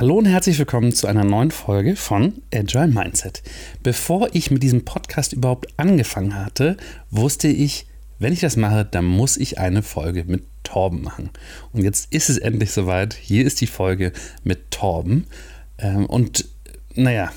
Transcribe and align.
Hallo 0.00 0.14
und 0.14 0.24
herzlich 0.24 0.58
willkommen 0.58 0.92
zu 0.92 1.08
einer 1.08 1.24
neuen 1.24 1.50
Folge 1.50 1.94
von 1.94 2.40
Agile 2.54 2.86
Mindset. 2.86 3.42
Bevor 3.82 4.30
ich 4.32 4.50
mit 4.50 4.62
diesem 4.62 4.86
Podcast 4.86 5.34
überhaupt 5.34 5.66
angefangen 5.76 6.34
hatte, 6.34 6.78
wusste 7.10 7.48
ich, 7.48 7.84
wenn 8.18 8.32
ich 8.32 8.40
das 8.40 8.56
mache, 8.56 8.86
dann 8.90 9.04
muss 9.04 9.36
ich 9.36 9.58
eine 9.58 9.82
Folge 9.82 10.24
mit 10.24 10.44
Torben 10.62 11.02
machen. 11.02 11.28
Und 11.74 11.84
jetzt 11.84 12.14
ist 12.14 12.30
es 12.30 12.38
endlich 12.38 12.72
soweit. 12.72 13.12
Hier 13.12 13.44
ist 13.44 13.60
die 13.60 13.66
Folge 13.66 14.14
mit 14.42 14.70
Torben. 14.70 15.26
Ähm, 15.76 16.06
und 16.06 16.48
naja, 16.94 17.30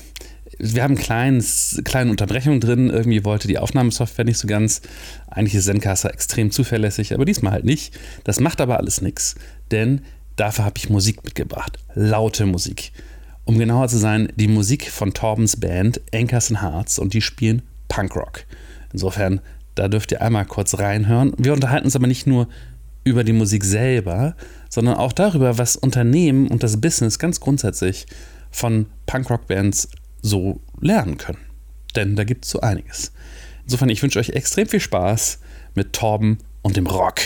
wir 0.56 0.84
haben 0.84 0.96
eine 0.96 1.42
kleine 1.84 2.10
Unterbrechung 2.10 2.60
drin. 2.60 2.88
Irgendwie 2.88 3.26
wollte 3.26 3.46
die 3.46 3.58
Aufnahmesoftware 3.58 4.24
nicht 4.24 4.38
so 4.38 4.46
ganz. 4.48 4.80
Eigentlich 5.26 5.54
ist 5.54 5.66
Zencaster 5.66 6.14
extrem 6.14 6.50
zuverlässig, 6.50 7.12
aber 7.12 7.26
diesmal 7.26 7.52
halt 7.52 7.66
nicht. 7.66 7.94
Das 8.24 8.40
macht 8.40 8.62
aber 8.62 8.78
alles 8.78 9.02
nichts, 9.02 9.34
denn 9.70 10.00
dafür 10.36 10.64
habe 10.64 10.78
ich 10.78 10.90
Musik 10.90 11.24
mitgebracht. 11.24 11.78
Laute 11.94 12.46
Musik. 12.46 12.92
Um 13.44 13.58
genauer 13.58 13.88
zu 13.88 13.98
sein, 13.98 14.32
die 14.36 14.48
Musik 14.48 14.90
von 14.90 15.12
Torbens 15.12 15.60
Band 15.60 16.00
Anchors 16.14 16.50
and 16.50 16.62
Hearts 16.62 16.98
und 16.98 17.12
die 17.12 17.20
spielen 17.20 17.62
Punkrock. 17.88 18.44
Insofern, 18.92 19.40
da 19.74 19.88
dürft 19.88 20.12
ihr 20.12 20.22
einmal 20.22 20.46
kurz 20.46 20.78
reinhören. 20.78 21.34
Wir 21.36 21.52
unterhalten 21.52 21.84
uns 21.84 21.96
aber 21.96 22.06
nicht 22.06 22.26
nur 22.26 22.48
über 23.04 23.22
die 23.22 23.34
Musik 23.34 23.64
selber, 23.64 24.34
sondern 24.70 24.94
auch 24.94 25.12
darüber, 25.12 25.58
was 25.58 25.76
Unternehmen 25.76 26.48
und 26.48 26.62
das 26.62 26.80
Business 26.80 27.18
ganz 27.18 27.38
grundsätzlich 27.38 28.06
von 28.50 28.86
Punkrock-Bands 29.06 29.88
so 30.22 30.60
lernen 30.80 31.18
können. 31.18 31.38
Denn 31.96 32.16
da 32.16 32.24
gibt 32.24 32.44
es 32.46 32.50
so 32.50 32.60
einiges. 32.60 33.12
Insofern, 33.64 33.90
ich 33.90 34.02
wünsche 34.02 34.18
euch 34.18 34.30
extrem 34.30 34.66
viel 34.66 34.80
Spaß 34.80 35.38
mit 35.74 35.92
Torben 35.92 36.38
und 36.62 36.76
dem 36.76 36.86
Rock. 36.86 37.20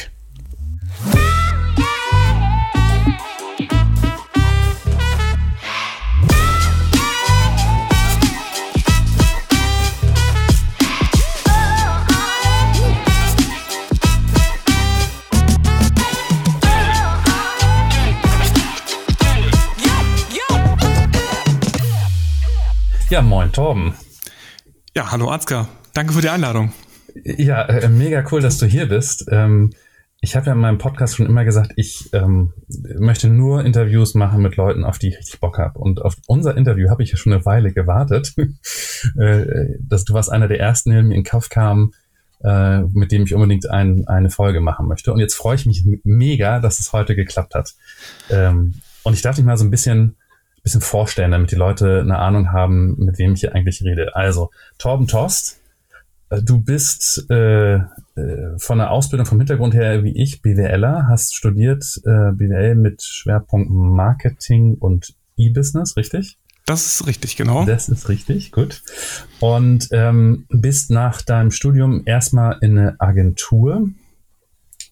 Ja, 23.10 23.22
moin, 23.22 23.50
Torben. 23.50 23.94
Ja, 24.94 25.10
hallo 25.10 25.30
Ansgar. 25.30 25.66
Danke 25.94 26.12
für 26.12 26.20
die 26.20 26.28
Einladung. 26.28 26.74
Ja, 27.24 27.62
äh, 27.62 27.88
mega 27.88 28.22
cool, 28.30 28.42
dass 28.42 28.58
du 28.58 28.66
hier 28.66 28.86
bist. 28.86 29.24
Ähm, 29.30 29.70
ich 30.20 30.36
habe 30.36 30.44
ja 30.44 30.52
in 30.52 30.58
meinem 30.58 30.76
Podcast 30.76 31.16
schon 31.16 31.24
immer 31.24 31.46
gesagt, 31.46 31.72
ich 31.76 32.10
ähm, 32.12 32.52
möchte 32.98 33.30
nur 33.30 33.64
Interviews 33.64 34.14
machen 34.14 34.42
mit 34.42 34.56
Leuten, 34.56 34.84
auf 34.84 34.98
die 34.98 35.08
ich 35.08 35.16
richtig 35.16 35.40
Bock 35.40 35.56
habe. 35.56 35.78
Und 35.78 36.02
auf 36.02 36.16
unser 36.26 36.54
Interview 36.54 36.90
habe 36.90 37.02
ich 37.02 37.10
ja 37.10 37.16
schon 37.16 37.32
eine 37.32 37.46
Weile 37.46 37.72
gewartet. 37.72 38.34
äh, 39.18 39.78
dass 39.80 40.04
du 40.04 40.12
warst 40.12 40.30
einer 40.30 40.46
der 40.46 40.60
ersten, 40.60 40.90
der 40.90 41.02
mir 41.02 41.14
in 41.14 41.24
Kauf 41.24 41.48
kam, 41.48 41.94
äh, 42.44 42.80
mit 42.80 43.10
dem 43.10 43.22
ich 43.22 43.34
unbedingt 43.34 43.70
ein, 43.70 44.06
eine 44.06 44.28
Folge 44.28 44.60
machen 44.60 44.86
möchte. 44.86 45.14
Und 45.14 45.20
jetzt 45.20 45.34
freue 45.34 45.54
ich 45.56 45.64
mich 45.64 45.82
mega, 46.04 46.60
dass 46.60 46.78
es 46.78 46.92
heute 46.92 47.16
geklappt 47.16 47.54
hat. 47.54 47.74
Ähm, 48.28 48.74
und 49.02 49.14
ich 49.14 49.22
darf 49.22 49.36
dich 49.36 49.46
mal 49.46 49.56
so 49.56 49.64
ein 49.64 49.70
bisschen 49.70 50.16
bisschen 50.62 50.80
vorstellen, 50.80 51.30
damit 51.30 51.50
die 51.50 51.56
Leute 51.56 52.00
eine 52.00 52.18
Ahnung 52.18 52.52
haben, 52.52 52.96
mit 52.98 53.18
wem 53.18 53.34
ich 53.34 53.40
hier 53.40 53.54
eigentlich 53.54 53.82
rede. 53.82 54.14
Also, 54.16 54.50
Torben 54.78 55.06
Tost, 55.06 55.60
äh, 56.30 56.42
du 56.42 56.60
bist 56.60 57.26
äh, 57.30 57.74
äh, 57.74 57.82
von 58.58 58.78
der 58.78 58.90
Ausbildung 58.90 59.26
vom 59.26 59.38
Hintergrund 59.38 59.74
her 59.74 60.04
wie 60.04 60.16
ich 60.20 60.42
BWLer, 60.42 61.06
hast 61.08 61.34
studiert 61.34 61.84
äh, 62.04 62.32
BWL 62.32 62.74
mit 62.74 63.02
Schwerpunkt 63.02 63.70
Marketing 63.70 64.74
und 64.74 65.14
E-Business, 65.36 65.96
richtig? 65.96 66.38
Das 66.66 66.84
ist 66.84 67.06
richtig, 67.06 67.36
genau. 67.36 67.64
Das 67.64 67.88
ist 67.88 68.10
richtig, 68.10 68.52
gut. 68.52 68.82
Und 69.40 69.88
ähm, 69.92 70.44
bist 70.50 70.90
nach 70.90 71.22
deinem 71.22 71.50
Studium 71.50 72.02
erstmal 72.04 72.58
in 72.60 72.76
eine 72.76 73.00
Agentur 73.00 73.88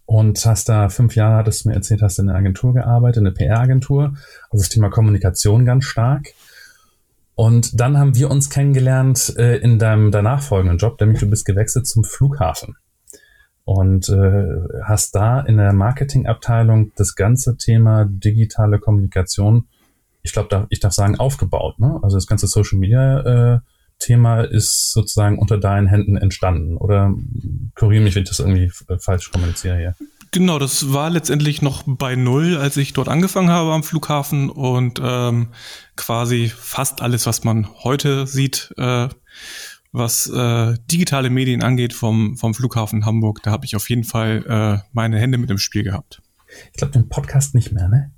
und 0.07 0.45
hast 0.47 0.69
da 0.69 0.89
fünf 0.89 1.17
Jahre, 1.17 1.37
hattest 1.37 1.65
du 1.65 1.69
mir 1.69 1.75
erzählt, 1.75 2.03
hast 2.03 2.19
in 2.19 2.29
einer 2.29 2.39
Agentur 2.39 2.73
gearbeitet, 2.75 3.21
in 3.21 3.27
einer 3.27 3.35
PR-Agentur, 3.35 4.15
also 4.51 4.63
das 4.63 4.69
Thema 4.69 4.89
Kommunikation 4.89 5.65
ganz 5.65 5.85
stark. 5.85 6.29
Und 7.35 7.79
dann 7.79 7.99
haben 7.99 8.15
wir 8.15 8.31
uns 8.31 8.49
kennengelernt 8.49 9.35
äh, 9.37 9.59
in 9.59 9.79
deinem 9.79 10.11
danach 10.11 10.43
folgenden 10.43 10.79
Job, 10.79 10.99
nämlich 11.01 11.21
du 11.21 11.29
bist 11.29 11.45
gewechselt 11.45 11.87
zum 11.87 12.03
Flughafen 12.03 12.77
und 13.67 14.09
äh, 14.09 14.45
hast 14.85 15.17
da 15.17 15.41
in 15.41 15.57
der 15.57 15.73
Marketingabteilung 15.73 16.93
das 16.95 17.17
ganze 17.17 17.57
Thema 17.57 18.07
digitale 18.09 18.79
Kommunikation, 18.79 19.67
ich 20.23 20.33
glaube, 20.33 20.67
ich 20.71 20.79
darf 20.79 20.93
sagen, 20.93 21.19
aufgebaut. 21.19 21.81
Ne? 21.81 21.99
Also 22.01 22.17
das 22.17 22.29
ganze 22.29 22.47
Social 22.47 22.79
Media 22.79 23.55
äh, 23.55 23.59
Thema 23.99 24.43
ist 24.43 24.93
sozusagen 24.93 25.39
unter 25.39 25.59
deinen 25.59 25.87
Händen 25.87 26.17
entstanden. 26.17 26.77
Oder 26.77 27.15
korrigiere 27.75 28.05
mich, 28.05 28.15
wenn 28.15 28.23
ich 28.23 28.29
das 28.29 28.41
irgendwie 28.41 28.71
falsch 28.99 29.31
kommuniziere 29.31 29.77
hier. 29.79 29.95
Genau, 30.33 30.59
das 30.59 30.93
war 30.93 31.09
letztendlich 31.09 31.63
noch 31.63 31.85
bei 31.87 32.15
Null, 32.15 32.59
als 32.59 32.77
ich 32.77 32.93
dort 32.93 33.09
angefangen 33.09 33.49
habe 33.49 33.73
am 33.73 33.83
Flughafen 33.83 34.51
und 34.51 35.01
ähm, 35.03 35.49
quasi 35.97 36.53
fast 36.55 37.01
alles, 37.01 37.27
was 37.27 37.45
man 37.45 37.67
heute 37.85 38.27
sieht, 38.27 38.75
äh, 38.77 39.09
was 39.93 40.29
äh, 40.29 40.75
digitale 40.91 41.31
Medien 41.31 41.63
angeht 41.63 41.95
vom, 41.95 42.37
vom 42.37 42.53
Flughafen 42.55 43.07
Hamburg, 43.07 43.43
da 43.43 43.51
habe 43.51 43.65
ich 43.65 43.77
auf 43.77 43.89
jeden 43.89 44.05
Fall 44.05 44.45
äh, 44.47 44.87
meine 44.93 45.19
Hände 45.19 45.39
mit 45.39 45.51
im 45.51 45.59
Spiel 45.59 45.85
gehabt. 45.85 46.21
Ich 46.73 46.79
glaube, 46.79 46.93
den 46.93 47.09
Podcast 47.09 47.55
nicht 47.55 47.73
mehr, 47.73 47.89
ne? 47.89 48.13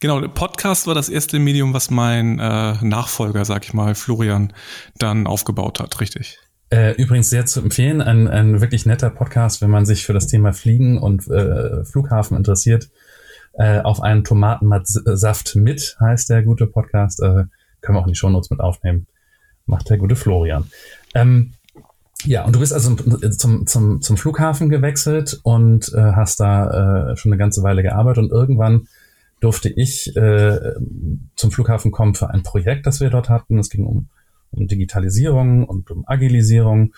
Genau, 0.00 0.20
der 0.20 0.28
Podcast 0.28 0.86
war 0.86 0.94
das 0.94 1.08
erste 1.08 1.38
Medium, 1.38 1.72
was 1.72 1.90
mein 1.90 2.38
äh, 2.38 2.74
Nachfolger, 2.82 3.44
sag 3.44 3.64
ich 3.64 3.74
mal, 3.74 3.94
Florian, 3.94 4.52
dann 4.98 5.26
aufgebaut 5.26 5.80
hat, 5.80 6.00
richtig. 6.00 6.38
Äh, 6.70 6.92
übrigens 6.92 7.30
sehr 7.30 7.46
zu 7.46 7.60
empfehlen, 7.60 8.00
ein, 8.00 8.26
ein 8.26 8.60
wirklich 8.60 8.86
netter 8.86 9.10
Podcast, 9.10 9.62
wenn 9.62 9.70
man 9.70 9.86
sich 9.86 10.04
für 10.04 10.12
das 10.12 10.26
Thema 10.26 10.52
Fliegen 10.52 10.98
und 10.98 11.28
äh, 11.28 11.84
Flughafen 11.84 12.36
interessiert. 12.36 12.90
Äh, 13.52 13.80
auf 13.80 14.02
einen 14.02 14.24
Tomatensaft 14.24 15.54
mit 15.56 15.96
heißt 16.00 16.30
der 16.30 16.42
gute 16.42 16.66
Podcast. 16.66 17.22
Äh, 17.22 17.44
können 17.80 17.96
wir 17.96 18.00
auch 18.00 18.06
in 18.06 18.12
die 18.12 18.18
Shownotes 18.18 18.50
mit 18.50 18.60
aufnehmen. 18.60 19.06
Macht 19.66 19.88
der 19.88 19.98
gute 19.98 20.16
Florian. 20.16 20.64
Ähm, 21.14 21.52
ja, 22.24 22.44
und 22.44 22.54
du 22.56 22.60
bist 22.60 22.72
also 22.72 22.94
zum, 22.94 23.66
zum, 23.66 24.00
zum 24.00 24.16
Flughafen 24.16 24.70
gewechselt 24.70 25.40
und 25.42 25.92
äh, 25.94 26.12
hast 26.12 26.40
da 26.40 27.12
äh, 27.12 27.16
schon 27.16 27.32
eine 27.32 27.38
ganze 27.38 27.62
Weile 27.62 27.82
gearbeitet 27.82 28.24
und 28.24 28.32
irgendwann 28.32 28.88
durfte 29.44 29.68
ich 29.68 30.16
äh, 30.16 30.72
zum 31.36 31.50
Flughafen 31.50 31.92
kommen 31.92 32.14
für 32.14 32.30
ein 32.30 32.42
Projekt, 32.42 32.86
das 32.86 33.00
wir 33.00 33.10
dort 33.10 33.28
hatten. 33.28 33.58
Es 33.58 33.68
ging 33.68 33.84
um, 33.84 34.08
um 34.50 34.66
Digitalisierung 34.66 35.64
und 35.64 35.90
um 35.90 36.04
Agilisierung. 36.06 36.94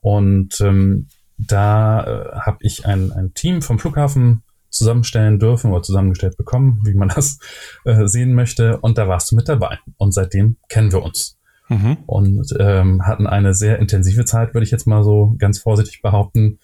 Und 0.00 0.60
ähm, 0.60 1.06
da 1.38 2.04
äh, 2.04 2.38
habe 2.40 2.58
ich 2.60 2.86
ein, 2.86 3.12
ein 3.12 3.34
Team 3.34 3.62
vom 3.62 3.78
Flughafen 3.78 4.42
zusammenstellen 4.68 5.38
dürfen 5.38 5.70
oder 5.70 5.82
zusammengestellt 5.82 6.36
bekommen, 6.36 6.80
wie 6.84 6.94
man 6.94 7.08
das 7.08 7.38
äh, 7.84 8.06
sehen 8.06 8.34
möchte. 8.34 8.78
Und 8.78 8.98
da 8.98 9.06
warst 9.06 9.30
du 9.30 9.36
mit 9.36 9.48
dabei. 9.48 9.78
Und 9.96 10.12
seitdem 10.12 10.56
kennen 10.68 10.90
wir 10.92 11.02
uns. 11.02 11.38
Mhm. 11.68 11.98
Und 12.06 12.54
ähm, 12.58 13.06
hatten 13.06 13.26
eine 13.26 13.54
sehr 13.54 13.78
intensive 13.78 14.24
Zeit, 14.24 14.54
würde 14.54 14.64
ich 14.64 14.70
jetzt 14.70 14.86
mal 14.86 15.04
so 15.04 15.34
ganz 15.38 15.58
vorsichtig 15.58 16.02
behaupten, 16.02 16.58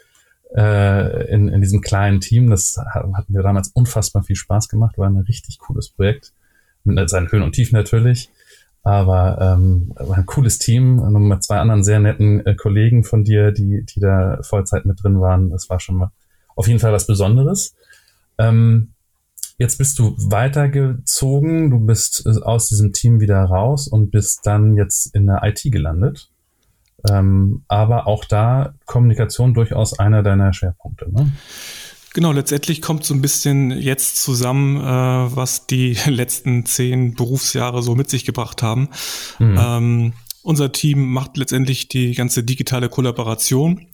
äh, 0.57 1.33
in, 1.33 1.49
in 1.49 1.61
diesem 1.61 1.81
kleinen 1.81 2.21
Team. 2.21 2.51
Das 2.51 2.79
hatten 2.93 3.35
wir 3.35 3.43
damals 3.43 3.69
unfassbar 3.69 4.23
viel 4.23 4.37
Spaß 4.37 4.69
gemacht, 4.69 4.99
war 4.99 5.09
ein 5.09 5.19
richtig 5.19 5.59
cooles 5.59 5.91
Projekt. 5.91 6.33
Mit 6.85 7.09
seinen 7.09 7.31
Höhen 7.31 7.43
und 7.43 7.53
Tiefen 7.53 7.77
natürlich. 7.77 8.29
Aber 8.83 9.39
ähm, 9.41 9.93
war 9.95 10.19
ein 10.19 10.27
cooles 10.27 10.59
Team 10.59 10.99
und 10.99 11.29
mit 11.29 11.43
zwei 11.45 11.59
anderen 11.59 11.85
sehr 11.85 12.01
netten 12.01 12.45
äh, 12.45 12.57
Kollegen 12.57 13.05
von 13.05 13.23
dir, 13.23 13.53
die, 13.53 13.85
die 13.85 14.01
da 14.01 14.41
Vollzeit 14.43 14.85
mit 14.85 15.03
drin 15.03 15.21
waren. 15.21 15.51
Das 15.51 15.71
war 15.71 15.79
schon 15.79 15.97
mal 15.97 16.11
auf 16.57 16.67
jeden 16.67 16.81
Fall 16.81 16.93
was 16.93 17.07
Besonderes. 17.07 17.77
Ähm, 18.39 18.95
jetzt 19.59 19.79
bist 19.79 20.01
du 20.01 20.17
weitergezogen, 20.19 21.71
du 21.71 21.79
bist 21.79 22.27
äh, 22.27 22.43
aus 22.43 22.69
diesem 22.69 22.93
Team 22.93 23.21
wieder 23.21 23.45
raus 23.45 23.87
und 23.87 24.11
bist 24.11 24.41
dann 24.45 24.77
jetzt 24.77 25.15
in 25.15 25.27
der 25.27 25.43
IT 25.45 25.63
gelandet. 25.63 26.32
Ähm, 27.11 27.65
aber 27.69 28.07
auch 28.07 28.25
da 28.25 28.75
Kommunikation 28.87 29.55
durchaus 29.55 29.99
einer 29.99 30.23
deiner 30.23 30.53
Schwerpunkte. 30.53 31.11
Ne? 31.11 31.33
Genau, 32.15 32.33
letztendlich 32.33 32.83
kommt 32.83 33.05
so 33.05 33.15
ein 33.15 33.23
bisschen 33.23 33.71
jetzt 33.71 34.23
zusammen, 34.23 34.77
äh, 34.77 35.37
was 35.37 35.67
die 35.67 35.95
letzten 36.07 36.67
zehn 36.67 37.15
Berufsjahre 37.15 37.83
so 37.83 37.95
mit 37.95 38.11
sich 38.11 38.25
gebracht 38.25 38.63
haben. 38.63 38.89
Mhm. 39.39 39.59
Ähm, 39.59 40.13
unser 40.43 40.73
Team 40.73 41.13
macht 41.13 41.37
letztendlich 41.37 41.89
die 41.89 42.15
ganze 42.15 42.43
digitale 42.43 42.89
Kollaboration. 42.89 43.87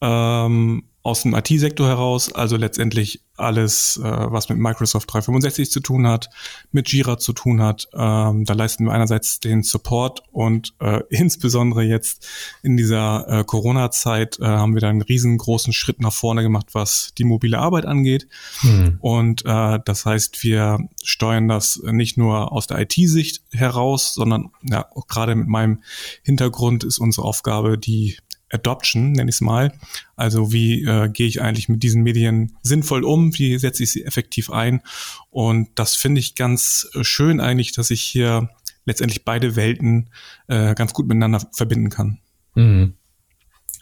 Ähm, 0.00 0.84
aus 1.02 1.22
dem 1.22 1.34
IT-Sektor 1.34 1.88
heraus, 1.88 2.32
also 2.32 2.56
letztendlich 2.56 3.22
alles, 3.40 3.96
äh, 3.96 4.02
was 4.02 4.50
mit 4.50 4.58
Microsoft 4.58 5.10
365 5.10 5.70
zu 5.70 5.80
tun 5.80 6.06
hat, 6.06 6.28
mit 6.72 6.92
Jira 6.92 7.16
zu 7.16 7.32
tun 7.32 7.62
hat. 7.62 7.88
Ähm, 7.94 8.44
da 8.44 8.52
leisten 8.52 8.84
wir 8.84 8.92
einerseits 8.92 9.40
den 9.40 9.62
Support 9.62 10.22
und 10.30 10.74
äh, 10.78 11.00
insbesondere 11.08 11.82
jetzt 11.82 12.28
in 12.62 12.76
dieser 12.76 13.26
äh, 13.28 13.44
Corona-Zeit 13.44 14.38
äh, 14.40 14.44
haben 14.44 14.74
wir 14.74 14.82
da 14.82 14.90
einen 14.90 15.00
riesengroßen 15.00 15.72
Schritt 15.72 16.00
nach 16.00 16.12
vorne 16.12 16.42
gemacht, 16.42 16.66
was 16.72 17.12
die 17.16 17.24
mobile 17.24 17.58
Arbeit 17.58 17.86
angeht. 17.86 18.28
Hm. 18.60 18.98
Und 19.00 19.44
äh, 19.46 19.78
das 19.82 20.04
heißt, 20.04 20.42
wir 20.42 20.86
steuern 21.02 21.48
das 21.48 21.80
nicht 21.82 22.18
nur 22.18 22.52
aus 22.52 22.66
der 22.66 22.78
IT-Sicht 22.78 23.42
heraus, 23.52 24.12
sondern 24.12 24.50
ja, 24.62 24.86
auch 24.94 25.06
gerade 25.06 25.34
mit 25.34 25.48
meinem 25.48 25.82
Hintergrund 26.22 26.84
ist 26.84 26.98
unsere 26.98 27.26
Aufgabe, 27.26 27.78
die 27.78 28.18
Adoption, 28.50 29.12
nenne 29.12 29.30
ich 29.30 29.36
es 29.36 29.40
mal. 29.40 29.72
Also 30.16 30.52
wie 30.52 30.84
äh, 30.84 31.08
gehe 31.08 31.26
ich 31.26 31.40
eigentlich 31.40 31.68
mit 31.68 31.82
diesen 31.82 32.02
Medien 32.02 32.56
sinnvoll 32.62 33.04
um, 33.04 33.36
wie 33.38 33.58
setze 33.58 33.82
ich 33.82 33.92
sie 33.92 34.04
effektiv 34.04 34.50
ein. 34.50 34.82
Und 35.30 35.68
das 35.76 35.96
finde 35.96 36.20
ich 36.20 36.34
ganz 36.34 36.88
äh, 36.94 37.04
schön 37.04 37.40
eigentlich, 37.40 37.72
dass 37.72 37.90
ich 37.90 38.02
hier 38.02 38.50
letztendlich 38.84 39.24
beide 39.24 39.56
Welten 39.56 40.10
äh, 40.48 40.74
ganz 40.74 40.92
gut 40.92 41.06
miteinander 41.06 41.46
verbinden 41.52 41.90
kann. 41.90 42.18
Mhm. 42.54 42.94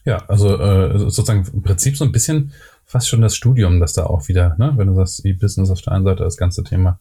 Ja, 0.05 0.19
also 0.29 0.59
äh, 0.59 0.99
sozusagen 0.99 1.47
im 1.53 1.63
Prinzip 1.63 1.97
so 1.97 2.05
ein 2.05 2.13
bisschen 2.13 2.53
fast 2.85 3.09
schon 3.09 3.21
das 3.21 3.37
Studium, 3.37 3.81
das 3.81 3.93
da 3.93 4.05
auch 4.05 4.29
wieder, 4.29 4.57
ne, 4.59 4.73
wenn 4.77 4.87
du 4.87 4.95
sagst, 4.95 5.25
E-Business 5.25 5.71
auf 5.71 5.83
der 5.83 5.93
einen 5.93 6.05
Seite, 6.05 6.25
das 6.25 6.37
ganze 6.37 6.65
Thema 6.65 7.01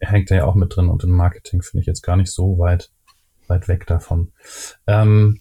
hängt 0.00 0.30
da 0.30 0.34
ja 0.34 0.44
auch 0.44 0.54
mit 0.54 0.74
drin 0.74 0.88
und 0.88 1.04
im 1.04 1.10
Marketing 1.10 1.62
finde 1.62 1.82
ich 1.82 1.86
jetzt 1.86 2.02
gar 2.02 2.16
nicht 2.16 2.30
so 2.30 2.58
weit, 2.58 2.90
weit 3.46 3.68
weg 3.68 3.86
davon. 3.86 4.32
Ähm, 4.86 5.40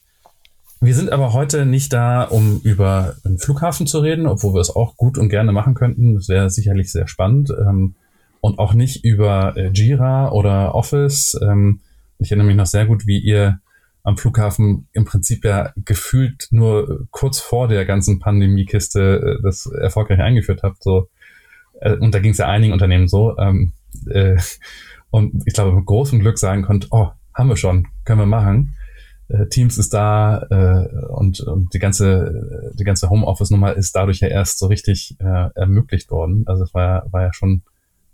wir 0.84 0.96
sind 0.96 1.12
aber 1.12 1.34
heute 1.34 1.66
nicht 1.66 1.94
da, 1.94 2.24
um 2.24 2.60
über 2.64 3.16
einen 3.24 3.38
Flughafen 3.38 3.88
zu 3.88 4.00
reden, 4.00 4.28
obwohl 4.28 4.54
wir 4.54 4.62
es 4.62 4.76
auch 4.76 4.98
gut 4.98 5.18
und 5.18 5.30
gerne 5.30 5.52
machen 5.52 5.74
könnten. 5.74 6.16
Das 6.16 6.30
wäre 6.30 6.50
sicherlich 6.50 6.92
sehr 6.92 7.08
spannend. 7.08 7.52
Ähm, 7.52 7.96
und 8.42 8.60
auch 8.60 8.74
nicht 8.74 9.06
über 9.06 9.56
äh, 9.56 9.70
Jira 9.70 10.32
oder 10.32 10.76
Office. 10.76 11.40
Ähm, 11.42 11.80
ich 12.20 12.32
erinnere 12.32 12.48
mich 12.48 12.58
noch 12.58 12.66
sehr 12.66 12.86
gut, 12.86 13.08
wie 13.08 13.20
ihr 13.20 13.60
am 14.04 14.18
Flughafen 14.18 14.90
im 14.92 15.06
Prinzip 15.06 15.46
ja 15.46 15.72
gefühlt 15.78 16.48
nur 16.52 17.08
kurz 17.12 17.40
vor 17.40 17.70
der 17.70 17.86
ganzen 17.86 18.20
Pandemiekiste 18.20 19.38
äh, 19.40 19.42
das 19.42 19.66
erfolgreich 19.66 20.20
eingeführt 20.20 20.62
habt. 20.64 20.84
So. 20.84 21.08
Äh, 21.80 21.96
und 21.96 22.14
da 22.14 22.20
ging 22.20 22.32
es 22.32 22.38
ja 22.38 22.48
einigen 22.48 22.74
Unternehmen 22.74 23.08
so. 23.08 23.38
Ähm, 23.38 23.72
äh, 24.10 24.36
und 25.10 25.44
ich 25.46 25.54
glaube, 25.54 25.72
mit 25.72 25.86
großem 25.86 26.20
Glück 26.20 26.38
sagen 26.38 26.64
konnte, 26.64 26.88
oh, 26.92 27.12
haben 27.34 27.48
wir 27.48 27.58
schon, 27.58 27.88
können 28.04 28.20
wir 28.20 28.26
machen. 28.26 28.76
Äh, 29.30 29.48
Teams 29.48 29.78
ist 29.78 29.94
da 29.94 30.46
äh, 30.50 31.06
und, 31.08 31.40
und 31.42 31.74
die 31.74 31.80
ganze 31.80 32.72
die 32.74 32.84
ganze 32.84 33.10
Homeoffice-Nummer 33.10 33.74
ist 33.74 33.96
dadurch 33.96 34.20
ja 34.20 34.28
erst 34.28 34.60
so 34.60 34.68
richtig 34.68 35.16
äh, 35.20 35.50
ermöglicht 35.56 36.12
worden. 36.12 36.44
Also 36.48 36.64
es 36.64 36.74
war 36.74 36.84
ja, 36.84 37.04
war 37.12 37.22
ja 37.24 37.34
schon 37.34 37.64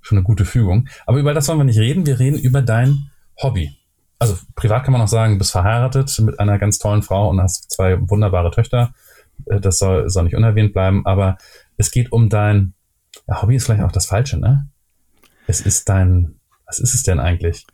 schon 0.02 0.18
eine 0.18 0.26
gute 0.26 0.46
Fügung. 0.46 0.88
Aber 1.06 1.20
über 1.20 1.34
das 1.34 1.48
wollen 1.48 1.60
wir 1.60 1.66
nicht 1.66 1.80
reden. 1.80 2.06
Wir 2.06 2.20
reden 2.20 2.40
über 2.40 2.62
dein 2.62 3.12
Hobby. 3.42 3.76
Also 4.18 4.38
privat 4.56 4.84
kann 4.84 4.94
man 4.94 5.02
auch 5.02 5.08
sagen, 5.08 5.38
bist 5.38 5.52
verheiratet 5.52 6.18
mit 6.20 6.40
einer 6.40 6.58
ganz 6.60 6.78
tollen 6.78 7.02
Frau 7.02 7.30
und 7.30 7.42
hast 7.42 7.72
zwei 7.72 7.98
wunderbare 8.10 8.52
Töchter. 8.52 8.94
Äh, 9.46 9.60
das 9.60 9.80
soll, 9.80 10.10
soll 10.10 10.24
nicht 10.24 10.36
unerwähnt 10.36 10.74
bleiben. 10.74 11.06
Aber 11.06 11.38
es 11.78 11.92
geht 11.92 12.12
um 12.12 12.30
dein 12.30 12.74
ja, 13.28 13.42
Hobby 13.42 13.56
ist 13.56 13.66
vielleicht 13.66 13.84
auch 13.84 13.92
das 13.92 14.06
Falsche, 14.06 14.38
ne? 14.38 14.68
Es 15.48 15.62
ist 15.62 15.90
dein, 15.90 16.40
was 16.66 16.80
ist 16.80 16.94
es 16.94 17.04
denn 17.04 17.20
eigentlich? 17.20 17.66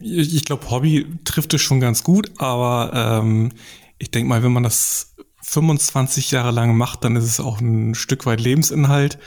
Ich, 0.00 0.34
ich 0.34 0.44
glaube, 0.44 0.70
Hobby 0.70 1.06
trifft 1.24 1.54
es 1.54 1.60
schon 1.60 1.80
ganz 1.80 2.02
gut, 2.02 2.32
aber 2.38 3.20
ähm, 3.22 3.52
ich 3.98 4.10
denke 4.10 4.28
mal, 4.28 4.42
wenn 4.42 4.52
man 4.52 4.62
das 4.62 5.14
25 5.42 6.30
Jahre 6.30 6.50
lang 6.50 6.76
macht, 6.76 7.04
dann 7.04 7.16
ist 7.16 7.24
es 7.24 7.40
auch 7.40 7.60
ein 7.60 7.94
Stück 7.94 8.26
weit 8.26 8.40
Lebensinhalt. 8.40 9.18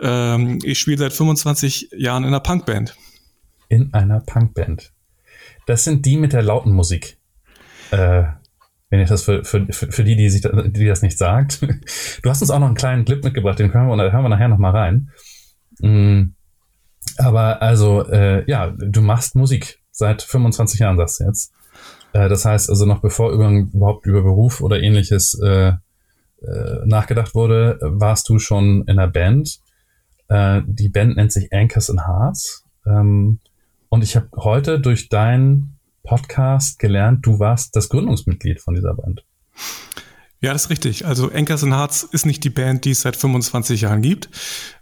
Ähm, 0.00 0.58
ich 0.62 0.78
spiele 0.78 0.98
seit 0.98 1.12
25 1.12 1.90
Jahren 1.96 2.24
in 2.24 2.28
einer 2.28 2.40
Punkband. 2.40 2.96
In 3.68 3.92
einer 3.92 4.20
Punkband. 4.20 4.92
Das 5.66 5.84
sind 5.84 6.06
die 6.06 6.16
mit 6.16 6.32
der 6.32 6.42
lauten 6.42 6.72
Musik. 6.72 7.18
Äh, 7.90 8.24
wenn 8.90 9.00
ich 9.00 9.08
das 9.08 9.22
für, 9.22 9.44
für, 9.44 9.66
für 9.70 10.04
die, 10.04 10.16
die, 10.16 10.30
sich, 10.30 10.42
die 10.42 10.86
das 10.86 11.02
nicht 11.02 11.18
sagt. 11.18 11.60
Du 12.22 12.30
hast 12.30 12.40
uns 12.40 12.50
auch 12.50 12.58
noch 12.58 12.66
einen 12.66 12.74
kleinen 12.74 13.04
Clip 13.04 13.22
mitgebracht, 13.22 13.58
den 13.58 13.70
können 13.70 13.88
wir, 13.88 14.12
hören 14.12 14.24
wir 14.24 14.28
nachher 14.28 14.48
nochmal 14.48 14.72
rein. 14.72 15.10
Mm, 15.80 16.34
aber 17.16 17.62
also, 17.62 18.06
äh, 18.08 18.48
ja, 18.50 18.70
du 18.70 19.00
machst 19.02 19.36
Musik 19.36 19.78
seit 19.98 20.22
25 20.22 20.80
Jahren, 20.80 20.96
sagst 20.96 21.20
du 21.20 21.24
jetzt. 21.24 21.52
Äh, 22.12 22.28
das 22.28 22.44
heißt 22.44 22.70
also 22.70 22.86
noch 22.86 23.00
bevor 23.00 23.32
über, 23.32 23.50
überhaupt 23.50 24.06
über 24.06 24.22
Beruf 24.22 24.60
oder 24.60 24.80
ähnliches 24.80 25.38
äh, 25.42 25.72
äh, 26.40 26.86
nachgedacht 26.86 27.34
wurde, 27.34 27.78
warst 27.82 28.28
du 28.28 28.38
schon 28.38 28.82
in 28.82 28.98
einer 28.98 29.08
Band. 29.08 29.60
Äh, 30.28 30.62
die 30.66 30.88
Band 30.88 31.16
nennt 31.16 31.32
sich 31.32 31.52
Anchors 31.52 31.90
and 31.90 32.06
Hearts. 32.06 32.64
Ähm, 32.86 33.40
und 33.88 34.04
ich 34.04 34.16
habe 34.16 34.28
heute 34.36 34.80
durch 34.80 35.08
deinen 35.08 35.78
Podcast 36.04 36.78
gelernt, 36.78 37.26
du 37.26 37.38
warst 37.38 37.74
das 37.74 37.88
Gründungsmitglied 37.88 38.60
von 38.60 38.74
dieser 38.74 38.94
Band. 38.94 39.24
Ja, 40.40 40.52
das 40.52 40.66
ist 40.66 40.70
richtig. 40.70 41.06
Also 41.06 41.32
Anchors 41.32 41.64
and 41.64 41.74
Hearts 41.74 42.04
ist 42.04 42.24
nicht 42.24 42.44
die 42.44 42.50
Band, 42.50 42.84
die 42.84 42.92
es 42.92 43.00
seit 43.00 43.16
25 43.16 43.80
Jahren 43.80 44.02
gibt. 44.02 44.30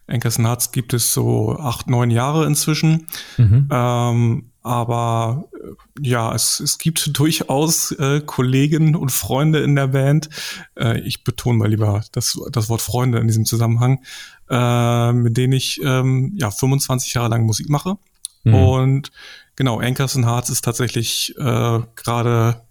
Anchors 0.07 0.39
and 0.39 0.47
Hearts 0.47 0.71
gibt 0.71 0.93
es 0.93 1.15
so 1.15 1.57
acht, 1.59 1.89
neun 1.89 2.11
Jahre 2.11 2.47
inzwischen. 2.47 3.07
Mhm. 3.39 3.69
Ähm, 3.73 4.51
aber 4.67 5.49
äh, 5.55 6.09
ja, 6.09 6.35
es, 6.35 6.61
es 6.61 6.79
gibt 6.79 7.11
durchaus 7.19 7.93
äh, 7.93 8.21
Kollegen 8.21 8.97
und 8.97 9.11
Freunde 9.11 9.61
in 9.63 9.77
der 9.77 9.89
Band. 9.89 10.29
Äh, 10.77 11.01
ich 11.01 11.25
betone 11.25 11.59
mal 11.59 11.69
lieber 11.69 12.03
das, 12.13 12.39
das 12.51 12.69
Wort 12.69 12.83
Freunde 12.83 13.19
in 13.19 13.29
diesem 13.29 13.45
Zusammenhang, 13.45 14.03
äh, 14.51 15.13
mit 15.13 15.37
denen 15.37 15.53
ich 15.53 15.81
ähm, 15.83 16.35
ja 16.37 16.51
25 16.51 17.15
Jahre 17.15 17.29
lang 17.29 17.47
Musik 17.47 17.69
mache. 17.69 17.97
Mhm. 18.45 18.55
Und 18.55 19.13
genau, 19.55 19.79
Anchors 19.79 20.17
and 20.17 20.27
Hearts 20.27 20.51
ist 20.51 20.65
tatsächlich 20.65 21.35
äh, 21.39 21.81
gerade 21.95 22.63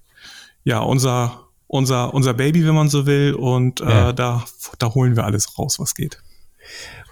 ja 0.63 0.79
unser 0.79 1.41
unser 1.67 2.13
unser 2.13 2.33
Baby, 2.33 2.65
wenn 2.65 2.75
man 2.75 2.89
so 2.89 3.05
will. 3.05 3.33
Und 3.33 3.79
äh, 3.81 3.89
ja. 3.89 4.13
da 4.13 4.43
da 4.79 4.93
holen 4.93 5.15
wir 5.15 5.23
alles 5.23 5.57
raus, 5.57 5.79
was 5.79 5.95
geht. 5.95 6.21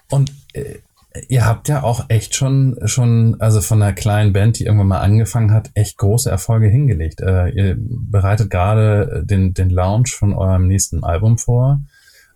Und 0.09 0.31
äh, 0.53 0.79
ihr 1.27 1.45
habt 1.45 1.69
ja 1.69 1.83
auch 1.83 2.05
echt 2.09 2.35
schon, 2.35 2.77
schon, 2.85 3.39
also 3.39 3.61
von 3.61 3.81
einer 3.81 3.93
kleinen 3.93 4.33
Band, 4.33 4.59
die 4.59 4.65
irgendwann 4.65 4.87
mal 4.87 5.01
angefangen 5.01 5.51
hat, 5.51 5.71
echt 5.75 5.97
große 5.97 6.29
Erfolge 6.29 6.67
hingelegt. 6.67 7.21
Äh, 7.21 7.49
ihr 7.49 7.75
bereitet 7.77 8.49
gerade 8.49 9.23
den, 9.25 9.53
den 9.53 9.69
Launch 9.69 10.13
von 10.13 10.33
eurem 10.33 10.67
nächsten 10.67 11.03
Album 11.03 11.37
vor. 11.37 11.81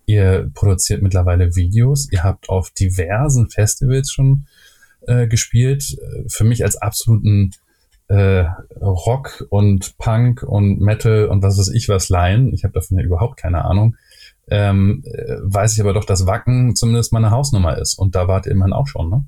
Ihr 0.06 0.50
produziert 0.54 1.02
mittlerweile 1.02 1.54
Videos. 1.54 2.08
Ihr 2.10 2.22
habt 2.22 2.48
auf 2.48 2.70
diversen 2.70 3.50
Festivals 3.50 4.10
schon 4.10 4.46
äh, 5.06 5.26
gespielt. 5.26 5.98
Für 6.28 6.44
mich 6.44 6.64
als 6.64 6.76
absoluten 6.76 7.50
äh, 8.08 8.44
Rock 8.80 9.46
und 9.50 9.98
Punk 9.98 10.42
und 10.42 10.80
Metal 10.80 11.26
und 11.26 11.42
was 11.42 11.58
weiß 11.58 11.68
ich 11.68 11.88
was 11.88 12.08
Laien. 12.08 12.54
Ich 12.54 12.64
habe 12.64 12.72
davon 12.72 12.96
ja 12.96 13.04
überhaupt 13.04 13.36
keine 13.36 13.64
Ahnung 13.64 13.96
ähm, 14.50 15.02
äh, 15.04 15.36
weiß 15.42 15.74
ich 15.74 15.80
aber 15.80 15.92
doch, 15.92 16.04
dass 16.04 16.26
Wacken 16.26 16.74
zumindest 16.76 17.12
meine 17.12 17.30
Hausnummer 17.30 17.78
ist. 17.78 17.98
Und 17.98 18.14
da 18.14 18.28
wart 18.28 18.46
ihr 18.46 18.52
immerhin 18.52 18.72
auch 18.72 18.86
schon, 18.86 19.10
ne? 19.10 19.24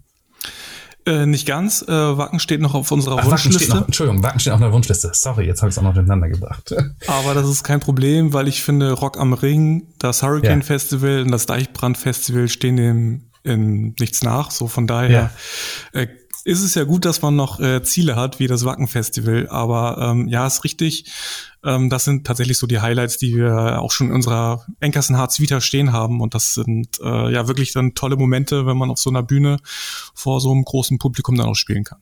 Äh, 1.07 1.27
nicht 1.27 1.47
ganz. 1.47 1.83
Äh, 1.83 1.89
Wacken 1.93 2.41
steht 2.41 2.61
noch 2.61 2.75
auf 2.75 2.91
unserer 2.93 3.19
Ach, 3.19 3.25
Wunschliste. 3.25 3.69
Wacken 3.69 3.81
noch, 3.81 3.87
Entschuldigung, 3.87 4.23
Wacken 4.23 4.41
steht 4.41 4.53
auf 4.53 4.61
der 4.61 4.73
Wunschliste. 4.73 5.11
Sorry, 5.15 5.47
jetzt 5.47 5.63
habe 5.63 5.71
ich 5.71 5.75
es 5.75 5.79
auch 5.79 5.83
noch 5.83 5.95
durcheinander 5.95 6.29
gebracht. 6.29 6.75
Aber 7.07 7.35
das 7.35 7.49
ist 7.49 7.65
kein 7.65 7.81
Problem, 7.81 8.33
weil 8.33 8.49
ich 8.49 8.63
finde, 8.63 8.93
Rock 8.93 9.19
am 9.19 9.33
Ring, 9.33 9.89
das 9.99 10.23
Hurricane 10.23 10.61
ja. 10.61 10.65
Festival 10.65 11.23
und 11.23 11.31
das 11.31 11.47
Deichbrand 11.47 11.97
Festival 11.97 12.49
stehen 12.49 12.77
dem 12.77 13.31
in 13.43 13.95
nichts 13.99 14.23
nach. 14.23 14.51
So 14.51 14.69
von 14.69 14.87
daher 14.87 15.31
ja. 15.95 16.01
äh, 16.01 16.07
ist 16.45 16.63
es 16.63 16.75
ja 16.75 16.85
gut, 16.85 17.05
dass 17.05 17.23
man 17.23 17.37
noch 17.37 17.61
äh, 17.61 17.83
Ziele 17.83 18.17
hat, 18.17 18.39
wie 18.39 18.47
das 18.47 18.65
Wacken-Festival. 18.65 19.49
Aber 19.49 19.99
ähm, 20.01 20.29
ja, 20.29 20.47
ist 20.47 20.65
richtig. 20.65 21.11
Ähm, 21.65 21.91
das 21.91 22.05
sind 22.05 22.27
tatsächlich 22.27 22.59
so 22.59 22.67
die 22.67 22.81
Highlights, 22.81 23.19
die 23.19 23.37
wir 23.37 23.81
auch 23.81 23.91
schon 23.91 24.09
in 24.09 24.15
unserer 24.15 24.65
Enkersen 24.81 25.17
Harz 25.17 25.41
Vita 25.41 25.61
stehen 25.61 25.93
haben. 25.93 26.21
Und 26.21 26.35
das 26.35 26.55
sind 26.55 26.99
äh, 27.03 27.33
ja 27.33 27.49
wirklich 27.49 27.73
dann 27.73 27.95
tolle 27.95 28.17
Momente, 28.17 28.67
wenn 28.67 28.77
man 28.77 28.91
auf 28.91 28.99
so 28.99 29.11
einer 29.11 29.23
Bühne 29.23 29.59
vor 30.15 30.41
so 30.41 30.51
einem 30.51 30.65
großen 30.65 30.99
Publikum 30.99 31.37
dann 31.37 31.47
auch 31.47 31.57
spielen 31.57 31.85
kann. 31.85 32.01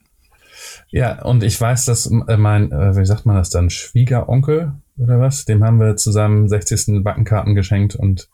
Ja, 0.90 1.22
und 1.22 1.42
ich 1.42 1.60
weiß, 1.60 1.84
dass 1.86 2.06
äh, 2.06 2.36
mein, 2.36 2.72
äh, 2.72 2.96
wie 2.96 3.06
sagt 3.06 3.26
man 3.26 3.36
das 3.36 3.50
dann, 3.50 3.70
Schwiegeronkel 3.70 4.72
oder 4.96 5.20
was, 5.20 5.44
dem 5.44 5.62
haben 5.64 5.80
wir 5.80 5.96
zu 5.96 6.12
seinem 6.12 6.48
60. 6.48 7.04
Wackenkarten 7.04 7.54
geschenkt 7.54 7.94
und 7.94 8.28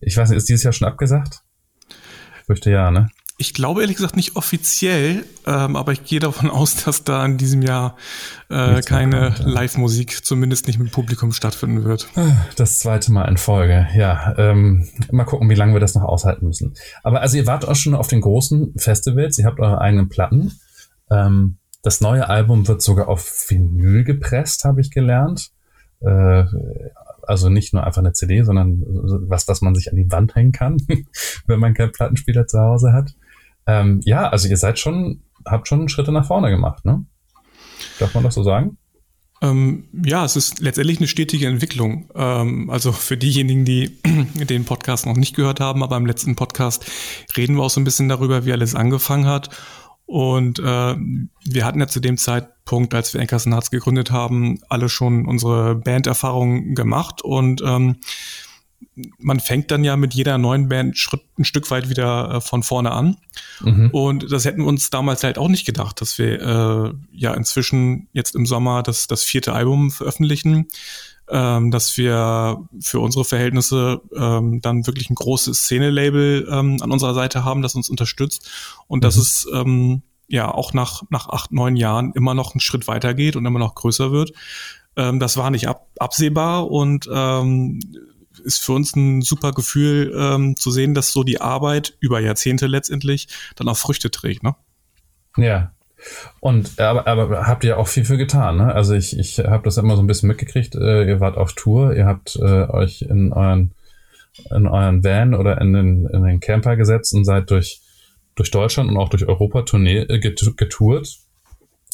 ich 0.00 0.16
weiß 0.16 0.30
nicht, 0.30 0.38
ist 0.38 0.48
dieses 0.48 0.64
Jahr 0.64 0.72
schon 0.72 0.88
abgesagt? 0.88 1.42
Ich 1.88 2.46
fürchte 2.46 2.70
ja, 2.70 2.90
ne? 2.90 3.08
Ich 3.42 3.54
glaube 3.54 3.80
ehrlich 3.80 3.96
gesagt 3.96 4.14
nicht 4.14 4.36
offiziell, 4.36 5.24
ähm, 5.48 5.74
aber 5.74 5.90
ich 5.90 6.04
gehe 6.04 6.20
davon 6.20 6.48
aus, 6.58 6.84
dass 6.84 7.02
da 7.02 7.24
in 7.26 7.38
diesem 7.38 7.60
Jahr 7.60 7.96
äh, 8.48 8.80
keine. 8.82 9.34
Live-Musik, 9.40 10.24
zumindest 10.24 10.68
nicht 10.68 10.78
mit 10.78 10.92
Publikum 10.92 11.32
stattfinden 11.32 11.82
wird. 11.82 12.08
Das 12.54 12.78
zweite 12.78 13.10
Mal 13.10 13.24
in 13.24 13.36
Folge, 13.38 13.88
ja. 13.96 14.32
Ähm, 14.38 14.86
mal 15.10 15.24
gucken, 15.24 15.50
wie 15.50 15.56
lange 15.56 15.72
wir 15.72 15.80
das 15.80 15.96
noch 15.96 16.04
aushalten 16.04 16.46
müssen. 16.46 16.74
Aber 17.02 17.20
also 17.20 17.36
ihr 17.36 17.48
wart 17.48 17.66
auch 17.66 17.74
schon 17.74 17.96
auf 17.96 18.06
den 18.06 18.20
großen 18.20 18.74
Festivals, 18.76 19.36
ihr 19.38 19.46
habt 19.46 19.58
eure 19.58 19.80
eigenen 19.80 20.08
Platten. 20.08 20.52
Ähm, 21.10 21.56
das 21.82 22.00
neue 22.00 22.28
Album 22.28 22.68
wird 22.68 22.80
sogar 22.80 23.08
auf 23.08 23.44
Vinyl 23.48 24.04
gepresst, 24.04 24.62
habe 24.64 24.80
ich 24.80 24.92
gelernt. 24.92 25.50
Äh, 26.00 26.44
Also 27.24 27.48
nicht 27.48 27.72
nur 27.72 27.84
einfach 27.84 28.02
eine 28.02 28.12
CD, 28.12 28.42
sondern 28.42 28.82
was, 29.28 29.46
das 29.46 29.62
man 29.62 29.76
sich 29.76 29.90
an 29.90 29.96
die 29.96 30.10
Wand 30.10 30.34
hängen 30.34 30.50
kann, 30.52 30.76
wenn 31.46 31.60
man 31.60 31.72
keinen 31.74 31.92
Plattenspieler 31.92 32.46
zu 32.46 32.58
Hause 32.60 32.92
hat. 32.92 33.14
Ähm, 33.66 34.00
ja, 34.04 34.28
also 34.28 34.48
ihr 34.48 34.56
seid 34.56 34.78
schon, 34.78 35.22
habt 35.46 35.68
schon 35.68 35.88
Schritte 35.88 36.12
nach 36.12 36.26
vorne 36.26 36.50
gemacht, 36.50 36.84
ne? 36.84 37.04
Darf 37.98 38.14
man 38.14 38.24
das 38.24 38.34
so 38.34 38.42
sagen? 38.42 38.78
Ähm, 39.42 39.88
ja, 40.04 40.24
es 40.24 40.36
ist 40.36 40.60
letztendlich 40.60 40.98
eine 40.98 41.08
stetige 41.08 41.48
Entwicklung. 41.48 42.08
Ähm, 42.14 42.70
also 42.70 42.92
für 42.92 43.16
diejenigen, 43.16 43.64
die 43.64 43.98
den 44.34 44.64
Podcast 44.64 45.04
noch 45.04 45.16
nicht 45.16 45.34
gehört 45.34 45.58
haben, 45.58 45.82
aber 45.82 45.96
im 45.96 46.06
letzten 46.06 46.36
Podcast 46.36 46.84
reden 47.36 47.56
wir 47.56 47.64
auch 47.64 47.70
so 47.70 47.80
ein 47.80 47.84
bisschen 47.84 48.08
darüber, 48.08 48.44
wie 48.46 48.52
alles 48.52 48.76
angefangen 48.76 49.26
hat. 49.26 49.50
Und 50.06 50.60
äh, 50.60 50.62
wir 51.44 51.64
hatten 51.64 51.80
ja 51.80 51.88
zu 51.88 51.98
dem 51.98 52.18
Zeitpunkt, 52.18 52.94
als 52.94 53.14
wir 53.14 53.20
Enkers 53.20 53.46
Harz 53.46 53.70
gegründet 53.70 54.12
haben, 54.12 54.60
alle 54.68 54.88
schon 54.88 55.26
unsere 55.26 55.74
Banderfahrungen 55.74 56.74
gemacht 56.74 57.22
und 57.22 57.62
ähm, 57.64 57.96
man 59.18 59.40
fängt 59.40 59.70
dann 59.70 59.84
ja 59.84 59.96
mit 59.96 60.14
jeder 60.14 60.38
neuen 60.38 60.68
Band 60.68 60.98
Schritt, 60.98 61.22
ein 61.38 61.44
Stück 61.44 61.70
weit 61.70 61.88
wieder 61.88 62.34
äh, 62.34 62.40
von 62.40 62.62
vorne 62.62 62.92
an. 62.92 63.16
Mhm. 63.60 63.90
Und 63.90 64.30
das 64.30 64.44
hätten 64.44 64.62
wir 64.62 64.68
uns 64.68 64.90
damals 64.90 65.24
halt 65.24 65.38
auch 65.38 65.48
nicht 65.48 65.64
gedacht, 65.64 66.00
dass 66.00 66.18
wir 66.18 66.40
äh, 66.40 66.92
ja 67.12 67.34
inzwischen 67.34 68.08
jetzt 68.12 68.34
im 68.34 68.46
Sommer 68.46 68.82
das, 68.82 69.06
das 69.06 69.22
vierte 69.22 69.52
Album 69.52 69.90
veröffentlichen, 69.90 70.68
ähm, 71.28 71.70
dass 71.70 71.96
wir 71.96 72.58
für 72.80 73.00
unsere 73.00 73.24
Verhältnisse 73.24 74.00
ähm, 74.14 74.60
dann 74.60 74.86
wirklich 74.86 75.10
ein 75.10 75.14
großes 75.14 75.64
Szene-Label 75.64 76.48
ähm, 76.50 76.78
an 76.80 76.90
unserer 76.90 77.14
Seite 77.14 77.44
haben, 77.44 77.62
das 77.62 77.74
uns 77.74 77.88
unterstützt 77.88 78.50
und 78.86 78.98
mhm. 78.98 79.02
dass 79.02 79.16
es 79.16 79.46
ähm, 79.52 80.02
ja 80.28 80.52
auch 80.52 80.72
nach, 80.72 81.02
nach 81.10 81.28
acht, 81.28 81.52
neun 81.52 81.76
Jahren 81.76 82.12
immer 82.14 82.34
noch 82.34 82.54
einen 82.54 82.60
Schritt 82.60 82.88
weiter 82.88 83.14
geht 83.14 83.36
und 83.36 83.46
immer 83.46 83.58
noch 83.58 83.74
größer 83.74 84.12
wird. 84.12 84.32
Ähm, 84.96 85.20
das 85.20 85.36
war 85.36 85.50
nicht 85.50 85.68
ab, 85.68 85.88
absehbar 85.98 86.70
und 86.70 87.08
ähm, 87.12 87.80
ist 88.44 88.62
für 88.62 88.72
uns 88.72 88.94
ein 88.96 89.22
super 89.22 89.52
Gefühl 89.52 90.12
ähm, 90.16 90.56
zu 90.56 90.70
sehen, 90.70 90.94
dass 90.94 91.12
so 91.12 91.24
die 91.24 91.40
Arbeit 91.40 91.96
über 92.00 92.20
Jahrzehnte 92.20 92.66
letztendlich 92.66 93.28
dann 93.56 93.68
auch 93.68 93.76
Früchte 93.76 94.10
trägt, 94.10 94.42
ne? 94.42 94.54
Ja. 95.36 95.72
Und 96.40 96.80
aber, 96.80 97.06
aber 97.06 97.46
habt 97.46 97.64
ihr 97.64 97.78
auch 97.78 97.86
viel 97.86 98.04
für 98.04 98.16
getan, 98.16 98.56
ne? 98.56 98.74
Also 98.74 98.94
ich, 98.94 99.16
ich 99.16 99.38
habe 99.38 99.64
das 99.64 99.78
immer 99.78 99.96
so 99.96 100.02
ein 100.02 100.06
bisschen 100.06 100.28
mitgekriegt. 100.28 100.74
Äh, 100.74 101.04
ihr 101.08 101.20
wart 101.20 101.36
auf 101.36 101.52
Tour, 101.52 101.94
ihr 101.94 102.06
habt 102.06 102.36
äh, 102.36 102.68
euch 102.68 103.02
in 103.02 103.32
euren 103.32 103.72
in 104.50 104.66
euren 104.66 105.04
Van 105.04 105.34
oder 105.34 105.60
in 105.60 105.72
den, 105.74 106.06
in 106.06 106.24
den 106.24 106.40
Camper 106.40 106.76
gesetzt 106.76 107.14
und 107.14 107.24
seid 107.24 107.50
durch 107.50 107.82
durch 108.34 108.50
Deutschland 108.50 108.90
und 108.90 108.96
auch 108.96 109.10
durch 109.10 109.26
Europa 109.26 109.60
äh, 109.60 110.18
getourt 110.18 111.18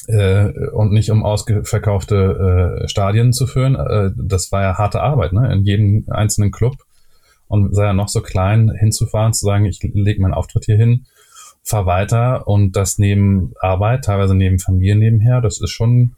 äh, 0.07 0.53
und 0.73 0.93
nicht 0.93 1.11
um 1.11 1.25
ausverkaufte 1.25 2.83
äh, 2.85 2.89
Stadien 2.89 3.33
zu 3.33 3.47
führen. 3.47 3.75
Äh, 3.75 4.11
das 4.17 4.53
war 4.53 4.63
ja 4.63 4.79
harte 4.79 5.01
Arbeit, 5.01 5.33
ne? 5.33 5.53
In 5.53 5.65
jedem 5.65 6.05
einzelnen 6.09 6.51
Club 6.51 6.77
und 7.49 7.75
sei 7.75 7.87
ja 7.87 7.93
noch 7.93 8.09
so 8.09 8.21
klein 8.21 8.71
hinzufahren, 8.71 9.33
zu 9.33 9.47
sagen, 9.47 9.65
ich 9.65 9.81
lege 9.83 10.21
meinen 10.21 10.35
Auftritt 10.35 10.67
hier 10.67 10.77
hin, 10.77 11.07
fahr 11.63 11.87
weiter 11.87 12.47
und 12.47 12.77
das 12.77 12.99
neben 12.99 13.53
Arbeit, 13.61 14.05
teilweise 14.05 14.35
neben 14.35 14.59
Familie 14.59 14.97
nebenher, 14.97 15.41
das 15.41 15.61
ist 15.61 15.71
schon, 15.71 16.15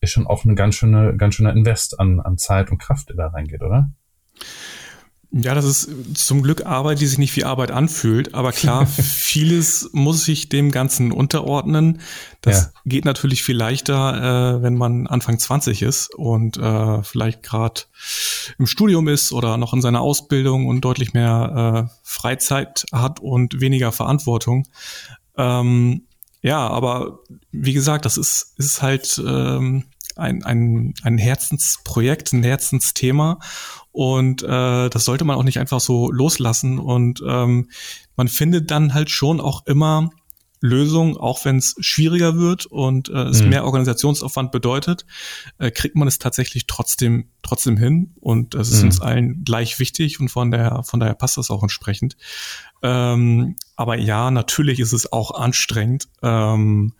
ist 0.00 0.10
schon 0.10 0.26
auch 0.26 0.44
eine 0.44 0.54
ganz 0.54 0.74
schöne, 0.74 1.16
ganz 1.16 1.34
schöner 1.34 1.52
Invest 1.52 1.98
an, 1.98 2.20
an 2.20 2.36
Zeit 2.36 2.70
und 2.70 2.78
Kraft, 2.78 3.08
der 3.08 3.16
da 3.16 3.28
reingeht, 3.28 3.62
oder? 3.62 3.90
Ja, 5.34 5.54
das 5.54 5.64
ist 5.64 5.88
zum 6.14 6.42
Glück 6.42 6.66
Arbeit, 6.66 7.00
die 7.00 7.06
sich 7.06 7.16
nicht 7.16 7.34
wie 7.36 7.44
Arbeit 7.44 7.70
anfühlt. 7.70 8.34
Aber 8.34 8.52
klar, 8.52 8.86
vieles 8.86 9.88
muss 9.92 10.26
sich 10.26 10.50
dem 10.50 10.70
Ganzen 10.70 11.10
unterordnen. 11.10 12.00
Das 12.42 12.64
ja. 12.64 12.80
geht 12.84 13.06
natürlich 13.06 13.42
viel 13.42 13.56
leichter, 13.56 14.58
äh, 14.58 14.62
wenn 14.62 14.76
man 14.76 15.06
Anfang 15.06 15.38
20 15.38 15.80
ist 15.80 16.14
und 16.14 16.58
äh, 16.58 17.02
vielleicht 17.02 17.42
gerade 17.42 17.82
im 18.58 18.66
Studium 18.66 19.08
ist 19.08 19.32
oder 19.32 19.56
noch 19.56 19.72
in 19.72 19.80
seiner 19.80 20.02
Ausbildung 20.02 20.66
und 20.66 20.82
deutlich 20.82 21.14
mehr 21.14 21.88
äh, 21.88 21.98
Freizeit 22.02 22.84
hat 22.92 23.20
und 23.20 23.58
weniger 23.58 23.90
Verantwortung. 23.90 24.68
Ähm, 25.38 26.02
ja, 26.42 26.66
aber 26.66 27.20
wie 27.52 27.72
gesagt, 27.72 28.04
das 28.04 28.18
ist, 28.18 28.52
ist 28.58 28.82
halt 28.82 29.22
ähm, 29.24 29.84
ein, 30.16 30.44
ein, 30.44 30.94
ein 31.02 31.16
Herzensprojekt, 31.16 32.32
ein 32.32 32.42
Herzensthema. 32.42 33.38
Und 33.92 34.42
äh, 34.42 34.88
das 34.88 35.04
sollte 35.04 35.24
man 35.24 35.36
auch 35.36 35.44
nicht 35.44 35.58
einfach 35.58 35.80
so 35.80 36.10
loslassen. 36.10 36.78
Und 36.78 37.22
ähm, 37.26 37.68
man 38.16 38.28
findet 38.28 38.70
dann 38.70 38.94
halt 38.94 39.10
schon 39.10 39.40
auch 39.40 39.66
immer 39.66 40.10
Lösungen, 40.62 41.16
auch 41.16 41.44
wenn 41.44 41.56
es 41.56 41.74
schwieriger 41.80 42.36
wird 42.36 42.66
und 42.66 43.08
äh, 43.08 43.24
es 43.24 43.42
mhm. 43.42 43.50
mehr 43.50 43.64
Organisationsaufwand 43.64 44.52
bedeutet, 44.52 45.04
äh, 45.58 45.72
kriegt 45.72 45.96
man 45.96 46.06
es 46.06 46.20
tatsächlich 46.20 46.68
trotzdem 46.68 47.26
trotzdem 47.42 47.76
hin 47.76 48.12
und 48.20 48.54
es 48.54 48.70
ist 48.70 48.78
mhm. 48.78 48.86
uns 48.86 49.00
allen 49.00 49.44
gleich 49.44 49.80
wichtig 49.80 50.20
und 50.20 50.28
von 50.28 50.52
der 50.52 50.84
von 50.84 51.00
daher 51.00 51.14
passt 51.14 51.36
das 51.36 51.50
auch 51.50 51.62
entsprechend. 51.62 52.16
Ähm, 52.80 53.56
aber 53.74 53.98
ja, 53.98 54.30
natürlich 54.30 54.78
ist 54.78 54.92
es 54.92 55.12
auch 55.12 55.32
anstrengend. 55.32 56.08
Ähm, 56.22 56.92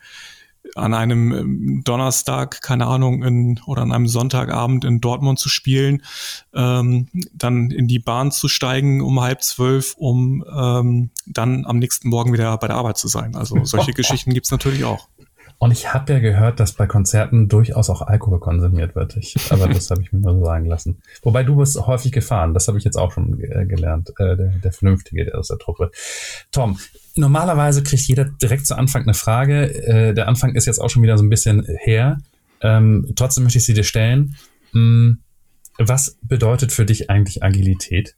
an 0.75 0.95
einem 0.95 1.33
ähm, 1.33 1.83
Donnerstag, 1.85 2.63
keine 2.63 2.87
Ahnung, 2.87 3.23
in, 3.23 3.61
oder 3.67 3.83
an 3.83 3.93
einem 3.93 4.07
Sonntagabend 4.07 4.85
in 4.85 5.01
Dortmund 5.01 5.39
zu 5.39 5.49
spielen, 5.49 6.03
ähm, 6.55 7.09
dann 7.33 7.71
in 7.71 7.89
die 7.89 7.99
Bahn 7.99 8.31
zu 8.33 8.49
steigen 8.49 9.01
um 9.01 9.21
halb 9.21 9.43
zwölf, 9.43 9.95
um 9.97 10.45
ähm, 10.55 11.11
dann 11.27 11.67
am 11.67 11.79
nächsten 11.79 12.09
Morgen 12.09 12.33
wieder 12.33 12.57
bei 12.59 12.69
der 12.69 12.77
Arbeit 12.77 12.97
zu 12.97 13.09
sein. 13.09 13.35
Also 13.37 13.65
solche 13.65 13.93
Geschichten 13.93 14.33
gibt's 14.33 14.51
natürlich 14.51 14.85
auch. 14.85 15.09
Und 15.63 15.71
ich 15.71 15.95
habe 15.95 16.15
ja 16.15 16.19
gehört, 16.19 16.59
dass 16.59 16.73
bei 16.73 16.89
Konzerten 16.89 17.49
durchaus 17.49 17.89
auch 17.89 18.03
Alkohol 18.03 18.41
konsumiert 18.41 18.97
wird. 18.97 19.17
Ich, 19.17 19.37
aber 19.51 19.69
das 19.69 19.93
habe 19.93 20.03
ich 20.03 20.13
mir 20.13 20.19
nur 20.19 20.35
so 20.41 20.45
sagen 20.45 20.67
lassen. 20.67 21.01
Wobei 21.23 21.45
du 21.45 21.55
bist 21.55 21.81
häufig 21.87 22.11
gefahren. 22.11 22.53
Das 22.53 22.67
habe 22.67 22.79
ich 22.79 22.85
jetzt 22.85 22.97
auch 22.97 23.13
schon 23.13 23.41
äh, 23.41 23.65
gelernt. 23.65 24.11
Äh, 24.19 24.35
der, 24.37 24.49
der 24.49 24.73
Vernünftige 24.73 25.25
der 25.25 25.39
aus 25.39 25.47
der 25.47 25.59
Truppe. 25.59 25.93
Tom, 26.51 26.81
normalerweise 27.15 27.85
kriegt 27.85 28.03
jeder 28.09 28.25
direkt 28.25 28.67
zu 28.67 28.75
Anfang 28.75 29.03
eine 29.03 29.15
Frage. 29.15 29.73
Äh, 29.87 30.15
der 30.15 30.27
Anfang 30.27 30.57
ist 30.57 30.67
jetzt 30.67 30.81
auch 30.81 30.91
schon 30.91 31.05
wieder 31.05 31.17
so 31.17 31.23
ein 31.23 31.31
bisschen 31.31 31.65
her. 31.79 32.19
Ähm, 32.61 33.13
trotzdem 33.15 33.45
möchte 33.45 33.59
ich 33.59 33.65
sie 33.65 33.75
dir 33.75 33.85
stellen. 33.85 34.35
Hm, 34.73 35.21
was 35.79 36.19
bedeutet 36.23 36.73
für 36.73 36.87
dich 36.87 37.09
eigentlich 37.09 37.45
Agilität? 37.45 38.17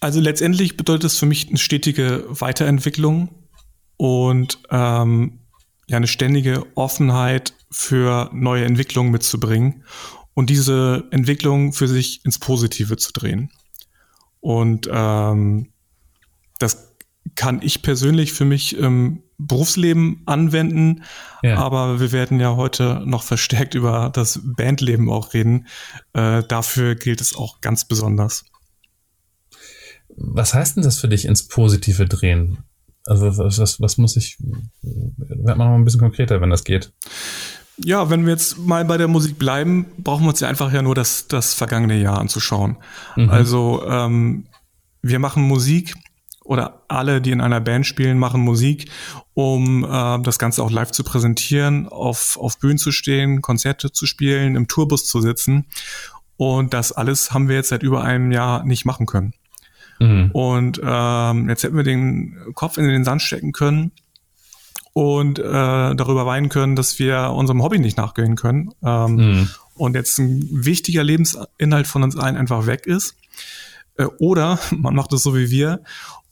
Also 0.00 0.18
letztendlich 0.18 0.78
bedeutet 0.78 1.10
es 1.10 1.18
für 1.18 1.26
mich 1.26 1.48
eine 1.50 1.58
stetige 1.58 2.24
Weiterentwicklung 2.30 3.28
und 4.00 4.60
ähm, 4.70 5.40
ja 5.86 5.98
eine 5.98 6.06
ständige 6.06 6.64
Offenheit 6.74 7.52
für 7.70 8.30
neue 8.32 8.64
Entwicklungen 8.64 9.10
mitzubringen 9.10 9.84
und 10.32 10.48
diese 10.48 11.04
Entwicklung 11.10 11.74
für 11.74 11.86
sich 11.86 12.24
ins 12.24 12.38
Positive 12.38 12.96
zu 12.96 13.12
drehen. 13.12 13.50
Und 14.40 14.88
ähm, 14.90 15.68
das 16.58 16.94
kann 17.34 17.60
ich 17.60 17.82
persönlich 17.82 18.32
für 18.32 18.46
mich 18.46 18.74
im 18.74 19.22
Berufsleben 19.36 20.22
anwenden, 20.24 21.04
ja. 21.42 21.58
aber 21.58 22.00
wir 22.00 22.10
werden 22.10 22.40
ja 22.40 22.56
heute 22.56 23.02
noch 23.04 23.22
verstärkt 23.22 23.74
über 23.74 24.08
das 24.14 24.40
Bandleben 24.42 25.10
auch 25.10 25.34
reden. 25.34 25.66
Äh, 26.14 26.42
dafür 26.48 26.94
gilt 26.94 27.20
es 27.20 27.36
auch 27.36 27.60
ganz 27.60 27.86
besonders. 27.86 28.46
Was 30.16 30.54
heißt 30.54 30.76
denn 30.76 30.84
das 30.84 30.98
für 30.98 31.08
dich 31.08 31.26
ins 31.26 31.48
Positive 31.48 32.06
drehen? 32.06 32.64
Also 33.06 33.26
was, 33.38 33.80
was, 33.80 33.98
muss 33.98 34.16
ich, 34.16 34.38
wird 34.82 35.56
man 35.56 35.68
noch 35.68 35.74
ein 35.74 35.84
bisschen 35.84 36.00
konkreter, 36.00 36.40
wenn 36.40 36.50
das 36.50 36.64
geht. 36.64 36.92
Ja, 37.78 38.10
wenn 38.10 38.26
wir 38.26 38.32
jetzt 38.32 38.58
mal 38.58 38.84
bei 38.84 38.98
der 38.98 39.08
Musik 39.08 39.38
bleiben, 39.38 39.86
brauchen 39.98 40.24
wir 40.24 40.30
uns 40.30 40.40
ja 40.40 40.48
einfach 40.48 40.72
ja 40.72 40.82
nur 40.82 40.94
das, 40.94 41.28
das 41.28 41.54
vergangene 41.54 41.98
Jahr 41.98 42.18
anzuschauen. 42.18 42.76
Mhm. 43.16 43.30
Also 43.30 43.82
ähm, 43.88 44.46
wir 45.02 45.18
machen 45.18 45.42
Musik 45.42 45.94
oder 46.44 46.82
alle, 46.88 47.20
die 47.20 47.30
in 47.30 47.40
einer 47.40 47.60
Band 47.60 47.86
spielen, 47.86 48.18
machen 48.18 48.42
Musik, 48.42 48.90
um 49.34 49.84
äh, 49.84 50.20
das 50.22 50.38
Ganze 50.38 50.62
auch 50.62 50.70
live 50.70 50.90
zu 50.90 51.04
präsentieren, 51.04 51.88
auf, 51.88 52.36
auf 52.38 52.58
Bühnen 52.58 52.78
zu 52.78 52.92
stehen, 52.92 53.40
Konzerte 53.40 53.92
zu 53.92 54.04
spielen, 54.04 54.56
im 54.56 54.68
Tourbus 54.68 55.06
zu 55.06 55.20
sitzen. 55.20 55.66
Und 56.36 56.74
das 56.74 56.92
alles 56.92 57.32
haben 57.32 57.48
wir 57.48 57.56
jetzt 57.56 57.68
seit 57.68 57.82
über 57.82 58.02
einem 58.02 58.32
Jahr 58.32 58.64
nicht 58.64 58.84
machen 58.84 59.06
können. 59.06 59.34
Mhm. 60.00 60.30
Und 60.32 60.80
ähm, 60.82 61.48
jetzt 61.48 61.62
hätten 61.62 61.76
wir 61.76 61.84
den 61.84 62.36
Kopf 62.54 62.78
in 62.78 62.88
den 62.88 63.04
Sand 63.04 63.22
stecken 63.22 63.52
können 63.52 63.92
und 64.92 65.38
äh, 65.38 65.42
darüber 65.42 66.26
weinen 66.26 66.48
können, 66.48 66.74
dass 66.74 66.98
wir 66.98 67.30
unserem 67.30 67.62
Hobby 67.62 67.78
nicht 67.78 67.96
nachgehen 67.96 68.36
können. 68.36 68.72
Ähm, 68.82 69.14
mhm. 69.14 69.50
Und 69.74 69.94
jetzt 69.94 70.18
ein 70.18 70.48
wichtiger 70.50 71.04
Lebensinhalt 71.04 71.86
von 71.86 72.02
uns 72.02 72.16
allen 72.16 72.36
einfach 72.36 72.66
weg 72.66 72.86
ist. 72.86 73.14
Äh, 73.96 74.06
oder 74.18 74.58
man 74.76 74.94
macht 74.94 75.12
es 75.12 75.22
so 75.22 75.36
wie 75.36 75.50
wir 75.50 75.82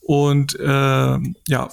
und 0.00 0.58
äh, 0.58 1.18
ja, 1.48 1.68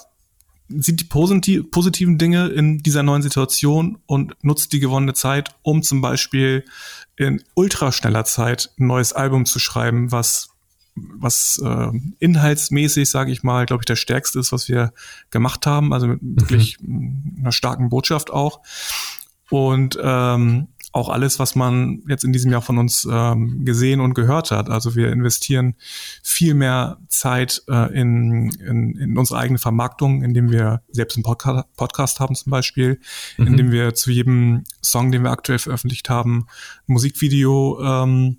sieht 0.68 1.00
die 1.00 1.06
positiv, 1.06 1.72
positiven 1.72 2.18
Dinge 2.18 2.48
in 2.48 2.80
dieser 2.80 3.04
neuen 3.04 3.22
Situation 3.22 4.00
und 4.08 4.36
nutzt 4.44 4.74
die 4.74 4.80
gewonnene 4.80 5.14
Zeit, 5.14 5.56
um 5.62 5.84
zum 5.84 6.02
Beispiel 6.02 6.66
in 7.16 7.42
ultraschneller 7.54 8.26
Zeit 8.26 8.72
ein 8.78 8.88
neues 8.88 9.14
Album 9.14 9.46
zu 9.46 9.60
schreiben, 9.60 10.12
was 10.12 10.50
was 10.96 11.62
äh, 11.64 11.92
inhaltsmäßig, 12.20 13.10
sage 13.10 13.32
ich 13.32 13.44
mal, 13.44 13.66
glaube 13.66 13.82
ich, 13.82 13.86
der 13.86 13.96
stärkste 13.96 14.40
ist, 14.40 14.52
was 14.52 14.70
wir 14.70 14.94
gemacht 15.30 15.66
haben. 15.66 15.94
Also 15.94 16.08
mit 16.08 16.22
mhm. 16.22 16.40
wirklich 16.40 16.78
einer 17.40 17.52
starken 17.52 17.90
Botschaft 17.90 18.32
auch. 18.32 18.62
Und 19.50 20.00
ähm, 20.02 20.68
auch 20.96 21.10
alles, 21.10 21.40
was 21.40 21.56
man 21.56 22.04
jetzt 22.08 22.24
in 22.24 22.32
diesem 22.32 22.54
Jahr 22.54 22.62
von 22.62 22.78
uns 22.78 23.06
ähm, 23.12 23.66
gesehen 23.66 24.00
und 24.00 24.14
gehört 24.14 24.50
hat. 24.52 24.70
Also 24.70 24.96
wir 24.96 25.12
investieren 25.12 25.76
viel 26.24 26.54
mehr 26.54 27.00
Zeit 27.10 27.64
äh, 27.68 27.94
in, 27.94 28.52
in, 28.52 28.96
in 28.96 29.18
unsere 29.18 29.40
eigene 29.40 29.60
Vermarktung, 29.60 30.24
indem 30.24 30.52
wir 30.52 30.84
selbst 30.90 31.18
einen 31.18 31.24
Podca 31.24 31.66
Podcast 31.76 32.22
haben 32.22 32.34
zum 32.34 32.50
Beispiel, 32.50 33.02
mhm. 33.38 33.48
indem 33.48 33.72
wir 33.72 33.94
zu 33.94 34.10
jedem 34.10 34.64
Song, 34.82 35.12
den 35.12 35.24
wir 35.24 35.32
aktuell 35.32 35.60
veröffentlicht 35.60 36.10
haben, 36.10 36.48
ein 36.88 36.94
Musikvideo 36.94 37.78
ähm, 37.84 38.38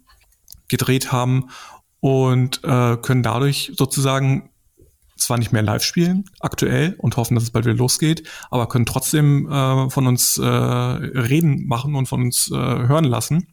gedreht 0.69 1.13
haben 1.13 1.51
und 2.00 2.62
äh, 2.65 2.97
können 2.97 3.23
dadurch 3.23 3.73
sozusagen 3.76 4.50
zwar 5.17 5.38
nicht 5.38 5.53
mehr 5.53 5.62
live 5.62 5.83
spielen, 5.83 6.25
aktuell, 6.41 6.95
und 6.99 7.17
hoffen, 7.17 7.35
dass 7.35 7.45
es 7.45 7.50
bald 7.50 7.65
wieder 7.65 7.76
losgeht, 7.76 8.29
aber 8.50 8.69
können 8.69 8.87
trotzdem 8.87 9.50
äh, 9.50 9.91
von 9.91 10.07
uns 10.07 10.37
äh, 10.38 10.45
reden 10.45 11.67
machen 11.67 11.95
und 11.95 12.07
von 12.07 12.23
uns 12.23 12.50
äh, 12.50 12.55
hören 12.55 13.05
lassen. 13.05 13.49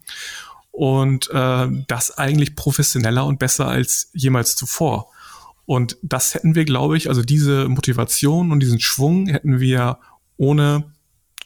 Und 0.72 1.30
äh, 1.32 1.68
das 1.88 2.18
eigentlich 2.18 2.56
professioneller 2.56 3.26
und 3.26 3.40
besser 3.40 3.68
als 3.68 4.10
jemals 4.14 4.56
zuvor. 4.56 5.08
Und 5.66 5.98
das 6.02 6.34
hätten 6.34 6.56
wir, 6.56 6.66
glaube 6.66 6.98
ich, 6.98 7.10
also 7.10 7.22
diese 7.22 7.70
Motivation 7.70 8.52
und 8.52 8.60
diesen 8.60 8.80
Schwung 8.80 9.28
hätten 9.28 9.60
wir 9.60 10.00
ohne 10.36 10.92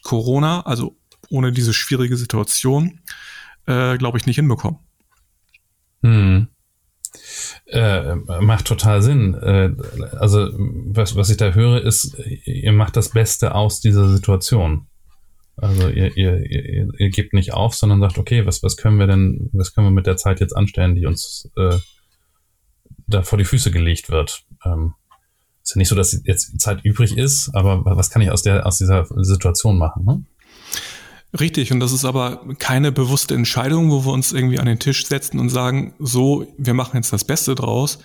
Corona, 0.02 0.62
also 0.62 0.96
ohne 1.30 1.52
diese 1.52 1.74
schwierige 1.74 2.16
Situation, 2.16 3.00
äh, 3.66 3.96
glaube 3.98 4.18
ich, 4.18 4.26
nicht 4.26 4.36
hinbekommen. 4.36 4.80
Äh, 7.78 8.16
macht 8.40 8.66
total 8.66 9.02
Sinn. 9.02 9.34
Äh, 9.34 9.70
also, 10.18 10.48
was, 10.52 11.14
was 11.14 11.30
ich 11.30 11.36
da 11.36 11.52
höre, 11.52 11.80
ist, 11.82 12.16
ihr 12.44 12.72
macht 12.72 12.96
das 12.96 13.10
Beste 13.10 13.54
aus 13.54 13.80
dieser 13.80 14.08
Situation. 14.08 14.88
Also 15.56 15.88
ihr, 15.88 16.16
ihr, 16.16 16.50
ihr, 16.50 16.88
ihr 16.98 17.10
gebt 17.10 17.34
nicht 17.34 17.52
auf, 17.52 17.74
sondern 17.74 18.00
sagt, 18.00 18.18
okay, 18.18 18.46
was, 18.46 18.62
was 18.62 18.76
können 18.76 18.98
wir 18.98 19.06
denn, 19.06 19.50
was 19.52 19.74
können 19.74 19.86
wir 19.86 19.92
mit 19.92 20.06
der 20.06 20.16
Zeit 20.16 20.40
jetzt 20.40 20.56
anstellen, 20.56 20.96
die 20.96 21.06
uns 21.06 21.50
äh, 21.56 21.76
da 23.06 23.22
vor 23.22 23.38
die 23.38 23.44
Füße 23.44 23.70
gelegt 23.70 24.10
wird. 24.10 24.44
Ähm, 24.64 24.94
ist 25.62 25.74
ja 25.74 25.78
nicht 25.78 25.88
so, 25.88 25.96
dass 25.96 26.20
jetzt 26.24 26.60
Zeit 26.60 26.84
übrig 26.84 27.16
ist, 27.16 27.50
aber 27.54 27.84
was 27.84 28.10
kann 28.10 28.22
ich 28.22 28.30
aus 28.30 28.42
der 28.42 28.66
aus 28.66 28.78
dieser 28.78 29.06
Situation 29.16 29.78
machen? 29.78 30.04
Ne? 30.04 30.24
Richtig, 31.38 31.72
und 31.72 31.80
das 31.80 31.92
ist 31.92 32.06
aber 32.06 32.42
keine 32.58 32.90
bewusste 32.90 33.34
Entscheidung, 33.34 33.90
wo 33.90 34.06
wir 34.06 34.12
uns 34.12 34.32
irgendwie 34.32 34.58
an 34.58 34.66
den 34.66 34.78
Tisch 34.78 35.06
setzen 35.06 35.38
und 35.38 35.50
sagen, 35.50 35.94
so, 35.98 36.46
wir 36.56 36.72
machen 36.72 36.96
jetzt 36.96 37.12
das 37.12 37.24
Beste 37.24 37.54
draus, 37.54 37.98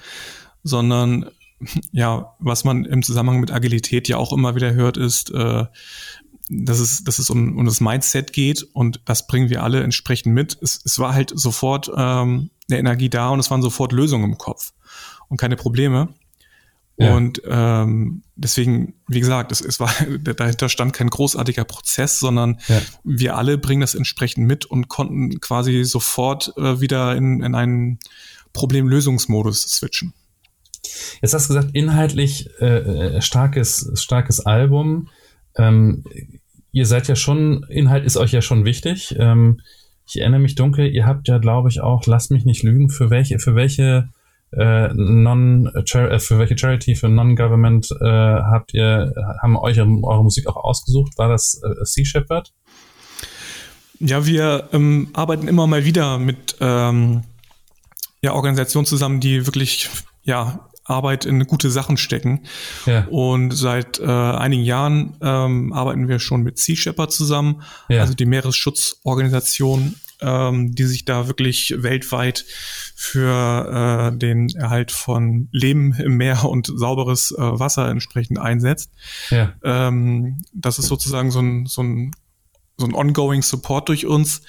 sondern 0.64 1.30
ja, 1.92 2.36
was 2.40 2.64
man 2.66 2.86
im 2.86 3.02
Zusammenhang 3.02 3.40
mit 3.40 3.52
Agilität 3.52 4.08
ja 4.10 4.18
auch 4.18 4.34
immer 4.34 4.56
wieder 4.56 4.74
hört, 4.74 4.98
ist, 4.98 5.32
äh, 5.32 5.66
dass 6.50 6.80
es, 6.80 7.06
dass 7.06 7.20
es 7.20 7.30
um, 7.30 7.58
um 7.58 7.66
das 7.66 7.80
Mindset 7.80 8.34
geht 8.34 8.64
und 8.74 9.00
das 9.06 9.28
bringen 9.28 9.50
wir 9.50 9.64
alle 9.64 9.82
entsprechend 9.82 10.34
mit. 10.34 10.58
Es, 10.62 10.82
es 10.84 11.00
war 11.00 11.14
halt 11.14 11.32
sofort 11.34 11.90
ähm, 11.96 12.50
eine 12.70 12.80
Energie 12.80 13.10
da 13.10 13.30
und 13.30 13.40
es 13.40 13.50
waren 13.50 13.62
sofort 13.62 13.94
Lösungen 13.94 14.32
im 14.32 14.38
Kopf 14.38 14.74
und 15.30 15.38
keine 15.38 15.56
Probleme. 15.56 16.10
Ja. 16.98 17.16
Und 17.16 17.42
ähm, 17.48 18.22
deswegen, 18.36 18.94
wie 19.08 19.20
gesagt, 19.20 19.52
es, 19.52 19.62
es 19.62 19.80
war, 19.80 19.92
dahinter 20.36 20.70
stand 20.70 20.94
kein 20.94 21.10
großartiger 21.10 21.66
Prozess, 21.66 22.20
sondern 22.20 22.60
ja. 22.68 22.82
wir 23.04 23.36
alle 23.36 23.58
bringen 23.58 23.82
das 23.82 23.96
entsprechend 23.96 24.48
mit 24.48 24.66
und 24.66 24.90
konnten 24.90 25.40
quasi 25.40 25.84
sofort 25.84 26.54
äh, 26.58 26.80
wieder 26.82 27.16
in, 27.16 27.42
in 27.42 27.56
einen 27.56 28.00
Problemlösungsmodus 28.54 29.62
switchen. 29.64 30.14
Jetzt 31.22 31.34
hast 31.34 31.50
du 31.50 31.56
gesagt, 31.56 31.76
inhaltlich 31.76 32.50
äh, 32.60 33.22
starkes, 33.22 33.92
starkes 33.96 34.46
Album. 34.46 35.10
Ähm, 35.56 36.04
ihr 36.72 36.86
seid 36.86 37.08
ja 37.08 37.16
schon, 37.16 37.64
Inhalt 37.70 38.06
ist 38.06 38.18
euch 38.18 38.32
ja 38.32 38.42
schon 38.42 38.66
wichtig. 38.66 39.16
Ähm, 39.18 39.62
ich 40.06 40.20
erinnere 40.20 40.42
mich 40.42 40.56
dunkel, 40.56 40.94
ihr 40.94 41.06
habt 41.06 41.28
ja, 41.28 41.38
glaube 41.38 41.70
ich, 41.70 41.82
auch, 41.82 42.06
lasst 42.06 42.32
mich 42.32 42.46
nicht 42.46 42.64
lügen, 42.64 42.90
für 42.90 43.10
welche, 43.10 43.40
für 43.40 43.56
welche 43.56 44.10
äh, 44.58 44.94
non 44.94 45.68
äh, 45.68 46.20
für 46.20 46.40
welche 46.40 46.58
Charity, 46.58 46.96
für 46.96 47.10
Non-Government 47.10 47.90
äh, 48.02 48.06
habt 48.06 48.74
ihr, 48.74 49.14
haben 49.42 49.58
euch 49.58 49.80
eure 49.80 50.24
Musik 50.24 50.48
auch 50.48 50.58
ausgesucht? 50.58 51.18
War 51.18 51.30
das 51.30 51.62
äh, 51.64 51.86
Sea 51.86 52.06
Shepherd? 52.06 52.54
Ja, 54.00 54.26
wir 54.26 54.70
ähm, 54.74 55.10
arbeiten 55.14 55.48
immer 55.48 55.68
mal 55.68 55.86
wieder 55.86 56.18
mit 56.18 56.58
ähm, 56.60 57.24
ja, 58.22 58.34
Organisationen 58.34 58.86
zusammen, 58.86 59.20
die 59.20 59.46
wirklich 59.46 59.90
ja, 60.24 60.68
Arbeit 60.86 61.26
in 61.26 61.46
gute 61.46 61.70
Sachen 61.70 61.98
stecken. 61.98 62.42
Ja. 62.86 63.06
Und 63.10 63.52
seit 63.52 64.00
äh, 64.00 64.06
einigen 64.06 64.64
Jahren 64.64 65.16
ähm, 65.22 65.72
arbeiten 65.74 66.08
wir 66.08 66.20
schon 66.20 66.44
mit 66.44 66.58
Sea 66.58 66.76
Shepherd 66.76 67.12
zusammen, 67.12 67.62
ja. 67.88 68.02
also 68.02 68.14
die 68.14 68.26
Meeresschutzorganisation 68.26 69.96
ähm, 70.22 70.74
die 70.74 70.84
sich 70.84 71.06
da 71.06 71.28
wirklich 71.28 71.74
weltweit 71.78 72.46
für 72.96 74.12
äh, 74.14 74.18
den 74.18 74.50
Erhalt 74.56 74.92
von 74.92 75.50
Leben 75.52 75.94
im 75.94 76.18
Meer 76.18 76.46
und 76.46 76.72
sauberes 76.74 77.32
äh, 77.32 77.38
Wasser 77.38 77.90
entsprechend 77.90 78.40
einsetzt. 78.40 78.92
Ja. 79.30 79.54
Ähm, 79.64 80.40
das 80.54 80.80
ist 80.80 80.88
sozusagen 80.88 81.32
so 81.32 81.40
ein, 81.40 81.66
so 81.66 81.84
ein, 81.84 82.12
so 82.78 82.86
ein 82.86 82.96
ongoing 82.96 83.42
Support 83.42 83.90
durch 83.90 84.06
uns. 84.06 84.42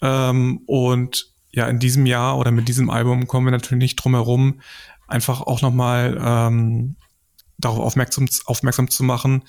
Ähm, 0.00 0.62
und 0.66 1.32
ja, 1.50 1.66
in 1.66 1.78
diesem 1.78 2.06
Jahr 2.06 2.38
oder 2.38 2.50
mit 2.50 2.68
diesem 2.68 2.90
Album 2.90 3.26
kommen 3.26 3.46
wir 3.46 3.50
natürlich 3.50 3.82
nicht 3.82 3.96
drum 3.96 4.14
herum, 4.14 4.60
einfach 5.06 5.40
auch 5.40 5.62
nochmal 5.62 6.18
ähm, 6.22 6.96
darauf 7.58 7.80
aufmerksam, 7.80 8.28
aufmerksam 8.44 8.90
zu 8.90 9.02
machen, 9.02 9.42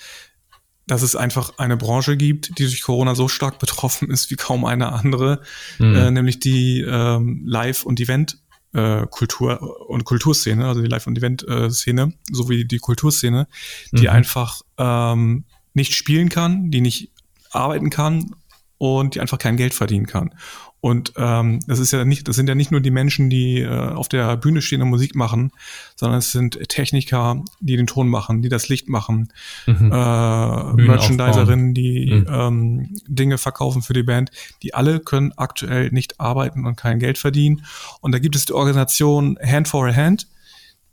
dass 0.89 1.03
es 1.03 1.15
einfach 1.15 1.53
eine 1.57 1.77
Branche 1.77 2.17
gibt, 2.17 2.57
die 2.57 2.63
durch 2.63 2.81
Corona 2.81 3.13
so 3.13 3.27
stark 3.27 3.59
betroffen 3.59 4.09
ist 4.09 4.31
wie 4.31 4.35
kaum 4.35 4.65
eine 4.65 4.91
andere, 4.91 5.41
mhm. 5.77 5.95
äh, 5.95 6.11
nämlich 6.11 6.39
die 6.39 6.81
ähm, 6.81 7.43
Live- 7.45 7.83
und 7.83 7.99
Event- 7.99 8.39
äh, 8.73 9.07
Kultur 9.09 9.89
und 9.89 10.03
Kulturszene, 10.03 10.67
also 10.67 10.81
die 10.81 10.87
Live- 10.87 11.07
und 11.07 11.17
Event-Szene, 11.17 12.13
sowie 12.31 12.65
die 12.65 12.77
Kulturszene, 12.77 13.47
die 13.91 14.03
mhm. 14.03 14.09
einfach 14.09 14.61
ähm, 14.77 15.45
nicht 15.73 15.95
spielen 15.95 16.29
kann, 16.29 16.69
die 16.69 16.81
nicht 16.81 17.11
arbeiten 17.51 17.89
kann 17.89 18.35
und 18.77 19.15
die 19.15 19.21
einfach 19.21 19.39
kein 19.39 19.57
Geld 19.57 19.73
verdienen 19.73 20.05
kann. 20.05 20.35
Und 20.81 21.13
ähm, 21.17 21.59
das 21.67 21.79
ist 21.79 21.91
ja 21.91 22.05
nicht, 22.05 22.27
das 22.27 22.37
sind 22.37 22.47
ja 22.47 22.55
nicht 22.55 22.71
nur 22.71 22.79
die 22.79 22.91
Menschen, 22.91 23.29
die 23.29 23.59
äh, 23.59 23.67
auf 23.67 24.07
der 24.07 24.37
Bühne 24.37 24.61
stehen 24.61 24.81
und 24.81 24.89
Musik 24.89 25.13
machen, 25.13 25.51
sondern 25.95 26.19
es 26.19 26.31
sind 26.31 26.57
Techniker, 26.69 27.43
die 27.59 27.75
den 27.75 27.87
Ton 27.87 28.07
machen, 28.07 28.41
die 28.41 28.49
das 28.49 28.69
Licht 28.69 28.87
machen, 28.87 29.33
mhm. 29.65 29.91
äh, 29.91 30.73
Merchandiserinnen, 30.73 31.73
die 31.73 32.13
mhm. 32.13 32.27
ähm, 32.29 32.95
Dinge 33.07 33.37
verkaufen 33.37 33.81
für 33.81 33.93
die 33.93 34.03
Band. 34.03 34.31
Die 34.63 34.73
alle 34.73 35.01
können 35.01 35.33
aktuell 35.35 35.89
nicht 35.91 36.19
arbeiten 36.19 36.65
und 36.65 36.77
kein 36.77 36.99
Geld 36.99 37.17
verdienen. 37.17 37.65
Und 37.99 38.13
da 38.13 38.19
gibt 38.19 38.37
es 38.37 38.45
die 38.45 38.53
Organisation 38.53 39.37
Hand 39.43 39.67
for 39.67 39.85
a 39.87 39.93
Hand, 39.93 40.27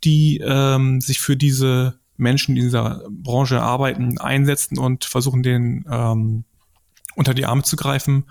die 0.03 0.42
ähm, 0.44 1.01
sich 1.01 1.20
für 1.20 1.37
diese 1.37 1.99
Menschen, 2.16 2.57
die 2.57 2.62
in 2.62 2.66
dieser 2.68 3.03
Branche 3.09 3.62
arbeiten, 3.62 4.18
einsetzen 4.18 4.79
und 4.79 5.05
versuchen, 5.05 5.44
den 5.44 5.85
ähm, 5.88 6.44
unter 7.14 7.35
die 7.35 7.46
Arme 7.46 7.62
zu 7.62 7.77
greifen 7.77 8.25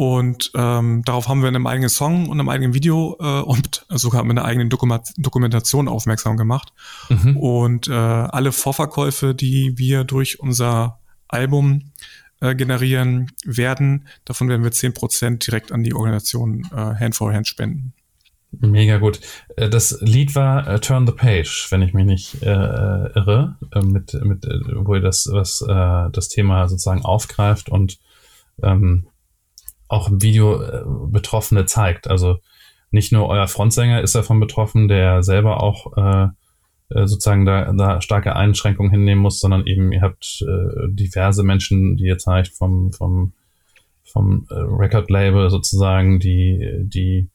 und 0.00 0.50
ähm, 0.54 1.02
darauf 1.04 1.28
haben 1.28 1.42
wir 1.42 1.50
in 1.50 1.56
einem 1.56 1.66
eigenen 1.66 1.90
Song 1.90 2.30
und 2.30 2.40
einem 2.40 2.48
eigenen 2.48 2.72
Video 2.72 3.18
äh, 3.20 3.42
und 3.42 3.84
sogar 3.90 4.24
mit 4.24 4.38
einer 4.38 4.46
eigenen 4.46 4.70
Dokument 4.70 5.12
Dokumentation 5.18 5.88
aufmerksam 5.88 6.38
gemacht. 6.38 6.72
Mhm. 7.10 7.36
Und 7.36 7.88
äh, 7.88 7.92
alle 7.92 8.52
Vorverkäufe, 8.52 9.34
die 9.34 9.76
wir 9.76 10.04
durch 10.04 10.40
unser 10.40 11.00
Album 11.28 11.92
äh, 12.40 12.54
generieren 12.54 13.32
werden, 13.44 14.06
davon 14.24 14.48
werden 14.48 14.64
wir 14.64 14.72
zehn 14.72 14.94
Prozent 14.94 15.46
direkt 15.46 15.70
an 15.70 15.82
die 15.82 15.92
Organisation 15.92 16.66
äh, 16.72 16.76
Hand 16.76 17.14
for 17.14 17.30
Hand 17.34 17.46
spenden. 17.46 17.92
Mega 18.52 18.96
gut. 18.96 19.20
Äh, 19.56 19.68
das 19.68 19.98
Lied 20.00 20.34
war 20.34 20.66
uh, 20.66 20.78
Turn 20.78 21.06
the 21.06 21.12
Page, 21.12 21.66
wenn 21.68 21.82
ich 21.82 21.92
mich 21.92 22.06
nicht 22.06 22.42
äh, 22.42 22.46
irre, 22.46 23.56
äh, 23.74 23.82
mit, 23.82 24.14
mit, 24.24 24.46
wo 24.76 24.94
ihr 24.94 25.02
das, 25.02 25.28
was 25.30 25.60
äh, 25.60 26.10
das 26.10 26.30
Thema 26.30 26.70
sozusagen 26.70 27.04
aufgreift 27.04 27.68
und 27.68 27.98
ähm, 28.62 29.09
auch 29.90 30.08
im 30.08 30.22
Video 30.22 30.62
äh, 30.62 30.82
Betroffene 31.08 31.66
zeigt. 31.66 32.08
Also 32.08 32.38
nicht 32.90 33.12
nur 33.12 33.28
euer 33.28 33.48
Frontsänger 33.48 34.00
ist 34.00 34.14
davon 34.14 34.40
betroffen, 34.40 34.88
der 34.88 35.22
selber 35.22 35.62
auch 35.62 35.96
äh, 35.96 36.28
äh, 36.90 37.06
sozusagen 37.06 37.44
da, 37.44 37.72
da 37.72 38.00
starke 38.00 38.36
Einschränkungen 38.36 38.90
hinnehmen 38.90 39.20
muss, 39.20 39.40
sondern 39.40 39.66
eben 39.66 39.92
ihr 39.92 40.02
habt 40.02 40.42
äh, 40.42 40.88
diverse 40.88 41.42
Menschen, 41.42 41.96
die 41.96 42.04
ihr 42.04 42.18
zeigt 42.18 42.48
vom, 42.48 42.92
vom, 42.92 43.32
vom 44.04 44.46
äh, 44.50 44.54
Record-Label 44.54 45.50
sozusagen, 45.50 46.20
die, 46.20 46.82
die 46.82 47.28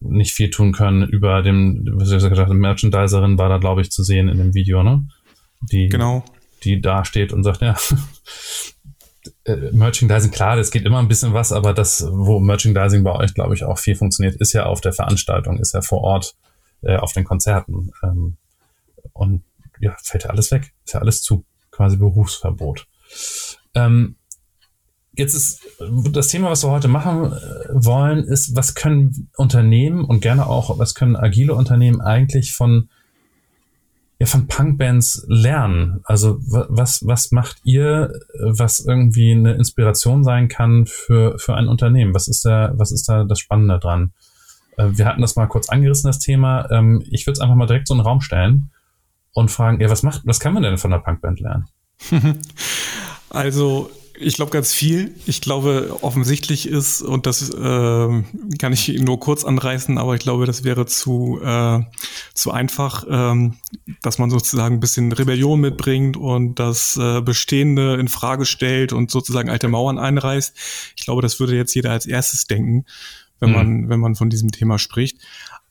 nicht 0.00 0.32
viel 0.32 0.50
tun 0.50 0.72
können. 0.72 1.08
Über 1.08 1.42
dem, 1.42 1.86
was 1.94 2.10
ich 2.10 2.18
gesagt 2.18 2.36
habe, 2.36 2.54
Merchandiserin 2.54 3.38
war 3.38 3.48
da, 3.48 3.56
glaube 3.56 3.80
ich, 3.80 3.90
zu 3.90 4.02
sehen 4.02 4.28
in 4.28 4.38
dem 4.38 4.54
Video, 4.54 4.82
ne? 4.82 5.06
Die, 5.72 5.88
genau. 5.88 6.22
die 6.64 6.80
da 6.80 7.04
steht 7.04 7.32
und 7.32 7.44
sagt, 7.44 7.62
ja, 7.62 7.76
Merchandising, 9.56 10.30
klar, 10.30 10.56
das 10.56 10.70
geht 10.70 10.84
immer 10.84 10.98
ein 10.98 11.08
bisschen 11.08 11.32
was, 11.32 11.52
aber 11.52 11.72
das, 11.72 12.06
wo 12.10 12.38
Merchandising 12.40 13.04
bei 13.04 13.14
euch, 13.14 13.34
glaube 13.34 13.54
ich, 13.54 13.64
auch 13.64 13.78
viel 13.78 13.96
funktioniert, 13.96 14.36
ist 14.40 14.52
ja 14.52 14.66
auf 14.66 14.80
der 14.80 14.92
Veranstaltung, 14.92 15.58
ist 15.58 15.74
ja 15.74 15.80
vor 15.80 16.02
Ort 16.02 16.36
äh, 16.82 16.96
auf 16.96 17.12
den 17.12 17.24
Konzerten. 17.24 17.90
Ähm, 18.02 18.36
und 19.12 19.42
ja, 19.80 19.96
fällt 20.02 20.24
ja 20.24 20.30
alles 20.30 20.50
weg. 20.50 20.72
Ist 20.84 20.94
ja 20.94 21.00
alles 21.00 21.22
zu. 21.22 21.44
Quasi 21.70 21.96
Berufsverbot. 21.96 22.86
Ähm, 23.74 24.16
jetzt 25.12 25.34
ist 25.34 25.60
das 26.10 26.28
Thema, 26.28 26.50
was 26.50 26.64
wir 26.64 26.70
heute 26.70 26.88
machen 26.88 27.32
äh, 27.32 27.38
wollen, 27.72 28.24
ist, 28.24 28.56
was 28.56 28.74
können 28.74 29.30
Unternehmen 29.36 30.04
und 30.04 30.20
gerne 30.20 30.46
auch, 30.46 30.78
was 30.78 30.94
können 30.94 31.14
agile 31.14 31.54
Unternehmen 31.54 32.00
eigentlich 32.00 32.52
von 32.52 32.88
ja, 34.18 34.26
von 34.26 34.46
Punkbands 34.46 35.24
lernen? 35.28 36.00
Also 36.04 36.38
was, 36.40 37.06
was 37.06 37.30
macht 37.30 37.60
ihr, 37.64 38.12
was 38.40 38.80
irgendwie 38.80 39.32
eine 39.32 39.54
Inspiration 39.54 40.24
sein 40.24 40.48
kann 40.48 40.86
für, 40.86 41.38
für 41.38 41.54
ein 41.54 41.68
Unternehmen? 41.68 42.14
Was 42.14 42.28
ist 42.28 42.44
da, 42.44 42.72
was 42.74 42.92
ist 42.92 43.08
da 43.08 43.24
das 43.24 43.38
Spannende 43.38 43.78
dran? 43.78 44.12
Äh, 44.76 44.90
wir 44.92 45.06
hatten 45.06 45.20
das 45.20 45.36
mal 45.36 45.46
kurz 45.46 45.68
angerissen, 45.68 46.08
das 46.08 46.18
Thema. 46.18 46.70
Ähm, 46.70 47.04
ich 47.10 47.26
würde 47.26 47.34
es 47.34 47.40
einfach 47.40 47.56
mal 47.56 47.66
direkt 47.66 47.88
so 47.88 47.94
in 47.94 47.98
den 47.98 48.06
Raum 48.06 48.20
stellen 48.20 48.70
und 49.32 49.50
fragen, 49.50 49.80
ja, 49.80 49.90
was 49.90 50.02
macht, 50.02 50.22
was 50.24 50.40
kann 50.40 50.54
man 50.54 50.62
denn 50.62 50.78
von 50.78 50.90
der 50.90 50.98
Punkband 50.98 51.40
lernen? 51.40 51.68
Also 53.30 53.90
ich 54.20 54.34
glaube 54.34 54.50
ganz 54.50 54.72
viel. 54.72 55.14
Ich 55.26 55.40
glaube, 55.40 55.98
offensichtlich 56.02 56.68
ist, 56.68 57.02
und 57.02 57.26
das 57.26 57.50
äh, 57.50 58.22
kann 58.58 58.72
ich 58.72 58.88
nur 59.00 59.20
kurz 59.20 59.44
anreißen, 59.44 59.98
aber 59.98 60.14
ich 60.14 60.20
glaube, 60.20 60.46
das 60.46 60.64
wäre 60.64 60.86
zu, 60.86 61.40
äh, 61.42 61.80
zu 62.34 62.50
einfach, 62.50 63.04
ähm, 63.08 63.56
dass 64.02 64.18
man 64.18 64.30
sozusagen 64.30 64.76
ein 64.76 64.80
bisschen 64.80 65.12
Rebellion 65.12 65.60
mitbringt 65.60 66.16
und 66.16 66.56
das 66.56 66.96
äh, 66.96 67.20
Bestehende 67.20 67.96
in 67.96 68.08
Frage 68.08 68.44
stellt 68.44 68.92
und 68.92 69.10
sozusagen 69.10 69.50
alte 69.50 69.68
Mauern 69.68 69.98
einreißt. 69.98 70.54
Ich 70.96 71.04
glaube, 71.04 71.22
das 71.22 71.40
würde 71.40 71.56
jetzt 71.56 71.74
jeder 71.74 71.90
als 71.90 72.06
erstes 72.06 72.46
denken, 72.46 72.86
wenn 73.40 73.50
mhm. 73.50 73.56
man, 73.56 73.88
wenn 73.88 74.00
man 74.00 74.14
von 74.14 74.30
diesem 74.30 74.50
Thema 74.50 74.78
spricht. 74.78 75.18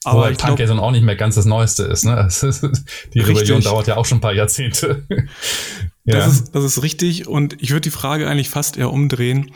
Aber 0.03 0.19
Wobei 0.19 0.33
dann 0.67 0.79
auch 0.79 0.91
nicht 0.91 1.03
mehr 1.03 1.15
ganz 1.15 1.36
das 1.36 1.45
Neueste 1.45 1.83
ist. 1.83 2.05
Ne? 2.05 2.29
Die 3.13 3.19
Rebellion 3.19 3.62
dauert 3.62 3.88
ja 3.88 3.97
auch 3.97 4.05
schon 4.05 4.19
ein 4.19 4.21
paar 4.21 4.33
Jahrzehnte. 4.33 5.05
Ja. 6.08 6.15
Das, 6.15 6.28
ist, 6.28 6.56
das 6.56 6.63
ist 6.63 6.84
richtig 6.84 7.28
und 7.28 7.62
ich 7.62 7.72
würde 7.72 7.82
die 7.82 7.91
Frage 7.91 8.30
eigentlich 8.30 8.50
fast 8.50 8.78
eher 8.78 8.91
umdrehen. 8.91 9.52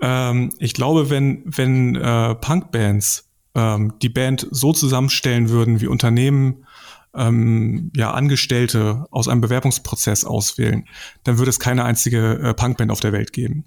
Ähm, 0.00 0.50
ich 0.58 0.72
glaube, 0.72 1.10
wenn, 1.10 1.42
wenn 1.44 1.96
äh, 1.96 2.34
Punkbands 2.34 3.28
ähm, 3.54 3.92
die 4.00 4.08
Band 4.08 4.48
so 4.50 4.72
zusammenstellen 4.72 5.50
würden, 5.50 5.82
wie 5.82 5.86
Unternehmen 5.86 6.64
ähm, 7.14 7.92
ja, 7.94 8.10
Angestellte 8.12 9.04
aus 9.10 9.28
einem 9.28 9.42
Bewerbungsprozess 9.42 10.24
auswählen, 10.24 10.86
dann 11.24 11.36
würde 11.36 11.50
es 11.50 11.60
keine 11.60 11.84
einzige 11.84 12.38
äh, 12.38 12.54
Punkband 12.54 12.90
auf 12.90 13.00
der 13.00 13.12
Welt 13.12 13.34
geben. 13.34 13.66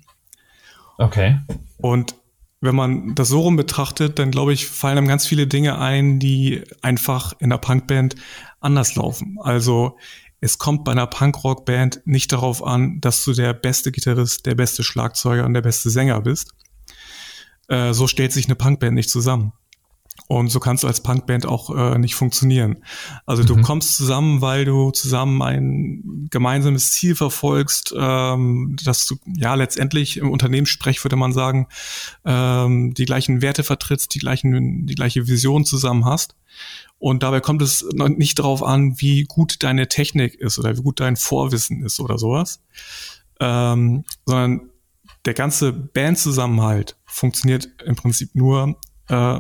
Okay. 0.98 1.40
Und 1.78 2.16
wenn 2.60 2.74
man 2.74 3.14
das 3.14 3.28
so 3.28 3.42
rum 3.42 3.56
betrachtet, 3.56 4.18
dann 4.18 4.32
glaube 4.32 4.52
ich, 4.52 4.66
fallen 4.66 4.98
einem 4.98 5.08
ganz 5.08 5.28
viele 5.28 5.46
Dinge 5.46 5.78
ein, 5.78 6.18
die 6.18 6.64
einfach 6.82 7.34
in 7.38 7.52
der 7.52 7.60
Punkband 7.60 8.16
anders 8.60 8.96
laufen. 8.96 9.38
Also 9.40 9.98
es 10.42 10.58
kommt 10.58 10.84
bei 10.84 10.92
einer 10.92 11.08
Punkrock-Band 11.08 12.02
nicht 12.06 12.32
darauf 12.32 12.64
an, 12.64 13.00
dass 13.02 13.24
du 13.24 13.34
der 13.34 13.54
beste 13.54 13.92
Gitarrist, 13.92 14.46
der 14.46 14.56
beste 14.56 14.84
Schlagzeuger 14.84 15.46
und 15.46 15.54
der 15.54 15.62
beste 15.62 15.90
Sänger 15.90 16.22
bist. 16.22 16.54
Äh, 17.68 17.94
so 17.94 18.08
stellt 18.08 18.32
sich 18.32 18.46
eine 18.46 18.56
Punkband 18.56 18.94
nicht 18.94 19.10
zusammen. 19.10 19.54
Und 20.28 20.50
so 20.50 20.60
kannst 20.60 20.84
du 20.84 20.88
als 20.88 21.02
Punkband 21.02 21.46
auch 21.46 21.70
äh, 21.76 22.00
nicht 22.00 22.16
funktionieren. 22.16 22.78
Also 23.26 23.44
mhm. 23.44 23.48
du 23.48 23.62
kommst 23.62 23.96
zusammen, 23.96 24.42
weil 24.42 24.66
du 24.66 24.90
zusammen 24.92 25.42
ein 25.42 26.28
gemeinsames 26.32 26.92
Ziel 26.94 27.16
verfolgst, 27.16 27.94
ähm, 27.96 28.76
dass 28.84 29.06
du 29.06 29.18
ja 29.38 29.54
letztendlich 29.54 30.18
im 30.18 30.32
Unternehmenssprech 30.32 31.04
würde 31.04 31.16
man 31.16 31.32
sagen, 31.32 31.68
ähm, 32.26 32.94
die 32.96 33.06
gleichen 33.06 33.42
Werte 33.44 33.64
vertrittst, 33.64 34.16
die 34.16 34.20
gleichen, 34.20 34.88
die 34.88 34.96
gleiche 34.96 35.28
Vision 35.28 35.64
zusammen 35.64 36.06
hast. 36.06 36.36
Und 36.98 37.22
dabei 37.22 37.40
kommt 37.40 37.62
es 37.62 37.86
nicht 37.94 38.40
darauf 38.40 38.64
an, 38.64 39.00
wie 39.00 39.26
gut 39.26 39.62
deine 39.64 39.88
Technik 39.90 40.36
ist 40.36 40.58
oder 40.58 40.76
wie 40.76 40.82
gut 40.82 41.02
dein 41.02 41.18
Vorwissen 41.18 41.84
ist 41.84 42.00
oder 42.00 42.18
sowas, 42.18 42.64
ähm, 43.40 44.06
sondern 44.26 44.70
der 45.26 45.34
ganze 45.34 45.74
Bandzusammenhalt 45.74 46.96
funktioniert 47.06 47.70
im 47.86 47.96
Prinzip 47.96 48.34
nur 48.34 48.80
äh, 49.10 49.40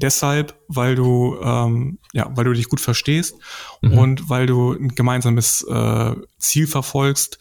deshalb, 0.00 0.58
weil 0.68 0.94
du 0.94 1.36
ähm, 1.42 1.98
ja, 2.12 2.30
weil 2.34 2.44
du 2.44 2.52
dich 2.52 2.68
gut 2.68 2.80
verstehst 2.80 3.36
mhm. 3.82 3.98
und 3.98 4.28
weil 4.28 4.46
du 4.46 4.72
ein 4.72 4.94
gemeinsames 4.94 5.62
äh, 5.62 6.14
Ziel 6.38 6.66
verfolgst, 6.66 7.38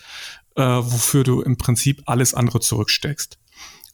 äh, 0.56 0.62
wofür 0.62 1.24
du 1.24 1.42
im 1.42 1.58
Prinzip 1.58 2.04
alles 2.06 2.34
andere 2.34 2.60
zurücksteckst. 2.60 3.40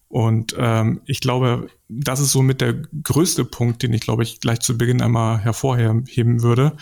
Und 0.08 0.56
ähm, 0.58 1.02
ich 1.06 1.20
glaube, 1.20 1.68
das 1.90 2.20
ist 2.20 2.32
somit 2.32 2.62
der 2.62 2.74
größte 2.74 3.44
Punkt, 3.44 3.84
den 3.84 3.94
ich, 3.94 4.02
glaube 4.02 4.24
ich, 4.24 4.40
gleich 4.40 4.60
zu 4.60 4.78
Beginn 4.78 5.02
einmal 5.02 5.40
hervorheben 5.40 6.42
würde, 6.42 6.78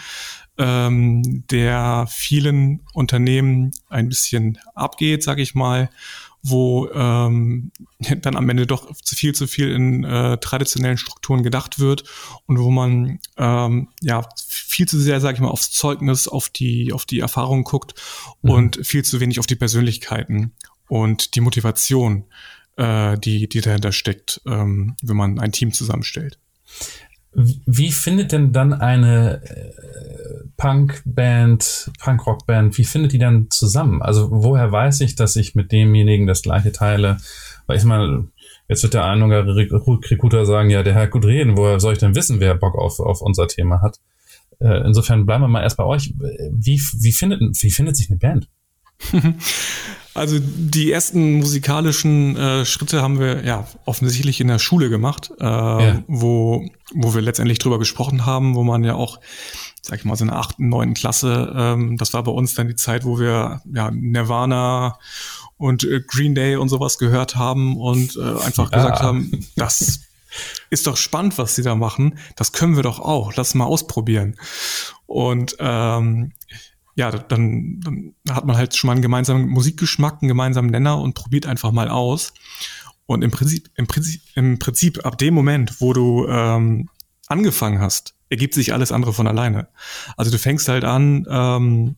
ähm, 0.57 1.43
der 1.49 2.05
vielen 2.09 2.81
Unternehmen 2.93 3.71
ein 3.89 4.09
bisschen 4.09 4.59
abgeht, 4.75 5.23
sage 5.23 5.41
ich 5.41 5.55
mal, 5.55 5.89
wo 6.43 6.89
ähm, 6.93 7.71
dann 8.21 8.35
am 8.35 8.49
Ende 8.49 8.67
doch 8.67 8.93
zu 8.95 9.15
viel 9.15 9.33
zu 9.33 9.47
viel 9.47 9.71
in 9.71 10.03
äh, 10.03 10.37
traditionellen 10.37 10.97
Strukturen 10.97 11.41
gedacht 11.41 11.79
wird 11.79 12.03
und 12.45 12.59
wo 12.59 12.69
man 12.69 13.19
ähm, 13.37 13.89
ja 14.01 14.27
viel 14.47 14.87
zu 14.87 14.99
sehr, 14.99 15.21
sage 15.21 15.35
ich 15.35 15.41
mal, 15.41 15.49
aufs 15.49 15.71
Zeugnis, 15.71 16.27
auf 16.27 16.49
die 16.49 16.93
auf 16.93 17.05
die 17.05 17.19
Erfahrung 17.19 17.63
guckt 17.63 17.95
mhm. 18.41 18.49
und 18.49 18.85
viel 18.85 19.03
zu 19.03 19.19
wenig 19.19 19.39
auf 19.39 19.47
die 19.47 19.55
Persönlichkeiten 19.55 20.51
und 20.87 21.35
die 21.35 21.41
Motivation 21.41 22.25
äh, 22.77 23.17
die, 23.17 23.47
die 23.47 23.61
dahinter 23.61 23.91
steckt, 23.91 24.41
ähm, 24.45 24.95
wenn 25.01 25.17
man 25.17 25.39
ein 25.39 25.51
Team 25.51 25.71
zusammenstellt. 25.73 26.39
Wie 27.35 27.91
findet 27.91 28.31
denn 28.31 28.51
dann 28.53 28.73
eine 28.73 29.41
äh, 29.43 29.73
Punk-Band, 30.57 31.91
Punk-Rock-Band, 31.99 32.77
wie 32.77 32.83
findet 32.83 33.11
die 33.13 33.17
dann 33.17 33.47
zusammen? 33.49 34.01
Also 34.01 34.29
woher 34.31 34.71
weiß 34.71 35.01
ich, 35.01 35.15
dass 35.15 35.35
ich 35.35 35.55
mit 35.55 35.71
demjenigen 35.71 36.27
das 36.27 36.41
gleiche 36.41 36.71
teile? 36.71 37.17
Weil 37.65 37.77
ich 37.77 37.83
mal, 37.83 38.25
jetzt 38.67 38.83
wird 38.83 38.93
der 38.93 39.05
ein 39.05 39.23
oder 39.23 39.45
Recruiter 39.45 40.45
sagen, 40.45 40.69
ja, 40.69 40.83
der 40.83 40.93
Herr 40.93 41.07
gut 41.07 41.25
reden, 41.25 41.57
woher 41.57 41.79
soll 41.79 41.93
ich 41.93 41.99
denn 41.99 42.15
wissen, 42.15 42.39
wer 42.39 42.55
Bock 42.55 42.75
auf, 42.75 42.99
auf 42.99 43.21
unser 43.21 43.47
Thema 43.47 43.81
hat? 43.81 43.99
Äh, 44.59 44.85
insofern 44.85 45.25
bleiben 45.25 45.43
wir 45.43 45.47
mal 45.47 45.63
erst 45.63 45.77
bei 45.77 45.85
euch. 45.85 46.13
Wie, 46.51 46.79
wie, 46.99 47.11
findet, 47.11 47.41
wie 47.41 47.71
findet 47.71 47.97
sich 47.97 48.09
eine 48.09 48.19
Band? 48.19 48.47
Also 50.13 50.37
die 50.39 50.91
ersten 50.91 51.39
musikalischen 51.39 52.37
äh, 52.37 52.65
Schritte 52.65 53.01
haben 53.01 53.19
wir 53.19 53.43
ja 53.43 53.67
offensichtlich 53.85 54.39
in 54.41 54.47
der 54.47 54.59
Schule 54.59 54.89
gemacht, 54.89 55.31
äh, 55.39 55.43
ja. 55.43 56.03
wo, 56.07 56.69
wo 56.93 57.15
wir 57.15 57.21
letztendlich 57.21 57.57
drüber 57.57 57.79
gesprochen 57.79 58.25
haben, 58.25 58.55
wo 58.55 58.63
man 58.63 58.83
ja 58.83 58.93
auch, 58.93 59.19
sag 59.81 59.99
ich 59.99 60.05
mal, 60.05 60.15
so 60.15 60.23
in 60.23 60.29
der 60.29 60.37
achten, 60.37 60.69
neunten 60.69 60.93
Klasse, 60.93 61.51
ähm, 61.55 61.97
das 61.97 62.13
war 62.13 62.23
bei 62.23 62.31
uns 62.31 62.53
dann 62.53 62.67
die 62.67 62.75
Zeit, 62.75 63.05
wo 63.05 63.19
wir 63.19 63.61
ja 63.73 63.89
Nirvana 63.91 64.99
und 65.57 65.83
äh, 65.83 66.01
Green 66.05 66.35
Day 66.35 66.57
und 66.57 66.69
sowas 66.69 66.99
gehört 66.99 67.35
haben 67.35 67.77
und 67.77 68.15
äh, 68.15 68.45
einfach 68.45 68.71
ja. 68.71 68.77
gesagt 68.77 69.01
haben, 69.01 69.47
das 69.55 70.01
ist 70.69 70.87
doch 70.87 70.97
spannend, 70.97 71.37
was 71.37 71.55
sie 71.55 71.63
da 71.63 71.75
machen. 71.75 72.19
Das 72.35 72.51
können 72.51 72.75
wir 72.75 72.83
doch 72.83 72.99
auch. 72.99 73.33
Lass 73.35 73.55
mal 73.55 73.65
ausprobieren. 73.65 74.35
Und 75.05 75.55
ähm, 75.59 76.33
ja, 76.95 77.11
dann, 77.11 77.79
dann 77.79 78.15
hat 78.29 78.45
man 78.45 78.55
halt 78.55 78.75
schon 78.75 78.87
mal 78.87 78.93
einen 78.93 79.01
gemeinsamen 79.01 79.47
Musikgeschmack, 79.47 80.21
einen 80.21 80.27
gemeinsamen 80.27 80.69
Nenner 80.69 80.99
und 80.99 81.15
probiert 81.15 81.45
einfach 81.45 81.71
mal 81.71 81.89
aus. 81.89 82.33
Und 83.05 83.23
im 83.23 83.31
Prinzip, 83.31 83.69
im 83.75 83.87
Prinzip, 83.87 84.21
im 84.35 84.59
Prinzip 84.59 85.05
ab 85.05 85.17
dem 85.17 85.33
Moment, 85.33 85.81
wo 85.81 85.93
du 85.93 86.27
ähm, 86.27 86.89
angefangen 87.27 87.79
hast, 87.79 88.15
ergibt 88.29 88.53
sich 88.53 88.73
alles 88.73 88.91
andere 88.91 89.13
von 89.13 89.27
alleine. 89.27 89.67
Also 90.17 90.31
du 90.31 90.37
fängst 90.37 90.67
halt 90.67 90.83
an, 90.83 91.25
ähm, 91.29 91.95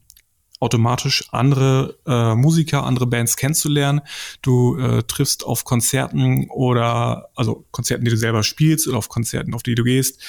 automatisch 0.60 1.26
andere 1.32 1.98
äh, 2.08 2.34
Musiker, 2.34 2.86
andere 2.86 3.08
Bands 3.08 3.36
kennenzulernen. 3.36 4.02
Du 4.42 4.78
äh, 4.78 5.04
triffst 5.04 5.46
auf 5.46 5.66
Konzerten 5.66 6.50
oder 6.50 7.30
also 7.36 7.66
Konzerten, 7.72 8.06
die 8.06 8.12
du 8.12 8.18
selber 8.18 8.42
spielst 8.42 8.88
oder 8.88 8.98
auf 8.98 9.10
Konzerten, 9.10 9.54
auf 9.54 9.64
die 9.64 9.76
du 9.76 9.84
gehst, 9.84 10.22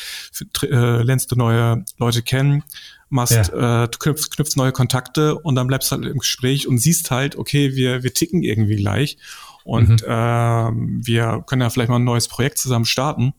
äh, 0.62 1.02
lernst 1.02 1.30
du 1.30 1.36
neue 1.36 1.84
Leute 1.98 2.22
kennen 2.22 2.64
machst, 3.08 3.32
ja. 3.32 3.84
äh, 3.84 3.88
du 3.88 3.98
knüpfst, 3.98 4.30
knüpfst 4.30 4.56
neue 4.56 4.72
Kontakte 4.72 5.38
und 5.38 5.54
dann 5.54 5.66
bleibst 5.66 5.90
du 5.90 5.96
halt 5.96 6.06
im 6.06 6.18
Gespräch 6.18 6.66
und 6.66 6.78
siehst 6.78 7.10
halt, 7.10 7.36
okay, 7.36 7.74
wir, 7.76 8.02
wir 8.02 8.12
ticken 8.12 8.42
irgendwie 8.42 8.76
gleich 8.76 9.18
und 9.64 10.02
mhm. 10.02 10.08
äh, 10.08 11.06
wir 11.06 11.44
können 11.46 11.62
ja 11.62 11.70
vielleicht 11.70 11.90
mal 11.90 11.96
ein 11.96 12.04
neues 12.04 12.28
Projekt 12.28 12.58
zusammen 12.58 12.84
starten. 12.84 13.32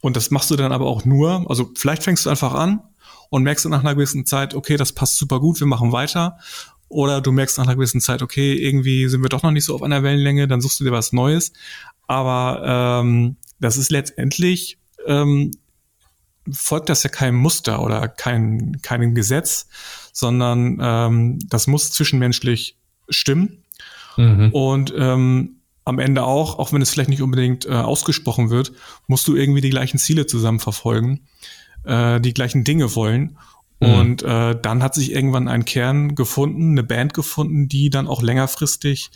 Und 0.00 0.16
das 0.16 0.30
machst 0.30 0.50
du 0.50 0.56
dann 0.56 0.72
aber 0.72 0.86
auch 0.86 1.04
nur, 1.04 1.46
also 1.48 1.70
vielleicht 1.76 2.02
fängst 2.02 2.24
du 2.24 2.30
einfach 2.30 2.54
an 2.54 2.80
und 3.28 3.42
merkst 3.42 3.64
dann 3.64 3.72
nach 3.72 3.80
einer 3.80 3.94
gewissen 3.94 4.24
Zeit, 4.26 4.54
okay, 4.54 4.76
das 4.76 4.92
passt 4.92 5.16
super 5.16 5.40
gut, 5.40 5.60
wir 5.60 5.66
machen 5.66 5.92
weiter. 5.92 6.38
Oder 6.88 7.20
du 7.20 7.30
merkst 7.30 7.58
nach 7.58 7.66
einer 7.66 7.76
gewissen 7.76 8.00
Zeit, 8.00 8.22
okay, 8.22 8.54
irgendwie 8.54 9.08
sind 9.08 9.22
wir 9.22 9.28
doch 9.28 9.42
noch 9.42 9.52
nicht 9.52 9.64
so 9.64 9.74
auf 9.74 9.82
einer 9.82 10.02
Wellenlänge, 10.02 10.48
dann 10.48 10.60
suchst 10.60 10.80
du 10.80 10.84
dir 10.84 10.90
was 10.90 11.12
Neues. 11.12 11.52
Aber 12.08 13.02
ähm, 13.02 13.36
das 13.60 13.76
ist 13.76 13.90
letztendlich 13.90 14.78
ähm, 15.06 15.52
folgt 16.50 16.88
das 16.88 17.02
ja 17.02 17.10
keinem 17.10 17.36
Muster 17.36 17.82
oder 17.82 18.08
kein, 18.08 18.80
keinem 18.82 19.14
Gesetz, 19.14 19.68
sondern 20.12 20.78
ähm, 20.80 21.38
das 21.48 21.66
muss 21.66 21.90
zwischenmenschlich 21.90 22.76
stimmen. 23.08 23.64
Mhm. 24.16 24.50
Und 24.52 24.94
ähm, 24.96 25.56
am 25.84 25.98
Ende 25.98 26.24
auch, 26.24 26.58
auch 26.58 26.72
wenn 26.72 26.82
es 26.82 26.90
vielleicht 26.90 27.10
nicht 27.10 27.22
unbedingt 27.22 27.66
äh, 27.66 27.70
ausgesprochen 27.70 28.50
wird, 28.50 28.72
musst 29.06 29.26
du 29.28 29.34
irgendwie 29.34 29.60
die 29.60 29.70
gleichen 29.70 29.98
Ziele 29.98 30.26
zusammen 30.26 30.60
verfolgen, 30.60 31.20
äh, 31.84 32.20
die 32.20 32.34
gleichen 32.34 32.64
Dinge 32.64 32.94
wollen. 32.94 33.38
Mhm. 33.80 33.88
Und 33.88 34.22
äh, 34.22 34.58
dann 34.60 34.82
hat 34.82 34.94
sich 34.94 35.12
irgendwann 35.12 35.48
ein 35.48 35.64
Kern 35.64 36.14
gefunden, 36.14 36.72
eine 36.72 36.82
Band 36.82 37.14
gefunden, 37.14 37.68
die 37.68 37.90
dann 37.90 38.08
auch 38.08 38.22
längerfristig 38.22 39.10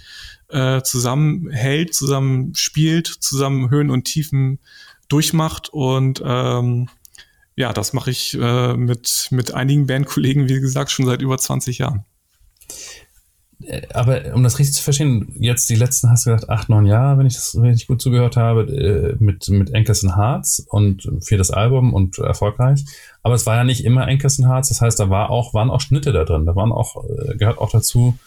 äh, 0.49 0.83
zusammenhält, 0.83 1.95
zusammen 1.95 2.55
spielt, 2.55 3.07
zusammen 3.07 3.71
Höhen 3.71 3.91
und 3.91 4.05
Tiefen 4.05 4.59
durchmacht. 5.09 5.69
Und 5.69 6.23
ähm, 6.25 6.89
ja, 7.57 7.73
das 7.73 7.93
mache 7.93 8.11
ich 8.11 8.35
äh, 8.35 8.75
mit, 8.75 9.29
mit 9.31 9.55
einigen 9.55 9.87
Bandkollegen, 9.87 10.49
wie 10.49 10.61
gesagt, 10.61 10.91
schon 10.91 11.07
seit 11.07 11.23
über 11.23 11.39
20 11.39 11.79
Jahren. 11.79 12.05
Äh, 13.63 13.83
aber 13.93 14.35
um 14.35 14.43
das 14.43 14.59
richtig 14.59 14.75
zu 14.75 14.83
verstehen, 14.83 15.35
jetzt 15.39 15.71
die 15.71 15.77
letzten, 15.77 16.11
hast 16.11 16.27
du 16.27 16.31
gesagt, 16.31 16.51
acht, 16.51 16.69
neun 16.69 16.87
Jahre, 16.87 17.19
wenn 17.19 17.27
ich 17.27 17.35
das 17.35 17.57
richtig 17.61 17.87
gut 17.87 18.03
zugehört 18.03 18.37
habe, 18.37 18.63
äh, 18.63 19.17
mit, 19.23 19.49
mit 19.49 19.75
Ankerson 19.75 20.17
Hearts 20.17 20.67
und 20.69 21.09
für 21.21 21.37
das 21.37 21.51
Album 21.51 21.95
und 21.95 22.19
erfolgreich. 22.19 22.85
Aber 23.23 23.35
es 23.35 23.47
war 23.47 23.57
ja 23.57 23.65
nicht 23.65 23.85
immer 23.85 24.07
Ankerson 24.07 24.49
Hearts, 24.49 24.69
das 24.69 24.81
heißt, 24.81 24.99
da 24.99 25.11
war 25.11 25.31
auch, 25.31 25.55
waren 25.55 25.71
auch 25.71 25.81
Schnitte 25.81 26.13
da 26.13 26.25
drin. 26.25 26.47
Da 26.47 26.57
waren 26.57 26.73
auch, 26.73 27.05
äh, 27.05 27.37
gehört 27.37 27.59
auch 27.59 27.71
dazu, 27.71 28.19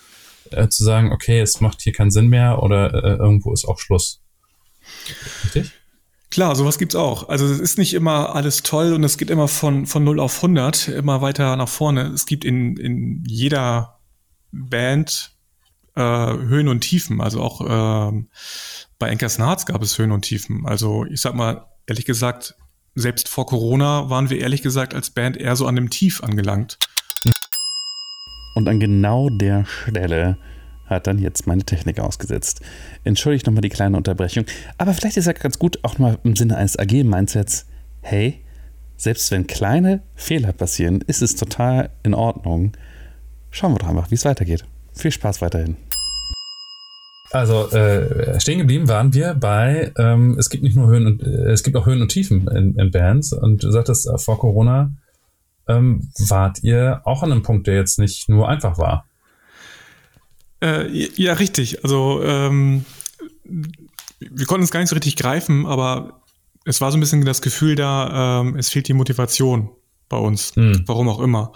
äh, 0.52 0.70
zu 0.70 0.84
sagen, 0.84 1.12
okay, 1.12 1.40
es 1.42 1.60
macht 1.60 1.82
hier 1.82 1.94
keinen 1.94 2.12
Sinn 2.12 2.28
mehr 2.28 2.64
oder 2.64 2.94
äh, 2.94 3.18
irgendwo 3.18 3.52
ist 3.52 3.66
auch 3.66 3.80
Schluss. 3.80 4.22
Richtig? 5.44 5.72
Klar, 6.30 6.56
sowas 6.56 6.78
gibt's 6.78 6.96
auch. 6.96 7.30
Also 7.30 7.46
es 7.46 7.60
ist 7.60 7.78
nicht 7.78 7.94
immer 7.94 8.36
alles 8.36 8.64
toll 8.64 8.94
und 8.94 9.04
es 9.04 9.18
geht 9.18 9.30
immer 9.30 9.48
von, 9.48 9.86
von 9.86 10.04
0 10.04 10.20
auf 10.20 10.38
100 10.38 10.90
immer 10.90 11.22
weiter 11.22 11.56
nach 11.56 11.70
vorne. 11.70 12.08
Es 12.08 12.26
gibt 12.26 12.44
in, 12.44 12.76
in 12.76 13.24
jeder 13.26 14.00
Band 14.52 15.32
äh, 15.96 16.02
Höhen 16.02 16.68
und 16.68 16.82
Tiefen. 16.82 17.22
Also 17.22 17.42
auch 17.42 17.62
äh, 17.62 18.24
bei 19.00 19.10
Enkers 19.10 19.40
Hearts 19.40 19.66
gab 19.66 19.82
es 19.82 19.98
Höhen 19.98 20.12
und 20.12 20.24
Tiefen. 20.24 20.66
Also 20.66 21.06
ich 21.06 21.22
sag 21.22 21.34
mal, 21.34 21.66
ehrlich 21.86 22.06
gesagt, 22.06 22.56
selbst 22.94 23.30
vor 23.30 23.46
Corona 23.46 24.10
waren 24.10 24.30
wir 24.30 24.40
ehrlich 24.40 24.62
gesagt 24.62 24.94
als 24.94 25.12
Band 25.12 25.38
eher 25.38 25.56
so 25.56 25.66
an 25.66 25.76
dem 25.76 25.90
Tief 25.90 26.24
angelangt. 26.24 26.78
Und 28.56 28.68
an 28.68 28.80
genau 28.80 29.30
der 29.30 29.66
Stelle 29.66 30.38
hat 30.88 31.08
dann 31.08 31.20
jetzt 31.20 31.48
meine 31.48 31.64
Technik 31.64 32.00
ausgesetzt. 32.00 32.62
Entschuldigt 33.04 33.46
nochmal 33.46 33.62
die 33.62 33.70
kleine 33.70 33.98
Unterbrechung, 33.98 34.46
aber 34.78 34.94
vielleicht 34.94 35.18
ist 35.18 35.26
ja 35.26 35.34
ganz 35.34 35.60
gut 35.60 35.80
auch 35.84 36.00
mal 36.00 36.18
im 36.24 36.36
Sinne 36.36 36.58
eines 36.58 36.78
AG-Mindsets, 36.78 37.66
hey, 38.02 38.44
selbst 38.96 39.30
wenn 39.32 39.46
kleine 39.46 40.02
Fehler 40.16 40.54
passieren, 40.54 41.02
ist 41.06 41.22
es 41.22 41.36
total 41.36 41.92
in 42.04 42.14
Ordnung. 42.14 42.72
Schauen 43.52 43.74
wir 43.74 43.80
doch 43.80 43.90
einfach, 43.90 44.10
wie 44.10 44.16
es 44.16 44.26
weitergeht. 44.26 44.66
Viel 44.94 45.12
Spaß 45.12 45.42
weiterhin. 45.42 45.78
Also 47.32 47.70
äh, 47.72 48.40
stehen 48.40 48.60
geblieben 48.60 48.88
waren 48.88 49.14
wir 49.14 49.34
bei, 49.34 49.92
ähm, 49.98 50.38
es 50.40 50.50
gibt 50.50 50.64
nicht 50.64 50.78
nur 50.78 50.88
Höhen 50.88 51.06
und 51.06 51.22
äh, 51.22 51.52
es 51.52 51.62
gibt 51.64 51.76
auch 51.76 51.86
Höhen 51.86 52.02
und 52.02 52.08
Tiefen 52.08 52.48
in, 52.48 52.76
in 52.76 52.92
Bands 52.92 53.34
und 53.34 53.64
du 53.64 53.72
sagtest, 53.72 54.08
äh, 54.08 54.18
vor 54.18 54.40
Corona 54.40 54.94
ähm, 55.68 56.10
wart 56.30 56.64
ihr 56.64 57.02
auch 57.04 57.24
an 57.24 57.32
einem 57.32 57.44
Punkt, 57.44 57.68
der 57.68 57.76
jetzt 57.76 58.00
nicht 58.00 58.30
nur 58.30 58.48
einfach 58.48 58.78
war. 58.78 59.06
Äh, 60.62 60.92
ja, 61.22 61.34
richtig. 61.34 61.84
Also 61.84 62.22
ähm, 62.24 62.86
wir 64.20 64.46
konnten 64.46 64.64
es 64.64 64.72
gar 64.72 64.80
nicht 64.80 64.90
so 64.90 64.96
richtig 64.96 65.16
greifen, 65.16 65.66
aber 65.66 66.22
es 66.66 66.82
war 66.82 66.92
so 66.92 66.98
ein 66.98 67.00
bisschen 67.00 67.24
das 67.26 67.42
Gefühl 67.42 67.76
da, 67.76 68.42
ähm, 68.42 68.56
es 68.58 68.70
fehlt 68.70 68.88
die 68.88 68.94
Motivation 68.94 69.70
bei 70.10 70.18
uns, 70.18 70.56
hm. 70.56 70.84
warum 70.86 71.10
auch 71.10 71.20
immer. 71.20 71.54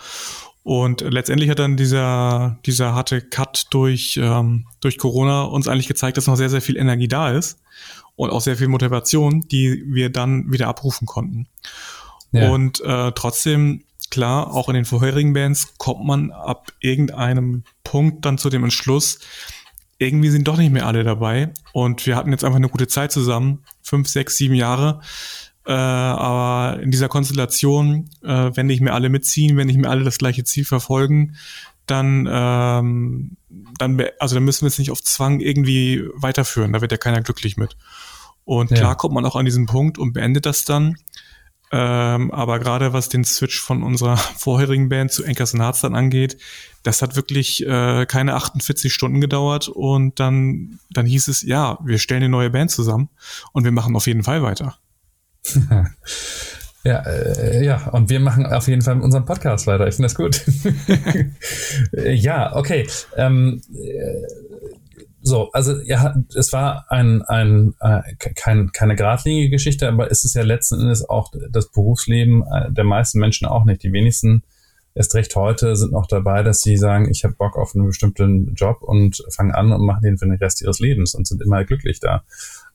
Und 0.64 1.02
letztendlich 1.02 1.50
hat 1.50 1.60
dann 1.60 1.76
dieser, 1.76 2.60
dieser 2.66 2.94
harte 2.94 3.22
Cut 3.22 3.66
durch, 3.72 4.20
ähm, 4.22 4.68
durch 4.80 5.00
Corona 5.00 5.44
uns 5.44 5.68
eigentlich 5.68 5.88
gezeigt, 5.88 6.18
dass 6.18 6.28
noch 6.28 6.36
sehr, 6.36 6.50
sehr 6.50 6.62
viel 6.62 6.78
Energie 6.78 7.08
da 7.08 7.32
ist 7.32 7.60
und 8.16 8.30
auch 8.30 8.42
sehr 8.42 8.58
viel 8.58 8.68
Motivation, 8.68 9.42
die 9.48 9.84
wir 9.88 10.12
dann 10.12 10.52
wieder 10.52 10.68
abrufen 10.68 11.08
konnten. 11.08 11.48
Ja. 12.32 12.50
Und 12.52 12.80
äh, 12.82 13.12
trotzdem 13.14 13.84
klar, 14.12 14.54
auch 14.54 14.70
in 14.70 14.76
den 14.76 14.86
vorherigen 14.86 15.34
Bands 15.34 15.74
kommt 15.78 16.06
man 16.06 16.32
ab 16.32 16.72
irgendeinem 16.80 17.64
Punkt 17.84 18.26
dann 18.26 18.38
zu 18.38 18.50
dem 18.50 18.64
Entschluss, 18.64 19.20
irgendwie 19.98 20.30
sind 20.30 20.48
doch 20.48 20.58
nicht 20.58 20.72
mehr 20.72 20.88
alle 20.88 21.04
dabei. 21.04 21.52
Und 21.74 22.06
wir 22.06 22.16
hatten 22.16 22.32
jetzt 22.32 22.44
einfach 22.44 22.58
eine 22.58 22.70
gute 22.70 22.88
Zeit 22.88 23.12
zusammen, 23.12 23.64
fünf, 23.82 24.08
sechs, 24.08 24.36
sieben 24.36 24.56
Jahre. 24.56 25.02
Äh, 25.66 25.72
aber 25.74 26.82
in 26.82 26.90
dieser 26.90 27.08
Konstellation, 27.08 28.10
äh, 28.24 28.52
wenn 28.56 28.66
nicht 28.66 28.82
mehr 28.82 28.96
alle 28.96 29.10
mitziehen, 29.10 29.58
wenn 29.58 29.68
nicht 29.68 29.78
mehr 29.78 29.92
alle 29.92 30.04
das 30.04 30.18
gleiche 30.18 30.44
Ziel 30.44 30.66
verfolgen, 30.66 31.36
dann, 31.86 32.28
ähm, 32.32 33.38
dann, 33.78 34.02
also 34.20 34.36
dann 34.36 34.44
müssen 34.44 34.62
wir 34.62 34.70
es 34.70 34.80
nicht 34.80 34.90
auf 34.92 35.04
Zwang 35.04 35.40
irgendwie 35.40 36.04
weiterführen. 36.16 36.74
Da 36.74 36.82
wird 36.82 36.92
ja 36.92 36.98
keiner 36.98 37.22
glücklich 37.22 37.58
mit. 37.58 37.78
Und 38.44 38.72
ja. 38.72 38.78
klar 38.78 38.98
kommt 38.98 39.14
man 39.14 39.26
auch 39.26 39.36
an 39.36 39.46
diesen 39.46 39.68
Punkt 39.68 40.00
und 40.00 40.14
beendet 40.14 40.48
das 40.48 40.66
dann. 40.66 40.96
Ähm, 41.74 42.32
aber 42.32 42.60
gerade 42.60 42.92
was 42.92 43.08
den 43.08 43.24
Switch 43.24 43.62
von 43.62 43.84
unserer 43.84 44.18
vorherigen 44.38 44.90
Band 44.90 45.12
zu 45.12 45.26
Anchors 45.26 45.54
and 45.54 45.64
Hearts 45.64 45.82
dann 45.82 45.96
angeht, 45.96 46.38
das 46.84 47.02
hat 47.02 47.16
wirklich 47.16 47.66
äh, 47.66 48.06
keine 48.06 48.36
48 48.36 48.94
Stunden 48.94 49.22
gedauert 49.22 49.70
und 49.70 50.20
dann, 50.20 50.80
dann 50.90 51.06
hieß 51.06 51.28
es, 51.28 51.44
ja, 51.44 51.78
wir 51.84 52.00
stellen 52.00 52.24
eine 52.24 52.30
neue 52.30 52.50
Band 52.50 52.72
zusammen 52.72 53.10
und 53.54 53.64
wir 53.64 53.72
machen 53.72 53.96
auf 53.96 54.08
jeden 54.08 54.24
Fall 54.24 54.44
weiter. 54.44 54.78
Ja, 56.84 57.02
äh, 57.02 57.64
ja, 57.64 57.90
und 57.90 58.10
wir 58.10 58.20
machen 58.20 58.46
auf 58.48 58.68
jeden 58.68 58.82
Fall 58.82 58.96
mit 58.96 59.04
unserem 59.04 59.26
Podcast 59.26 59.68
weiter. 59.68 59.88
Ich 59.88 59.96
finde 59.96 60.08
das 60.08 60.16
gut. 60.16 60.44
ja, 61.92 62.56
okay. 62.56 62.88
Ähm, 63.16 63.62
äh, 63.72 64.24
so, 65.24 65.52
also 65.52 65.80
ja, 65.82 66.16
es 66.36 66.52
war 66.52 66.86
ein, 66.90 67.22
ein 67.24 67.76
äh, 67.80 68.02
kein, 68.36 68.72
keine 68.72 68.96
geradlinige 68.96 69.50
Geschichte, 69.50 69.88
aber 69.88 70.10
es 70.10 70.24
ist 70.24 70.36
ja 70.36 70.42
letzten 70.42 70.80
Endes 70.80 71.08
auch 71.08 71.32
das 71.50 71.70
Berufsleben 71.72 72.44
äh, 72.44 72.72
der 72.72 72.84
meisten 72.84 73.20
Menschen 73.20 73.48
auch 73.48 73.64
nicht. 73.64 73.84
Die 73.84 73.94
wenigsten, 73.94 74.44
erst 74.96 75.14
recht 75.14 75.36
heute, 75.36 75.76
sind 75.76 75.92
noch 75.92 76.08
dabei, 76.08 76.42
dass 76.44 76.62
sie 76.62 76.76
sagen, 76.76 77.10
ich 77.10 77.24
habe 77.24 77.36
Bock 77.36 77.56
auf 77.56 77.76
einen 77.76 77.86
bestimmten 77.86 78.56
Job 78.56 78.82
und 78.82 79.24
fangen 79.30 79.52
an 79.52 79.72
und 79.72 79.86
machen 79.86 80.02
den 80.04 80.18
für 80.18 80.26
den 80.26 80.36
Rest 80.36 80.62
ihres 80.62 80.80
Lebens 80.80 81.14
und 81.14 81.28
sind 81.28 81.42
immer 81.42 81.64
glücklich 81.66 82.00
da. 82.00 82.24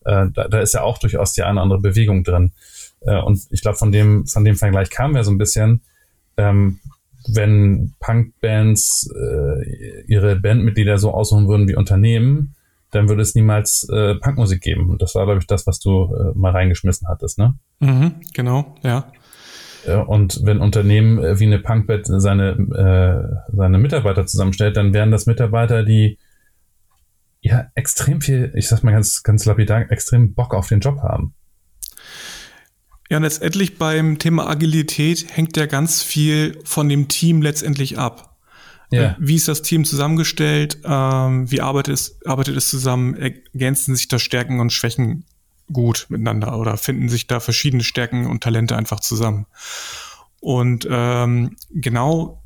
Äh, 0.05 0.29
da, 0.33 0.49
da 0.49 0.61
ist 0.61 0.75
ja 0.75 0.83
auch 0.83 0.99
durchaus 0.99 1.33
die 1.33 1.43
eine 1.43 1.55
oder 1.55 1.63
andere 1.63 1.81
Bewegung 1.81 2.23
drin. 2.23 2.53
Äh, 3.01 3.21
und 3.21 3.41
ich 3.51 3.61
glaube, 3.61 3.77
von 3.77 3.91
dem, 3.91 4.27
von 4.27 4.45
dem 4.45 4.57
Vergleich 4.57 4.91
kam 4.91 5.15
wir 5.15 5.25
so 5.25 5.33
ein 5.33 5.39
bisschen. 5.39 5.83
Ähm, 6.37 6.79
wenn 7.29 7.95
Punkbands 8.01 9.11
äh, 9.15 10.05
ihre 10.07 10.37
Bandmitglieder 10.37 10.99
so 10.99 11.12
aussuchen 11.12 11.49
würden 11.49 11.69
wie 11.69 11.77
Unternehmen, 11.77 12.55
dann 12.91 13.09
würde 13.09 13.23
es 13.23 13.35
niemals 13.35 13.89
äh, 13.93 14.15
Punkmusik 14.17 14.62
geben. 14.62 14.91
Und 14.91 15.03
das 15.03 15.15
war, 15.15 15.25
glaube 15.25 15.41
ich, 15.41 15.47
das, 15.47 15.67
was 15.67 15.81
du 15.81 16.05
äh, 16.15 16.39
mal 16.39 16.53
reingeschmissen 16.53 17.09
hattest, 17.09 17.39
ne? 17.39 17.55
Mhm, 17.81 18.15
genau, 18.33 18.77
ja. 18.83 19.11
Und 20.07 20.41
wenn 20.45 20.61
Unternehmen 20.61 21.23
äh, 21.23 21.39
wie 21.39 21.47
eine 21.47 21.61
Punkband 21.61 22.07
seine, 22.07 22.51
äh, 22.51 23.55
seine 23.57 23.79
Mitarbeiter 23.79 24.27
zusammenstellt, 24.27 24.77
dann 24.77 24.93
wären 24.93 25.12
das 25.12 25.27
Mitarbeiter, 25.27 25.85
die 25.85 26.19
ja 27.41 27.67
extrem 27.75 28.21
viel, 28.21 28.53
ich 28.57 28.69
sag 28.69 28.83
mal 28.83 28.93
ganz, 28.93 29.23
ganz 29.23 29.45
lapidar, 29.45 29.91
extrem 29.93 30.35
Bock 30.35 30.55
auf 30.55 30.69
den 30.69 30.81
Job 30.81 30.99
haben. 31.03 31.35
Ja, 33.09 33.19
letztendlich 33.19 33.79
beim 33.79 34.19
Thema 34.19 34.49
Agilität 34.49 35.27
hängt 35.31 35.57
ja 35.57 35.66
ganz 35.66 36.03
viel 36.03 36.59
von 36.64 36.88
dem 36.88 37.09
Team 37.09 37.40
letztendlich 37.40 37.99
ab. 37.99 38.37
Ja. 38.90 39.03
Äh, 39.03 39.14
wie 39.19 39.37
ist 39.37 39.49
das 39.49 39.62
Team 39.62 39.85
zusammengestellt? 39.85 40.79
Ähm, 40.85 41.51
wie 41.51 41.61
arbeitet 41.61 41.95
es, 41.95 42.21
arbeitet 42.25 42.57
es 42.57 42.69
zusammen? 42.69 43.14
Ergänzen 43.14 43.95
sich 43.95 44.09
da 44.09 44.19
Stärken 44.19 44.61
und 44.61 44.73
Schwächen 44.73 45.25
gut 45.73 46.07
miteinander 46.09 46.59
oder 46.59 46.77
finden 46.77 47.09
sich 47.09 47.27
da 47.27 47.40
verschiedene 47.40 47.83
Stärken 47.83 48.27
und 48.27 48.42
Talente 48.42 48.77
einfach 48.77 49.01
zusammen? 49.01 49.47
Und 50.40 50.87
ähm, 50.90 51.57
genau, 51.71 52.42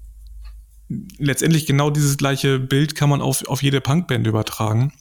letztendlich 1.19 1.67
genau 1.67 1.91
dieses 1.91 2.17
gleiche 2.17 2.59
Bild 2.59 2.95
kann 2.95 3.11
man 3.11 3.21
auf, 3.21 3.47
auf 3.47 3.63
jede 3.63 3.81
Punkband 3.81 4.27
übertragen. 4.27 4.93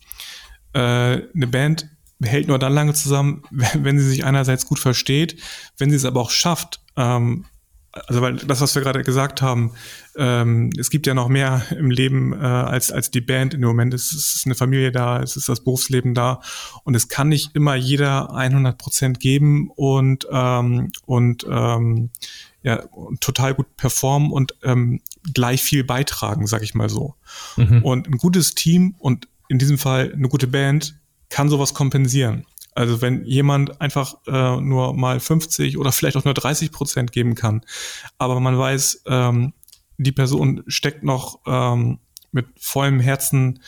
Äh, 0.73 0.79
eine 0.79 1.47
Band 1.47 1.89
hält 2.21 2.47
nur 2.47 2.59
dann 2.59 2.73
lange 2.73 2.93
zusammen, 2.93 3.43
wenn 3.51 3.99
sie 3.99 4.07
sich 4.07 4.25
einerseits 4.25 4.65
gut 4.65 4.79
versteht, 4.79 5.41
wenn 5.77 5.89
sie 5.89 5.95
es 5.95 6.05
aber 6.05 6.21
auch 6.21 6.31
schafft, 6.31 6.81
ähm, 6.95 7.45
also 7.91 8.21
weil 8.21 8.35
das, 8.35 8.61
was 8.61 8.75
wir 8.75 8.83
gerade 8.83 9.03
gesagt 9.03 9.41
haben, 9.41 9.71
ähm, 10.15 10.71
es 10.77 10.89
gibt 10.89 11.07
ja 11.07 11.13
noch 11.13 11.27
mehr 11.27 11.63
im 11.71 11.89
Leben 11.89 12.33
äh, 12.33 12.37
als, 12.37 12.91
als 12.91 13.09
die 13.09 13.21
Band 13.21 13.53
im 13.53 13.61
Moment. 13.61 13.93
Es 13.93 14.11
ist 14.11 14.45
eine 14.45 14.55
Familie 14.55 14.91
da, 14.91 15.21
es 15.21 15.35
ist 15.35 15.49
das 15.49 15.63
Berufsleben 15.63 16.13
da 16.13 16.41
und 16.83 16.95
es 16.95 17.07
kann 17.07 17.29
nicht 17.29 17.55
immer 17.55 17.75
jeder 17.75 18.33
100 18.35 18.77
Prozent 18.77 19.19
geben 19.19 19.71
und, 19.75 20.27
ähm, 20.31 20.91
und 21.05 21.45
ähm, 21.49 22.11
ja, 22.61 22.83
total 23.21 23.55
gut 23.55 23.75
performen 23.77 24.31
und 24.31 24.53
ähm, 24.63 25.01
gleich 25.33 25.63
viel 25.63 25.83
beitragen, 25.83 26.45
sag 26.45 26.61
ich 26.61 26.75
mal 26.75 26.89
so. 26.89 27.15
Mhm. 27.55 27.83
Und 27.83 28.07
ein 28.07 28.17
gutes 28.17 28.53
Team 28.53 28.95
und 28.99 29.27
in 29.47 29.57
diesem 29.57 29.77
Fall 29.77 30.11
eine 30.13 30.29
gute 30.29 30.47
Band 30.47 30.98
kann 31.29 31.49
sowas 31.49 31.73
kompensieren. 31.73 32.45
Also 32.75 33.01
wenn 33.01 33.25
jemand 33.25 33.81
einfach 33.81 34.15
äh, 34.27 34.61
nur 34.61 34.93
mal 34.93 35.19
50 35.19 35.77
oder 35.77 35.91
vielleicht 35.91 36.17
auch 36.17 36.25
nur 36.25 36.33
30 36.33 36.71
Prozent 36.71 37.11
geben 37.11 37.35
kann, 37.35 37.61
aber 38.17 38.39
man 38.39 38.57
weiß, 38.57 39.03
ähm, 39.07 39.53
die 39.97 40.11
Person 40.11 40.63
steckt 40.67 41.03
noch 41.03 41.39
ähm, 41.45 41.99
mit 42.31 42.45
vollem 42.59 42.99
Herzen, 42.99 43.59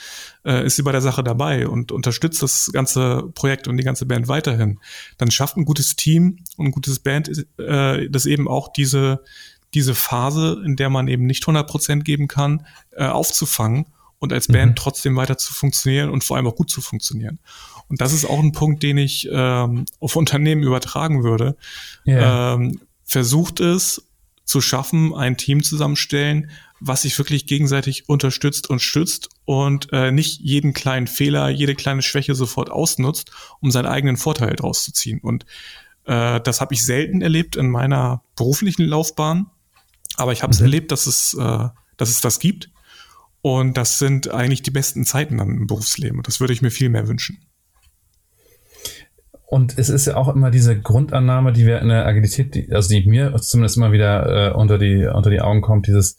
äh, 0.45 0.65
ist 0.65 0.75
sie 0.75 0.83
bei 0.83 0.91
der 0.91 1.01
Sache 1.01 1.23
dabei 1.23 1.67
und 1.67 1.91
unterstützt 1.91 2.43
das 2.43 2.69
ganze 2.71 3.23
Projekt 3.33 3.67
und 3.67 3.77
die 3.77 3.83
ganze 3.83 4.05
Band 4.05 4.27
weiterhin, 4.27 4.79
dann 5.17 5.31
schafft 5.31 5.57
ein 5.57 5.65
gutes 5.65 5.95
Team 5.95 6.37
und 6.57 6.67
ein 6.67 6.71
gutes 6.71 6.99
Band 6.99 7.45
äh, 7.57 8.09
das 8.09 8.25
eben 8.25 8.47
auch 8.47 8.71
diese 8.71 9.23
diese 9.73 9.95
Phase, 9.95 10.61
in 10.65 10.75
der 10.75 10.89
man 10.89 11.07
eben 11.07 11.25
nicht 11.25 11.43
100 11.43 11.65
Prozent 11.67 12.05
geben 12.05 12.27
kann, 12.27 12.65
äh, 12.91 13.05
aufzufangen 13.05 13.85
und 14.21 14.31
als 14.31 14.47
Band 14.47 14.73
mhm. 14.73 14.75
trotzdem 14.75 15.15
weiter 15.15 15.37
zu 15.37 15.51
funktionieren 15.51 16.11
und 16.11 16.23
vor 16.23 16.37
allem 16.37 16.45
auch 16.45 16.55
gut 16.55 16.69
zu 16.69 16.79
funktionieren. 16.79 17.39
Und 17.87 18.01
das 18.01 18.13
ist 18.13 18.23
auch 18.23 18.39
ein 18.39 18.51
Punkt, 18.51 18.83
den 18.83 18.99
ich 18.99 19.27
ähm, 19.31 19.85
auf 19.99 20.15
Unternehmen 20.15 20.61
übertragen 20.61 21.23
würde. 21.23 21.57
Yeah. 22.05 22.53
Ähm, 22.53 22.79
versucht 23.03 23.59
es 23.59 24.07
zu 24.45 24.61
schaffen, 24.61 25.15
ein 25.15 25.37
Team 25.37 25.63
zusammenstellen, 25.63 26.51
was 26.79 27.01
sich 27.01 27.17
wirklich 27.17 27.47
gegenseitig 27.47 28.09
unterstützt 28.09 28.69
und 28.69 28.79
stützt 28.79 29.29
und 29.45 29.91
äh, 29.91 30.11
nicht 30.11 30.39
jeden 30.39 30.73
kleinen 30.73 31.07
Fehler, 31.07 31.49
jede 31.49 31.73
kleine 31.73 32.03
Schwäche 32.03 32.35
sofort 32.35 32.69
ausnutzt, 32.69 33.31
um 33.59 33.71
seinen 33.71 33.87
eigenen 33.87 34.17
Vorteil 34.17 34.55
draus 34.55 34.83
zu 34.83 34.93
ziehen. 34.93 35.19
Und 35.19 35.45
äh, 36.05 36.39
das 36.41 36.61
habe 36.61 36.75
ich 36.75 36.85
selten 36.85 37.21
erlebt 37.21 37.55
in 37.55 37.71
meiner 37.71 38.21
beruflichen 38.35 38.85
Laufbahn, 38.85 39.47
aber 40.15 40.31
ich 40.31 40.43
habe 40.43 40.53
es 40.53 40.59
mhm. 40.59 40.65
erlebt, 40.65 40.91
dass 40.91 41.07
es, 41.07 41.33
äh, 41.33 41.69
dass 41.97 42.09
es 42.09 42.21
das 42.21 42.39
gibt. 42.39 42.69
Und 43.41 43.77
das 43.77 43.97
sind 43.97 44.31
eigentlich 44.31 44.61
die 44.61 44.71
besten 44.71 45.03
Zeiten 45.03 45.37
dann 45.37 45.49
im 45.49 45.67
Berufsleben. 45.67 46.17
Und 46.17 46.27
das 46.27 46.39
würde 46.39 46.53
ich 46.53 46.61
mir 46.61 46.71
viel 46.71 46.89
mehr 46.89 47.07
wünschen. 47.07 47.39
Und 49.47 49.77
es 49.77 49.89
ist 49.89 50.05
ja 50.05 50.15
auch 50.15 50.33
immer 50.33 50.49
diese 50.49 50.79
Grundannahme, 50.79 51.51
die 51.51 51.65
wir 51.65 51.79
in 51.81 51.89
der 51.89 52.05
Agilität, 52.05 52.55
die, 52.55 52.71
also 52.71 52.87
die 52.87 53.05
mir 53.09 53.35
zumindest 53.41 53.75
immer 53.75 53.91
wieder 53.91 54.51
äh, 54.51 54.53
unter, 54.53 54.77
die, 54.77 55.05
unter 55.05 55.29
die 55.29 55.41
Augen 55.41 55.61
kommt, 55.61 55.87
dieses, 55.87 56.15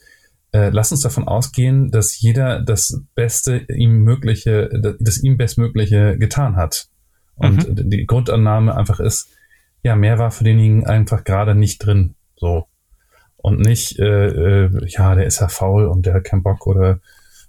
äh, 0.53 0.69
lass 0.69 0.93
uns 0.93 1.01
davon 1.01 1.27
ausgehen, 1.27 1.91
dass 1.91 2.21
jeder 2.21 2.61
das 2.61 3.03
Beste 3.15 3.65
ihm 3.75 4.05
mögliche, 4.05 4.69
das 5.01 5.23
ihm 5.23 5.39
bestmögliche 5.39 6.19
getan 6.19 6.57
hat. 6.57 6.89
Und 7.37 7.69
mhm. 7.69 7.89
die 7.89 8.05
Grundannahme 8.05 8.77
einfach 8.77 9.01
ist, 9.01 9.31
ja, 9.83 9.97
mehr 9.97 10.19
war 10.19 10.31
für 10.31 10.45
denjenigen 10.45 10.87
einfach 10.87 11.25
gerade 11.25 11.55
nicht 11.55 11.79
drin. 11.79 12.15
So. 12.37 12.67
Und 13.43 13.61
nicht, 13.61 13.99
äh, 13.99 14.65
äh, 14.65 14.71
ja, 14.87 15.15
der 15.15 15.27
ist 15.27 15.41
ja 15.41 15.49
faul 15.49 15.87
und 15.87 16.07
der 16.07 16.15
hat 16.15 16.25
keinen 16.25 16.45
Bock 16.45 16.67
oder 16.67 17.01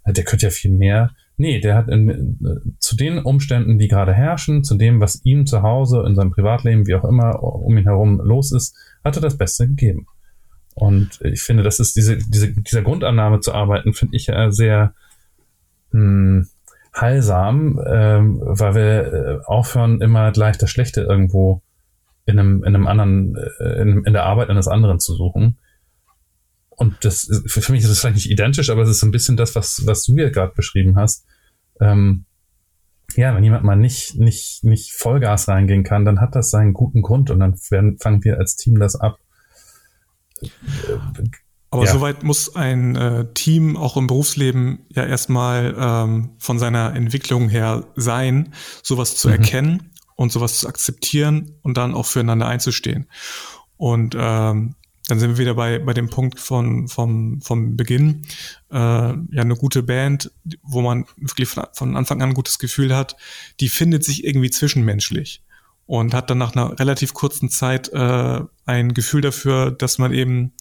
der 0.06 0.24
könnte 0.24 0.48
ja 0.48 0.50
viel 0.50 0.72
mehr. 0.72 1.12
Nee, 1.38 1.60
der 1.60 1.76
hat 1.76 1.88
in, 1.88 2.76
zu 2.80 2.96
den 2.96 3.20
Umständen, 3.20 3.80
die 3.80 3.88
gerade 3.88 4.14
herrschen, 4.14 4.64
zu 4.64 4.76
dem, 4.76 5.00
was 5.00 5.22
ihm 5.24 5.46
zu 5.46 5.62
Hause, 5.62 6.04
in 6.06 6.16
seinem 6.16 6.32
Privatleben, 6.32 6.88
wie 6.88 6.96
auch 6.96 7.06
immer, 7.06 7.42
um 7.42 7.78
ihn 7.78 7.86
herum 7.86 8.20
los 8.22 8.52
ist, 8.52 8.76
hat 9.04 9.16
er 9.16 9.22
das 9.22 9.38
Beste 9.38 9.68
gegeben. 9.68 10.08
Und 10.76 11.20
ich 11.22 11.42
finde, 11.42 11.64
das 11.64 11.80
ist 11.80 11.96
diese, 11.96 12.18
diese, 12.18 12.52
dieser 12.54 12.82
Grundannahme 12.82 13.40
zu 13.40 13.54
arbeiten, 13.54 13.94
finde 13.94 14.16
ich 14.16 14.28
ja 14.28 14.52
sehr 14.52 14.94
hm, 15.92 16.48
heilsam, 16.96 17.80
ähm, 17.86 18.42
weil 18.44 18.76
wir 18.76 19.14
äh, 19.14 19.40
aufhören, 19.46 20.02
immer 20.02 20.32
gleich 20.32 20.58
das 20.58 20.70
Schlechte 20.70 21.02
irgendwo 21.02 21.62
in 22.26 22.40
einem, 22.40 22.64
in 22.64 22.76
einem 22.76 22.88
anderen, 22.88 23.36
äh, 23.60 23.82
in, 23.82 24.04
in 24.04 24.14
der 24.14 24.26
Arbeit 24.26 24.50
eines 24.50 24.68
anderen 24.68 25.00
zu 25.00 25.14
suchen. 25.14 25.58
Und 26.76 27.06
das 27.06 27.30
für 27.46 27.72
mich 27.72 27.84
ist 27.84 27.90
das 27.90 28.00
vielleicht 28.00 28.16
nicht 28.16 28.30
identisch, 28.30 28.70
aber 28.70 28.84
es 28.84 28.90
ist 28.90 29.00
so 29.00 29.08
ein 29.08 29.12
bisschen 29.12 29.38
das, 29.38 29.56
was, 29.56 29.84
was 29.86 30.04
du 30.04 30.18
ja 30.18 30.30
gerade 30.30 30.54
beschrieben 30.56 30.96
hast. 30.96 31.26
Ähm, 31.80 32.26
ja, 33.16 33.36
wenn 33.36 33.44
jemand 33.44 33.64
mal 33.64 33.76
nicht, 33.76 34.16
nicht, 34.16 34.64
nicht 34.64 34.94
Vollgas 34.94 35.48
reingehen 35.48 35.84
kann, 35.84 36.06
dann 36.06 36.20
hat 36.20 36.36
das 36.36 36.50
seinen 36.50 36.74
guten 36.74 37.02
Grund 37.02 37.30
und 37.30 37.40
dann 37.40 37.60
werden, 37.70 37.98
fangen 38.00 38.24
wir 38.24 38.38
als 38.38 38.56
Team 38.56 38.80
das 38.80 38.96
ab. 38.96 39.20
Aber 41.70 41.86
ja. 41.86 41.92
soweit 41.92 42.24
muss 42.24 42.56
ein 42.56 42.96
äh, 42.96 43.26
Team 43.34 43.78
auch 43.78 43.98
im 43.98 44.08
Berufsleben 44.08 44.86
ja 44.90 45.06
erstmal 45.06 45.76
ähm, 45.78 46.32
von 46.38 46.60
seiner 46.60 46.96
Entwicklung 46.96 47.50
her 47.50 47.88
sein, 47.96 48.54
sowas 48.84 49.16
zu 49.16 49.28
mhm. 49.28 49.34
erkennen 49.34 49.92
und 50.16 50.32
sowas 50.32 50.60
zu 50.60 50.68
akzeptieren 50.68 51.56
und 51.62 51.78
dann 51.78 51.96
auch 51.96 52.06
füreinander 52.06 52.48
einzustehen. 52.48 53.08
Und 53.78 54.16
ähm, 54.18 54.76
dann 55.08 55.20
sind 55.20 55.32
wir 55.32 55.38
wieder 55.38 55.56
bei, 55.56 55.80
bei 55.80 55.94
dem 55.94 56.10
Punkt 56.10 56.40
von, 56.40 56.88
vom, 56.88 57.42
vom 57.42 57.76
Beginn. 57.76 58.26
Äh, 58.72 58.78
ja, 58.78 59.42
eine 59.42 59.56
gute 59.56 59.84
Band, 59.84 60.32
wo 60.62 60.82
man 60.82 61.06
wirklich 61.18 61.50
von, 61.50 61.66
von 61.74 61.98
Anfang 61.98 62.22
an 62.22 62.30
ein 62.30 62.36
gutes 62.36 62.58
Gefühl 62.58 62.96
hat, 62.96 63.18
die 63.60 63.70
findet 63.70 64.06
sich 64.06 64.24
irgendwie 64.24 64.50
zwischenmenschlich 64.50 65.44
und 65.86 66.14
hat 66.14 66.30
dann 66.30 66.38
nach 66.38 66.56
einer 66.56 66.80
relativ 66.80 67.14
kurzen 67.14 67.50
Zeit 67.50 67.90
äh, 67.90 68.42
ein 68.66 68.94
Gefühl 68.94 69.22
dafür, 69.22 69.72
dass 69.72 69.98
man 69.98 70.14
eben 70.14 70.54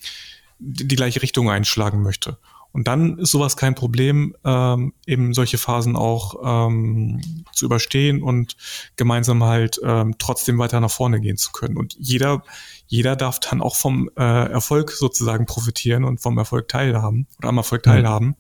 die 0.59 0.97
gleiche 0.97 1.23
Richtung 1.23 1.51
einschlagen 1.51 2.03
möchte. 2.03 2.39
Und 2.73 2.89
dann 2.89 3.19
ist 3.19 3.31
sowas 3.31 3.57
kein 3.57 3.75
Problem, 3.75 4.35
ähm, 4.45 4.95
eben 5.07 5.35
solche 5.35 5.59
Phasen 5.59 5.95
auch 5.95 6.69
ähm, 6.69 7.45
zu 7.53 7.67
überstehen 7.67 8.23
und 8.23 8.57
gemeinsam 8.97 9.45
halt 9.45 9.79
ähm, 9.85 10.15
trotzdem 10.19 10.59
weiter 10.59 10.81
nach 10.81 10.91
vorne 10.91 11.21
gehen 11.21 11.37
zu 11.37 11.53
können. 11.53 11.77
Und 11.77 11.95
jeder, 11.99 12.43
jeder 12.93 13.17
darf 13.17 13.41
dann 13.41 13.63
auch 13.63 13.75
vom 13.75 14.11
äh, 14.19 14.23
Erfolg 14.23 14.91
sozusagen 14.91 15.47
profitieren 15.47 16.05
und 16.05 16.21
vom 16.21 16.37
Erfolg 16.37 16.69
teilhaben 16.69 17.27
oder 17.39 17.49
am 17.49 17.57
Erfolg 17.57 17.85
teilhaben. 17.85 18.37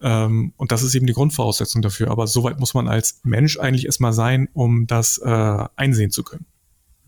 Ähm, 0.00 0.54
und 0.56 0.72
das 0.72 0.82
ist 0.82 0.94
eben 0.94 1.06
die 1.06 1.12
Grundvoraussetzung 1.12 1.82
dafür. 1.82 2.10
Aber 2.10 2.26
soweit 2.26 2.58
muss 2.60 2.72
man 2.72 2.88
als 2.88 3.20
Mensch 3.24 3.58
eigentlich 3.58 3.84
erstmal 3.84 4.14
sein, 4.14 4.48
um 4.54 4.86
das 4.86 5.18
äh, 5.18 5.64
einsehen 5.76 6.10
zu 6.10 6.22
können. 6.22 6.46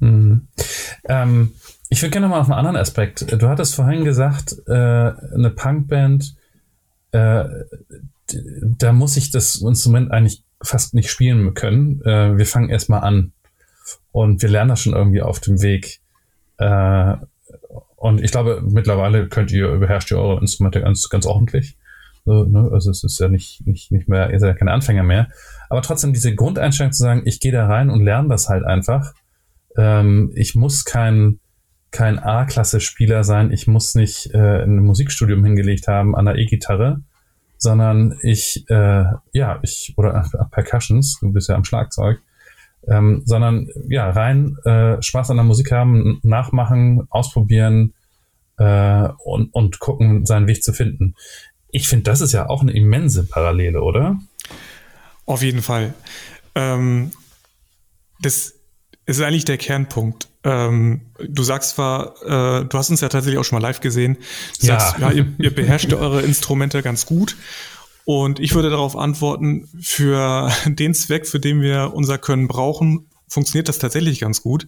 Mhm. 0.00 0.48
Ähm, 1.08 1.52
ich 1.88 2.02
würde 2.02 2.10
gerne 2.10 2.28
mal 2.28 2.40
auf 2.40 2.50
einen 2.50 2.58
anderen 2.58 2.76
Aspekt. 2.76 3.32
Du 3.32 3.48
hattest 3.48 3.74
vorhin 3.74 4.04
gesagt, 4.04 4.54
äh, 4.66 4.72
eine 4.74 5.52
Punkband, 5.56 6.36
äh, 7.12 7.44
da 8.60 8.92
muss 8.92 9.16
ich 9.16 9.30
das 9.30 9.62
Instrument 9.62 10.10
eigentlich 10.10 10.44
fast 10.60 10.92
nicht 10.92 11.10
spielen 11.10 11.54
können. 11.54 12.02
Äh, 12.02 12.36
wir 12.36 12.44
fangen 12.44 12.68
erstmal 12.68 13.00
an 13.00 13.32
und 14.12 14.42
wir 14.42 14.50
lernen 14.50 14.68
das 14.68 14.82
schon 14.82 14.92
irgendwie 14.92 15.22
auf 15.22 15.40
dem 15.40 15.62
Weg. 15.62 16.00
Äh, 16.60 17.16
und 17.96 18.22
ich 18.22 18.30
glaube, 18.30 18.62
mittlerweile 18.64 19.28
könnt 19.28 19.50
ihr, 19.50 19.68
überherrscht 19.68 20.10
ihr 20.10 20.18
eure 20.18 20.40
Instrumente 20.40 20.80
ganz, 20.80 21.08
ganz 21.08 21.26
ordentlich. 21.26 21.76
So, 22.24 22.44
ne? 22.44 22.70
Also 22.72 22.90
es 22.90 23.02
ist 23.02 23.18
ja 23.18 23.28
nicht, 23.28 23.66
nicht, 23.66 23.90
nicht 23.90 24.08
mehr, 24.08 24.30
ihr 24.30 24.38
seid 24.38 24.50
ja 24.50 24.54
keine 24.54 24.72
Anfänger 24.72 25.02
mehr. 25.02 25.28
Aber 25.68 25.82
trotzdem 25.82 26.12
diese 26.12 26.34
Grundeinstellung 26.34 26.92
zu 26.92 27.02
sagen, 27.02 27.22
ich 27.24 27.40
gehe 27.40 27.52
da 27.52 27.66
rein 27.66 27.90
und 27.90 28.04
lerne 28.04 28.28
das 28.28 28.48
halt 28.48 28.64
einfach. 28.64 29.12
Ähm, 29.76 30.32
ich 30.34 30.54
muss 30.54 30.84
kein 30.84 31.40
kein 31.90 32.18
A-Klasse-Spieler 32.18 33.24
sein. 33.24 33.52
Ich 33.52 33.66
muss 33.66 33.94
nicht 33.94 34.32
äh, 34.32 34.62
ein 34.62 34.78
Musikstudium 34.78 35.44
hingelegt 35.44 35.88
haben 35.88 36.14
an 36.14 36.26
der 36.26 36.36
E-Gitarre, 36.36 37.00
sondern 37.58 38.16
ich, 38.22 38.64
äh, 38.68 39.04
ja, 39.32 39.58
ich, 39.62 39.94
oder 39.96 40.24
äh, 40.32 40.44
Percussions, 40.50 41.18
du 41.20 41.32
bist 41.32 41.48
ja 41.48 41.56
am 41.56 41.64
Schlagzeug, 41.64 42.20
ähm, 42.88 43.22
sondern 43.24 43.68
ja, 43.88 44.10
rein 44.10 44.56
äh, 44.64 45.00
Spaß 45.00 45.30
an 45.30 45.36
der 45.36 45.44
Musik 45.44 45.72
haben, 45.72 46.20
nachmachen, 46.22 47.06
ausprobieren 47.10 47.94
äh, 48.58 49.08
und, 49.24 49.52
und 49.54 49.78
gucken, 49.80 50.26
seinen 50.26 50.46
Weg 50.46 50.62
zu 50.62 50.72
finden. 50.72 51.14
Ich 51.70 51.88
finde, 51.88 52.04
das 52.04 52.20
ist 52.20 52.32
ja 52.32 52.48
auch 52.48 52.62
eine 52.62 52.72
immense 52.72 53.24
Parallele, 53.24 53.82
oder? 53.82 54.18
Auf 55.26 55.42
jeden 55.42 55.62
Fall. 55.62 55.94
Ähm, 56.54 57.12
das 58.20 58.54
ist 59.06 59.20
eigentlich 59.20 59.44
der 59.44 59.58
Kernpunkt. 59.58 60.28
Ähm, 60.42 61.02
du 61.18 61.42
sagst 61.42 61.70
zwar, 61.70 62.14
äh, 62.22 62.64
du 62.64 62.78
hast 62.78 62.90
uns 62.90 63.00
ja 63.00 63.08
tatsächlich 63.08 63.38
auch 63.38 63.44
schon 63.44 63.60
mal 63.60 63.66
live 63.66 63.80
gesehen. 63.80 64.16
Du 64.60 64.66
ja. 64.66 64.80
sagst, 64.80 64.98
ja, 64.98 65.10
ihr, 65.10 65.26
ihr 65.38 65.54
beherrscht 65.54 65.92
eure 65.92 66.22
Instrumente 66.22 66.82
ganz 66.82 67.06
gut. 67.06 67.36
Und 68.04 68.40
ich 68.40 68.54
würde 68.54 68.70
darauf 68.70 68.96
antworten, 68.96 69.68
für 69.80 70.50
den 70.66 70.94
Zweck, 70.94 71.26
für 71.26 71.40
den 71.40 71.60
wir 71.60 71.92
unser 71.94 72.18
Können 72.18 72.48
brauchen, 72.48 73.06
funktioniert 73.30 73.68
das 73.68 73.78
tatsächlich 73.78 74.20
ganz 74.20 74.42
gut. 74.42 74.66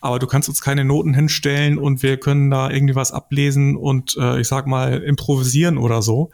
Aber 0.00 0.18
du 0.18 0.26
kannst 0.26 0.48
uns 0.48 0.60
keine 0.60 0.84
Noten 0.84 1.14
hinstellen 1.14 1.78
und 1.78 2.02
wir 2.02 2.18
können 2.18 2.50
da 2.50 2.68
irgendwie 2.68 2.96
was 2.96 3.12
ablesen 3.12 3.76
und 3.76 4.16
äh, 4.18 4.40
ich 4.40 4.48
sag 4.48 4.66
mal 4.66 5.02
improvisieren 5.02 5.78
oder 5.78 6.02
so. 6.02 6.30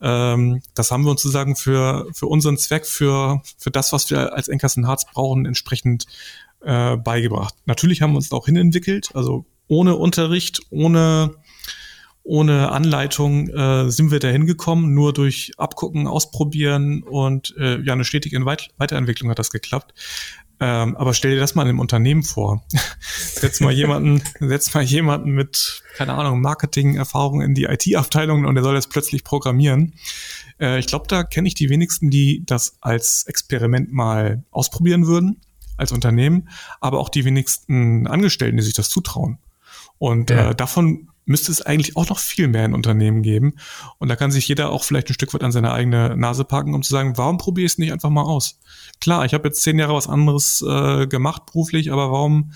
Ähm, 0.00 0.62
das 0.74 0.90
haben 0.90 1.04
wir 1.04 1.12
uns 1.12 1.22
sozusagen 1.22 1.54
für, 1.56 2.08
für 2.12 2.26
unseren 2.26 2.58
Zweck, 2.58 2.86
für, 2.86 3.40
für 3.56 3.70
das, 3.70 3.92
was 3.92 4.10
wir 4.10 4.34
als 4.34 4.48
Enkersen 4.48 4.86
Harz 4.86 5.06
brauchen, 5.06 5.46
entsprechend 5.46 6.06
äh, 6.60 6.96
beigebracht. 6.96 7.54
Natürlich 7.66 8.02
haben 8.02 8.12
wir 8.12 8.16
uns 8.16 8.28
da 8.28 8.36
auch 8.36 8.46
hinentwickelt, 8.46 9.10
also 9.14 9.44
ohne 9.68 9.96
Unterricht, 9.96 10.60
ohne 10.70 11.36
ohne 12.24 12.70
Anleitung 12.70 13.48
äh, 13.48 13.90
sind 13.90 14.10
wir 14.10 14.20
da 14.20 14.28
hingekommen, 14.28 14.94
nur 14.94 15.12
durch 15.12 15.52
Abgucken, 15.56 16.06
Ausprobieren 16.06 17.02
und 17.02 17.54
äh, 17.58 17.80
ja, 17.80 17.92
eine 17.92 18.04
stetige 18.04 18.44
Weit 18.44 18.68
Weiterentwicklung 18.78 19.30
hat 19.30 19.38
das 19.38 19.50
geklappt. 19.50 19.94
Ähm, 20.60 20.96
aber 20.96 21.12
stell 21.12 21.32
dir 21.32 21.40
das 21.40 21.56
mal 21.56 21.68
im 21.68 21.80
Unternehmen 21.80 22.22
vor. 22.22 22.64
setz 23.00 23.58
mal 23.58 23.72
jemanden, 23.72 24.22
setz 24.40 24.72
mal 24.74 24.84
jemanden 24.84 25.32
mit, 25.32 25.82
keine 25.96 26.14
Ahnung, 26.14 26.40
Marketing-Erfahrung 26.40 27.42
in 27.42 27.54
die 27.54 27.64
IT-Abteilung 27.64 28.44
und 28.44 28.54
der 28.54 28.62
soll 28.62 28.76
jetzt 28.76 28.90
plötzlich 28.90 29.24
programmieren. 29.24 29.94
Äh, 30.60 30.78
ich 30.78 30.86
glaube, 30.86 31.06
da 31.08 31.24
kenne 31.24 31.48
ich 31.48 31.54
die 31.54 31.68
wenigsten, 31.68 32.10
die 32.10 32.44
das 32.46 32.76
als 32.80 33.24
Experiment 33.26 33.92
mal 33.92 34.44
ausprobieren 34.52 35.08
würden 35.08 35.40
als 35.76 35.90
Unternehmen, 35.90 36.48
aber 36.80 37.00
auch 37.00 37.08
die 37.08 37.24
wenigsten 37.24 38.06
Angestellten, 38.06 38.56
die 38.58 38.62
sich 38.62 38.74
das 38.74 38.88
zutrauen. 38.88 39.38
Und 39.98 40.30
ja. 40.30 40.50
äh, 40.50 40.54
davon 40.54 41.08
müsste 41.24 41.52
es 41.52 41.62
eigentlich 41.62 41.96
auch 41.96 42.08
noch 42.08 42.18
viel 42.18 42.48
mehr 42.48 42.64
in 42.64 42.74
Unternehmen 42.74 43.22
geben. 43.22 43.54
Und 43.98 44.08
da 44.08 44.16
kann 44.16 44.30
sich 44.30 44.48
jeder 44.48 44.70
auch 44.70 44.84
vielleicht 44.84 45.08
ein 45.08 45.14
Stück 45.14 45.32
weit 45.34 45.44
an 45.44 45.52
seine 45.52 45.72
eigene 45.72 46.16
Nase 46.16 46.44
packen, 46.44 46.74
um 46.74 46.82
zu 46.82 46.90
sagen, 46.90 47.16
warum 47.16 47.38
probiere 47.38 47.66
ich 47.66 47.72
es 47.72 47.78
nicht 47.78 47.92
einfach 47.92 48.10
mal 48.10 48.22
aus? 48.22 48.58
Klar, 49.00 49.24
ich 49.24 49.34
habe 49.34 49.48
jetzt 49.48 49.62
zehn 49.62 49.78
Jahre 49.78 49.94
was 49.94 50.08
anderes 50.08 50.64
äh, 50.66 51.06
gemacht 51.06 51.46
beruflich, 51.46 51.92
aber 51.92 52.10
warum 52.10 52.52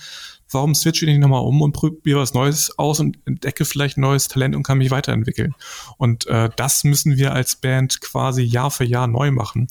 warum 0.50 0.74
switche 0.74 1.04
ich 1.04 1.10
nicht 1.10 1.20
nochmal 1.20 1.42
um 1.42 1.60
und 1.62 1.72
probiere 1.72 2.20
was 2.20 2.34
Neues 2.34 2.78
aus 2.78 3.00
und 3.00 3.18
entdecke 3.26 3.64
vielleicht 3.64 3.98
neues 3.98 4.28
Talent 4.28 4.54
und 4.54 4.62
kann 4.62 4.78
mich 4.78 4.90
weiterentwickeln. 4.90 5.54
Und 5.98 6.26
äh, 6.26 6.50
das 6.56 6.84
müssen 6.84 7.16
wir 7.16 7.32
als 7.32 7.56
Band 7.56 8.00
quasi 8.00 8.42
Jahr 8.42 8.70
für 8.70 8.84
Jahr 8.84 9.06
neu 9.06 9.30
machen. 9.30 9.68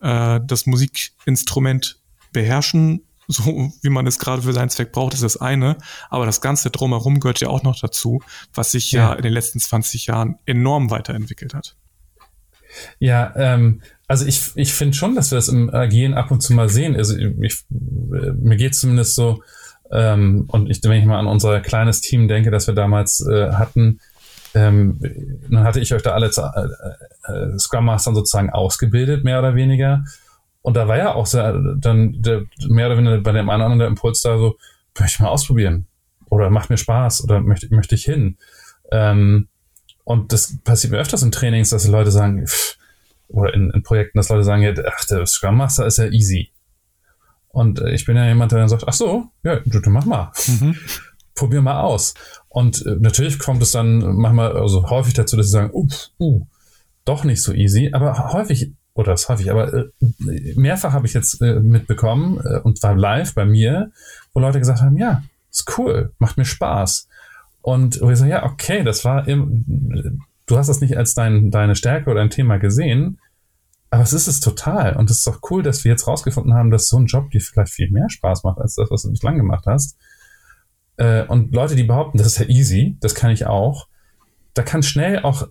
Äh, 0.00 0.40
das 0.44 0.66
Musikinstrument 0.66 2.00
beherrschen, 2.32 3.02
so 3.28 3.72
wie 3.82 3.90
man 3.90 4.06
es 4.06 4.18
gerade 4.18 4.42
für 4.42 4.52
seinen 4.52 4.70
Zweck 4.70 4.92
braucht, 4.92 5.14
ist 5.14 5.22
das 5.22 5.36
eine. 5.36 5.76
Aber 6.10 6.26
das 6.26 6.40
Ganze 6.40 6.70
drumherum 6.70 7.20
gehört 7.20 7.40
ja 7.40 7.48
auch 7.48 7.62
noch 7.62 7.78
dazu, 7.78 8.22
was 8.54 8.72
sich 8.72 8.92
ja, 8.92 9.10
ja 9.10 9.14
in 9.14 9.22
den 9.22 9.32
letzten 9.32 9.60
20 9.60 10.06
Jahren 10.06 10.38
enorm 10.46 10.90
weiterentwickelt 10.90 11.54
hat. 11.54 11.76
Ja, 12.98 13.32
ähm, 13.36 13.82
also 14.06 14.26
ich, 14.26 14.52
ich 14.54 14.72
finde 14.72 14.96
schon, 14.96 15.14
dass 15.14 15.30
wir 15.30 15.36
das 15.36 15.48
im 15.48 15.72
Agieren 15.72 16.14
ab 16.14 16.30
und 16.30 16.42
zu 16.42 16.52
mal 16.52 16.68
sehen. 16.68 16.94
Also 16.94 17.16
ich, 17.16 17.64
mir 17.68 18.56
geht 18.56 18.74
zumindest 18.74 19.14
so, 19.14 19.42
ähm, 19.90 20.44
und 20.48 20.70
ich, 20.70 20.82
wenn 20.82 21.00
ich 21.00 21.04
mal 21.04 21.18
an 21.18 21.26
unser 21.26 21.60
kleines 21.60 22.00
Team 22.00 22.28
denke, 22.28 22.50
das 22.50 22.66
wir 22.66 22.74
damals 22.74 23.26
äh, 23.26 23.52
hatten, 23.52 24.00
ähm, 24.54 24.98
dann 25.50 25.64
hatte 25.64 25.80
ich 25.80 25.92
euch 25.92 26.02
da 26.02 26.12
alle 26.12 26.26
äh, 26.28 27.32
äh, 27.32 27.58
Scrum 27.58 27.84
Mastern 27.84 28.14
sozusagen 28.14 28.50
ausgebildet, 28.50 29.22
mehr 29.22 29.38
oder 29.38 29.54
weniger. 29.54 30.04
Und 30.66 30.74
da 30.74 30.88
war 30.88 30.98
ja 30.98 31.14
auch 31.14 31.26
sehr, 31.26 31.56
dann 31.76 32.20
der, 32.22 32.42
mehr 32.66 32.88
oder 32.88 32.98
weniger 32.98 33.20
bei 33.20 33.30
dem 33.30 33.48
einen 33.48 33.60
oder 33.60 33.66
anderen 33.66 33.78
der 33.78 33.86
Impuls 33.86 34.20
da 34.22 34.36
so, 34.36 34.56
möchte 34.98 35.14
ich 35.14 35.20
mal 35.20 35.28
ausprobieren. 35.28 35.86
Oder 36.28 36.50
macht 36.50 36.70
mir 36.70 36.76
Spaß 36.76 37.22
oder 37.22 37.40
möchte, 37.40 37.72
möchte 37.72 37.94
ich 37.94 38.04
hin. 38.04 38.36
Ähm, 38.90 39.46
und 40.02 40.32
das 40.32 40.58
passiert 40.64 40.90
mir 40.90 40.98
öfters 40.98 41.22
in 41.22 41.30
Trainings, 41.30 41.70
dass 41.70 41.84
die 41.84 41.90
Leute 41.92 42.10
sagen, 42.10 42.48
pff, 42.48 42.78
oder 43.28 43.54
in, 43.54 43.70
in, 43.70 43.84
Projekten, 43.84 44.18
dass 44.18 44.28
Leute 44.28 44.42
sagen, 44.42 44.62
ja, 44.62 44.72
ach, 44.88 45.04
der 45.04 45.24
Scrum 45.26 45.56
Master 45.56 45.86
ist 45.86 45.98
ja 45.98 46.06
easy. 46.06 46.50
Und 47.46 47.78
äh, 47.78 47.92
ich 47.92 48.04
bin 48.04 48.16
ja 48.16 48.26
jemand, 48.26 48.50
der 48.50 48.58
dann 48.58 48.68
sagt, 48.68 48.88
ach 48.88 48.92
so, 48.92 49.28
ja, 49.44 49.60
du, 49.64 49.78
du 49.78 49.90
mach 49.90 50.04
mal. 50.04 50.32
Mhm. 50.48 50.74
Probier 51.36 51.62
mal 51.62 51.82
aus. 51.82 52.14
Und 52.48 52.84
äh, 52.86 52.96
natürlich 52.98 53.38
kommt 53.38 53.62
es 53.62 53.70
dann 53.70 53.98
manchmal, 54.16 54.56
also 54.56 54.90
häufig 54.90 55.14
dazu, 55.14 55.36
dass 55.36 55.46
sie 55.46 55.52
sagen, 55.52 55.70
uh, 55.72 55.86
uh, 56.18 56.44
doch 57.04 57.22
nicht 57.22 57.40
so 57.40 57.52
easy, 57.52 57.90
aber 57.92 58.32
häufig, 58.32 58.72
oder 58.96 59.12
das 59.12 59.28
häufig, 59.28 59.50
aber 59.50 59.72
äh, 59.74 59.90
mehrfach 60.56 60.92
habe 60.92 61.06
ich 61.06 61.12
jetzt 61.12 61.42
äh, 61.42 61.60
mitbekommen 61.60 62.40
äh, 62.44 62.58
und 62.60 62.82
war 62.82 62.96
live 62.96 63.34
bei 63.34 63.44
mir, 63.44 63.92
wo 64.32 64.40
Leute 64.40 64.58
gesagt 64.58 64.80
haben, 64.80 64.96
ja, 64.96 65.22
ist 65.50 65.78
cool, 65.78 66.12
macht 66.18 66.38
mir 66.38 66.46
Spaß. 66.46 67.06
Und 67.60 68.00
wo 68.00 68.10
ich 68.10 68.18
sage, 68.18 68.30
ja, 68.30 68.44
okay, 68.44 68.84
das 68.84 69.04
war 69.04 69.28
im, 69.28 70.22
du 70.46 70.56
hast 70.56 70.68
das 70.68 70.80
nicht 70.80 70.96
als 70.96 71.14
dein, 71.14 71.50
deine 71.50 71.76
Stärke 71.76 72.10
oder 72.10 72.22
ein 72.22 72.30
Thema 72.30 72.58
gesehen, 72.58 73.18
aber 73.90 74.02
es 74.02 74.14
ist 74.14 74.28
es 74.28 74.40
total. 74.40 74.96
Und 74.96 75.10
es 75.10 75.18
ist 75.18 75.26
doch 75.26 75.40
cool, 75.50 75.62
dass 75.62 75.84
wir 75.84 75.90
jetzt 75.90 76.06
rausgefunden 76.06 76.54
haben, 76.54 76.70
dass 76.70 76.88
so 76.88 76.98
ein 76.98 77.06
Job 77.06 77.30
dir 77.30 77.40
vielleicht 77.40 77.72
viel 77.72 77.90
mehr 77.90 78.08
Spaß 78.08 78.44
macht, 78.44 78.58
als 78.58 78.76
das, 78.76 78.90
was 78.90 79.02
du 79.02 79.10
bislang 79.10 79.36
gemacht 79.36 79.66
hast. 79.66 79.98
Äh, 80.96 81.24
und 81.24 81.54
Leute, 81.54 81.76
die 81.76 81.84
behaupten, 81.84 82.16
das 82.16 82.28
ist 82.28 82.38
ja 82.38 82.46
easy, 82.46 82.96
das 83.00 83.14
kann 83.14 83.30
ich 83.30 83.46
auch, 83.46 83.88
da 84.54 84.62
kann 84.62 84.82
schnell 84.82 85.20
auch, 85.22 85.48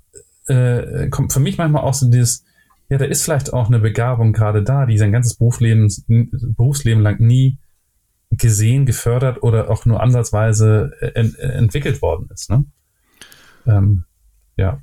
äh, 0.47 1.09
kommt 1.09 1.31
für 1.31 1.39
mich 1.39 1.59
manchmal 1.59 1.83
auch 1.83 1.93
so 1.93 2.09
dieses, 2.09 2.43
ja, 2.89 2.97
da 2.97 3.05
ist 3.05 3.23
vielleicht 3.23 3.53
auch 3.53 3.67
eine 3.67 3.79
Begabung 3.79 4.31
gerade 4.33 4.63
da, 4.63 4.85
die 4.85 4.97
sein 4.97 5.11
ganzes 5.11 5.35
Berufsleben, 5.35 5.89
Berufsleben 6.55 7.01
lang 7.01 7.19
nie 7.19 7.57
gesehen, 8.31 8.85
gefördert 8.85 9.41
oder 9.43 9.69
auch 9.69 9.85
nur 9.85 10.01
ansatzweise 10.01 10.91
ent 11.15 11.37
entwickelt 11.39 12.01
worden 12.01 12.29
ist. 12.33 12.49
Ne? 12.49 12.65
Ähm, 13.65 14.03
ja. 14.57 14.79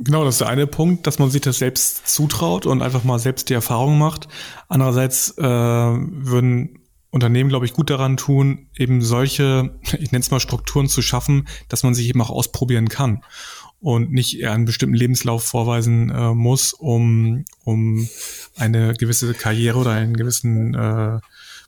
Genau, 0.00 0.24
das 0.24 0.36
ist 0.36 0.40
der 0.40 0.48
eine 0.48 0.66
Punkt, 0.66 1.06
dass 1.06 1.18
man 1.18 1.30
sich 1.30 1.40
das 1.40 1.58
selbst 1.58 2.06
zutraut 2.08 2.66
und 2.66 2.82
einfach 2.82 3.04
mal 3.04 3.18
selbst 3.18 3.48
die 3.48 3.54
Erfahrung 3.54 3.98
macht. 3.98 4.28
Andererseits 4.68 5.36
äh, 5.38 5.42
würden 5.42 6.78
Unternehmen, 7.10 7.48
glaube 7.48 7.66
ich, 7.66 7.72
gut 7.72 7.90
daran 7.90 8.16
tun, 8.16 8.68
eben 8.76 9.00
solche, 9.00 9.78
ich 9.98 10.12
nenne 10.12 10.22
es 10.22 10.30
mal 10.30 10.40
Strukturen 10.40 10.88
zu 10.88 11.02
schaffen, 11.02 11.48
dass 11.68 11.82
man 11.82 11.94
sich 11.94 12.08
eben 12.08 12.20
auch 12.20 12.30
ausprobieren 12.30 12.88
kann 12.88 13.22
und 13.80 14.12
nicht 14.12 14.44
einen 14.44 14.64
bestimmten 14.64 14.96
Lebenslauf 14.96 15.44
vorweisen 15.44 16.10
äh, 16.10 16.34
muss, 16.34 16.72
um, 16.72 17.44
um 17.64 18.08
eine 18.56 18.94
gewisse 18.94 19.34
Karriere 19.34 19.78
oder 19.78 19.92
einen 19.92 20.16
gewissen 20.16 20.74
äh, 20.74 21.20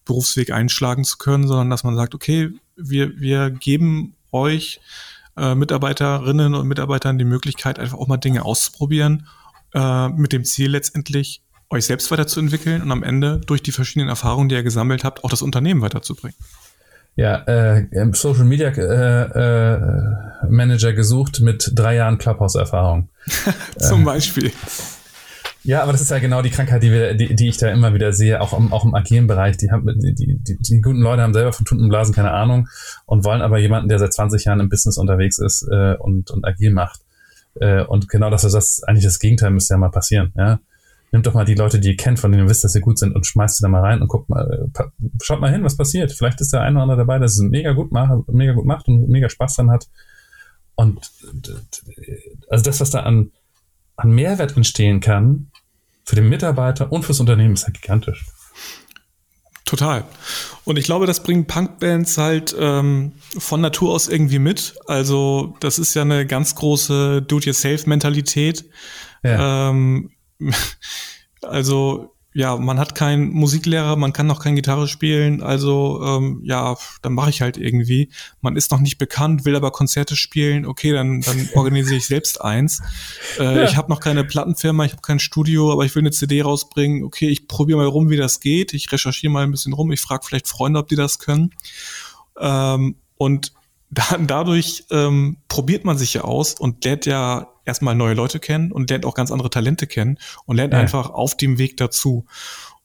Berufsweg 0.04 0.50
einschlagen 0.50 1.04
zu 1.04 1.18
können, 1.18 1.46
sondern 1.46 1.70
dass 1.70 1.84
man 1.84 1.94
sagt, 1.94 2.14
okay, 2.14 2.50
wir, 2.76 3.20
wir 3.20 3.50
geben 3.50 4.16
euch 4.32 4.80
äh, 5.36 5.54
Mitarbeiterinnen 5.54 6.54
und 6.54 6.66
Mitarbeitern 6.66 7.18
die 7.18 7.24
Möglichkeit, 7.24 7.78
einfach 7.78 7.98
auch 7.98 8.08
mal 8.08 8.16
Dinge 8.16 8.44
auszuprobieren, 8.44 9.28
äh, 9.74 10.08
mit 10.08 10.32
dem 10.32 10.44
Ziel 10.44 10.70
letztendlich, 10.70 11.42
euch 11.72 11.86
selbst 11.86 12.10
weiterzuentwickeln 12.10 12.82
und 12.82 12.90
am 12.90 13.04
Ende 13.04 13.40
durch 13.46 13.62
die 13.62 13.70
verschiedenen 13.70 14.08
Erfahrungen, 14.08 14.48
die 14.48 14.56
ihr 14.56 14.64
gesammelt 14.64 15.04
habt, 15.04 15.22
auch 15.22 15.30
das 15.30 15.42
Unternehmen 15.42 15.82
weiterzubringen. 15.82 16.36
Ja, 17.16 17.42
äh, 17.44 17.86
Social 18.12 18.44
Media 18.44 18.68
äh, 18.68 19.74
äh, 19.74 20.48
Manager 20.48 20.92
gesucht 20.92 21.40
mit 21.40 21.72
drei 21.74 21.96
Jahren 21.96 22.18
Clubhouse-Erfahrung. 22.18 23.08
Zum 23.78 24.04
Beispiel. 24.04 24.52
Ja, 25.62 25.82
aber 25.82 25.92
das 25.92 26.00
ist 26.00 26.10
ja 26.10 26.18
genau 26.18 26.40
die 26.40 26.50
Krankheit, 26.50 26.82
die, 26.82 26.90
wir, 26.90 27.14
die, 27.14 27.34
die 27.34 27.48
ich 27.48 27.58
da 27.58 27.68
immer 27.68 27.92
wieder 27.92 28.14
sehe, 28.14 28.40
auch 28.40 28.58
im, 28.58 28.72
auch 28.72 28.84
im 28.84 28.94
agilen 28.94 29.26
Bereich. 29.26 29.58
Die, 29.58 29.70
haben, 29.70 29.86
die, 30.00 30.14
die, 30.14 30.38
die, 30.38 30.56
die 30.56 30.80
guten 30.80 31.00
Leute 31.00 31.22
haben 31.22 31.34
selber 31.34 31.52
von 31.52 31.66
Tuntenblasen 31.66 32.14
keine 32.14 32.30
Ahnung 32.30 32.68
und 33.04 33.24
wollen 33.24 33.42
aber 33.42 33.58
jemanden, 33.58 33.90
der 33.90 33.98
seit 33.98 34.12
20 34.14 34.46
Jahren 34.46 34.60
im 34.60 34.70
Business 34.70 34.96
unterwegs 34.96 35.38
ist 35.38 35.68
äh, 35.70 35.96
und, 35.98 36.30
und 36.30 36.46
agil 36.46 36.70
macht. 36.70 37.00
Äh, 37.56 37.82
und 37.82 38.08
genau 38.08 38.30
das 38.30 38.44
ist 38.44 38.54
das, 38.54 38.82
eigentlich 38.84 39.04
das 39.04 39.18
Gegenteil 39.18 39.50
müsste 39.50 39.74
ja 39.74 39.78
mal 39.78 39.90
passieren. 39.90 40.32
Ja? 40.34 40.60
Nimmt 41.12 41.26
doch 41.26 41.34
mal 41.34 41.44
die 41.44 41.54
Leute, 41.54 41.80
die 41.80 41.88
ihr 41.88 41.96
kennt, 41.96 42.20
von 42.20 42.30
denen 42.30 42.44
ihr 42.44 42.50
wisst, 42.50 42.62
dass 42.62 42.72
sie 42.72 42.80
gut 42.80 42.98
sind 42.98 43.14
und 43.14 43.26
schmeißt 43.26 43.56
sie 43.56 43.62
da 43.62 43.68
mal 43.68 43.80
rein 43.80 44.00
und 44.00 44.08
guckt 44.08 44.28
mal, 44.28 44.70
äh, 44.74 44.82
schaut 45.22 45.40
mal 45.40 45.50
hin, 45.50 45.64
was 45.64 45.76
passiert. 45.76 46.12
Vielleicht 46.12 46.40
ist 46.40 46.52
der 46.52 46.60
eine 46.60 46.76
oder 46.76 46.82
andere 46.82 46.98
dabei, 46.98 47.18
der 47.18 47.26
es 47.26 47.38
mega 47.38 47.72
gut 47.72 47.90
macht, 47.90 48.28
mega 48.28 48.52
gut 48.52 48.64
macht 48.64 48.86
und 48.86 49.08
mega 49.08 49.28
Spaß 49.28 49.56
dann 49.56 49.70
hat. 49.70 49.88
Und 50.76 51.10
also 52.48 52.64
das, 52.64 52.80
was 52.80 52.90
da 52.90 53.00
an, 53.00 53.32
an 53.96 54.10
Mehrwert 54.12 54.56
entstehen 54.56 55.00
kann, 55.00 55.50
für 56.04 56.16
den 56.16 56.28
Mitarbeiter 56.28 56.90
und 56.90 57.04
fürs 57.04 57.20
Unternehmen 57.20 57.54
ist 57.54 57.66
ja 57.66 57.72
gigantisch. 57.72 58.26
Total. 59.64 60.04
Und 60.64 60.78
ich 60.78 60.84
glaube, 60.84 61.06
das 61.06 61.22
bringen 61.22 61.46
Punkbands 61.46 62.18
halt 62.18 62.56
ähm, 62.58 63.12
von 63.38 63.60
Natur 63.60 63.92
aus 63.92 64.08
irgendwie 64.08 64.40
mit. 64.40 64.74
Also 64.86 65.54
das 65.60 65.78
ist 65.78 65.94
ja 65.94 66.02
eine 66.02 66.26
ganz 66.26 66.56
große 66.56 67.22
Do-it-yourself-Mentalität. 67.22 68.64
Ja. 69.22 69.70
Ähm, 69.70 70.10
also 71.42 72.14
ja, 72.32 72.56
man 72.56 72.78
hat 72.78 72.94
keinen 72.94 73.30
Musiklehrer, 73.30 73.96
man 73.96 74.12
kann 74.12 74.28
noch 74.28 74.40
keine 74.40 74.54
Gitarre 74.54 74.86
spielen, 74.86 75.42
also 75.42 76.00
ähm, 76.04 76.40
ja, 76.44 76.76
dann 77.02 77.12
mache 77.14 77.30
ich 77.30 77.40
halt 77.40 77.56
irgendwie. 77.56 78.10
Man 78.40 78.54
ist 78.54 78.70
noch 78.70 78.78
nicht 78.78 78.98
bekannt, 78.98 79.44
will 79.44 79.56
aber 79.56 79.72
Konzerte 79.72 80.14
spielen, 80.14 80.64
okay, 80.64 80.92
dann, 80.92 81.22
dann 81.22 81.48
organisiere 81.54 81.96
ich 81.96 82.06
selbst 82.06 82.40
eins. 82.40 82.82
Äh, 83.38 83.42
ja. 83.42 83.64
Ich 83.64 83.76
habe 83.76 83.90
noch 83.90 83.98
keine 83.98 84.22
Plattenfirma, 84.22 84.84
ich 84.84 84.92
habe 84.92 85.02
kein 85.02 85.18
Studio, 85.18 85.72
aber 85.72 85.84
ich 85.84 85.94
will 85.96 86.02
eine 86.02 86.12
CD 86.12 86.42
rausbringen, 86.42 87.02
okay, 87.02 87.28
ich 87.28 87.48
probiere 87.48 87.78
mal 87.78 87.86
rum, 87.86 88.10
wie 88.10 88.16
das 88.16 88.38
geht, 88.38 88.74
ich 88.74 88.92
recherchiere 88.92 89.32
mal 89.32 89.42
ein 89.42 89.50
bisschen 89.50 89.72
rum, 89.72 89.90
ich 89.90 90.00
frage 90.00 90.24
vielleicht 90.24 90.46
Freunde, 90.46 90.78
ob 90.78 90.88
die 90.88 90.96
das 90.96 91.18
können. 91.18 91.50
Ähm, 92.38 92.94
und 93.16 93.52
dann 93.90 94.28
dadurch 94.28 94.84
ähm, 94.90 95.38
probiert 95.48 95.84
man 95.84 95.98
sich 95.98 96.14
ja 96.14 96.22
aus 96.22 96.54
und 96.54 96.84
lernt 96.84 97.06
ja 97.06 97.49
erstmal 97.64 97.94
neue 97.94 98.14
Leute 98.14 98.40
kennen 98.40 98.72
und 98.72 98.90
lernt 98.90 99.04
auch 99.04 99.14
ganz 99.14 99.30
andere 99.30 99.50
Talente 99.50 99.86
kennen 99.86 100.18
und 100.46 100.56
lernt 100.56 100.72
ja. 100.72 100.80
einfach 100.80 101.10
auf 101.10 101.36
dem 101.36 101.58
Weg 101.58 101.76
dazu. 101.76 102.26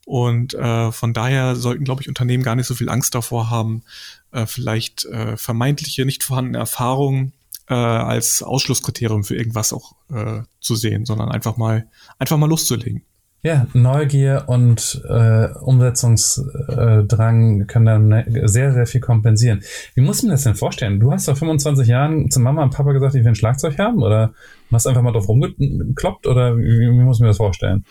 Und 0.06 0.54
äh, 0.54 0.92
von 0.92 1.14
daher 1.14 1.56
sollten, 1.56 1.84
glaube 1.84 2.02
ich, 2.02 2.08
Unternehmen 2.08 2.44
gar 2.44 2.56
nicht 2.56 2.68
so 2.68 2.76
viel 2.76 2.90
Angst 2.90 3.16
davor 3.16 3.50
haben, 3.50 3.84
äh, 4.32 4.46
vielleicht 4.46 5.06
äh, 5.06 5.36
vermeintliche, 5.36 6.06
nicht 6.06 6.24
vorhandene 6.24 6.60
Erfahrungen 6.60 7.34
äh, 7.70 7.74
als 7.74 8.44
Ausschlusskriterium 8.44 9.24
für 9.24 9.36
irgendwas 9.36 9.74
auch 9.74 9.96
äh, 10.14 10.42
zu 10.60 10.76
sehen, 10.76 11.06
sondern 11.06 11.32
einfach 11.32 11.58
mal, 11.58 11.88
einfach 12.20 12.38
mal 12.38 12.50
loszulegen. 12.50 13.02
Ja, 13.42 13.68
Neugier 13.74 14.46
und 14.48 15.02
äh, 15.08 15.50
Umsetzungsdrang 15.62 17.68
können 17.68 17.86
dann 17.86 18.08
ne, 18.08 18.26
sehr, 18.46 18.74
sehr 18.74 18.88
viel 18.88 19.02
kompensieren. 19.02 19.62
Wie 19.94 20.02
muss 20.02 20.24
man 20.24 20.32
das 20.32 20.44
denn 20.44 20.56
vorstellen? 20.56 21.00
Du 21.00 21.12
hast 21.12 21.26
vor 21.26 21.36
25 21.36 21.88
Jahren 21.88 22.32
zu 22.32 22.40
Mama 22.40 22.64
und 22.64 22.74
Papa 22.74 22.92
gesagt, 22.92 23.14
ich 23.14 23.22
will 23.22 23.30
ein 23.30 23.36
Schlagzeug 23.36 23.78
haben 23.78 24.02
oder 24.02 24.34
hast 24.72 24.88
einfach 24.88 25.02
mal 25.02 25.12
drauf 25.12 25.28
rumgekloppt 25.28 26.28
oder 26.28 26.58
wie, 26.58 26.80
wie 26.80 27.04
muss 27.04 27.20
man 27.20 27.28
das 27.28 27.38
vorstellen? 27.38 27.86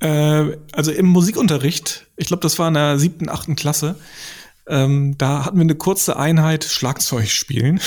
Äh, 0.00 0.56
also 0.72 0.92
im 0.92 1.06
Musikunterricht, 1.06 2.06
ich 2.16 2.28
glaube, 2.28 2.42
das 2.42 2.58
war 2.58 2.68
in 2.68 2.74
der 2.74 2.98
siebten, 2.98 3.28
achten 3.28 3.56
Klasse, 3.56 3.96
ähm, 4.66 5.16
da 5.18 5.44
hatten 5.44 5.56
wir 5.56 5.62
eine 5.62 5.74
kurze 5.74 6.16
Einheit 6.16 6.64
Schlagzeug 6.64 7.28
spielen. 7.28 7.80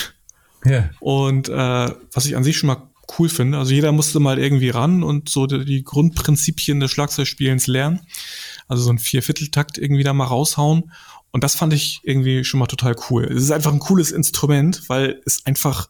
Ja. 0.66 0.90
Und 1.00 1.50
äh, 1.50 1.92
was 2.14 2.26
ich 2.26 2.36
an 2.36 2.44
sich 2.44 2.58
schon 2.58 2.68
mal 2.68 2.92
cool 3.20 3.30
finde. 3.30 3.58
Also 3.58 3.74
jeder 3.74 3.92
musste 3.92 4.20
mal 4.20 4.40
irgendwie 4.40 4.70
ran 4.70 5.04
und 5.04 5.30
so 5.30 5.46
die, 5.48 5.66
die 5.66 5.84
Grundprinzipien 5.84 6.80
des 6.80 6.92
Schlagzeugspielens 6.92 7.68
lernen. 7.68 8.02
Also 8.68 8.84
so 8.84 8.90
ein 8.92 9.00
Viervierteltakt 9.00 9.78
irgendwie 9.78 10.04
da 10.04 10.14
mal 10.14 10.26
raushauen. 10.26 10.92
Und 11.32 11.44
das 11.44 11.56
fand 11.56 11.74
ich 11.74 12.02
irgendwie 12.04 12.44
schon 12.44 12.60
mal 12.60 12.68
total 12.68 12.96
cool. 13.10 13.26
Es 13.26 13.44
ist 13.44 13.52
einfach 13.52 13.72
ein 13.72 13.80
cooles 13.80 14.12
Instrument, 14.12 14.90
weil 14.90 15.22
es 15.26 15.46
einfach 15.46 15.90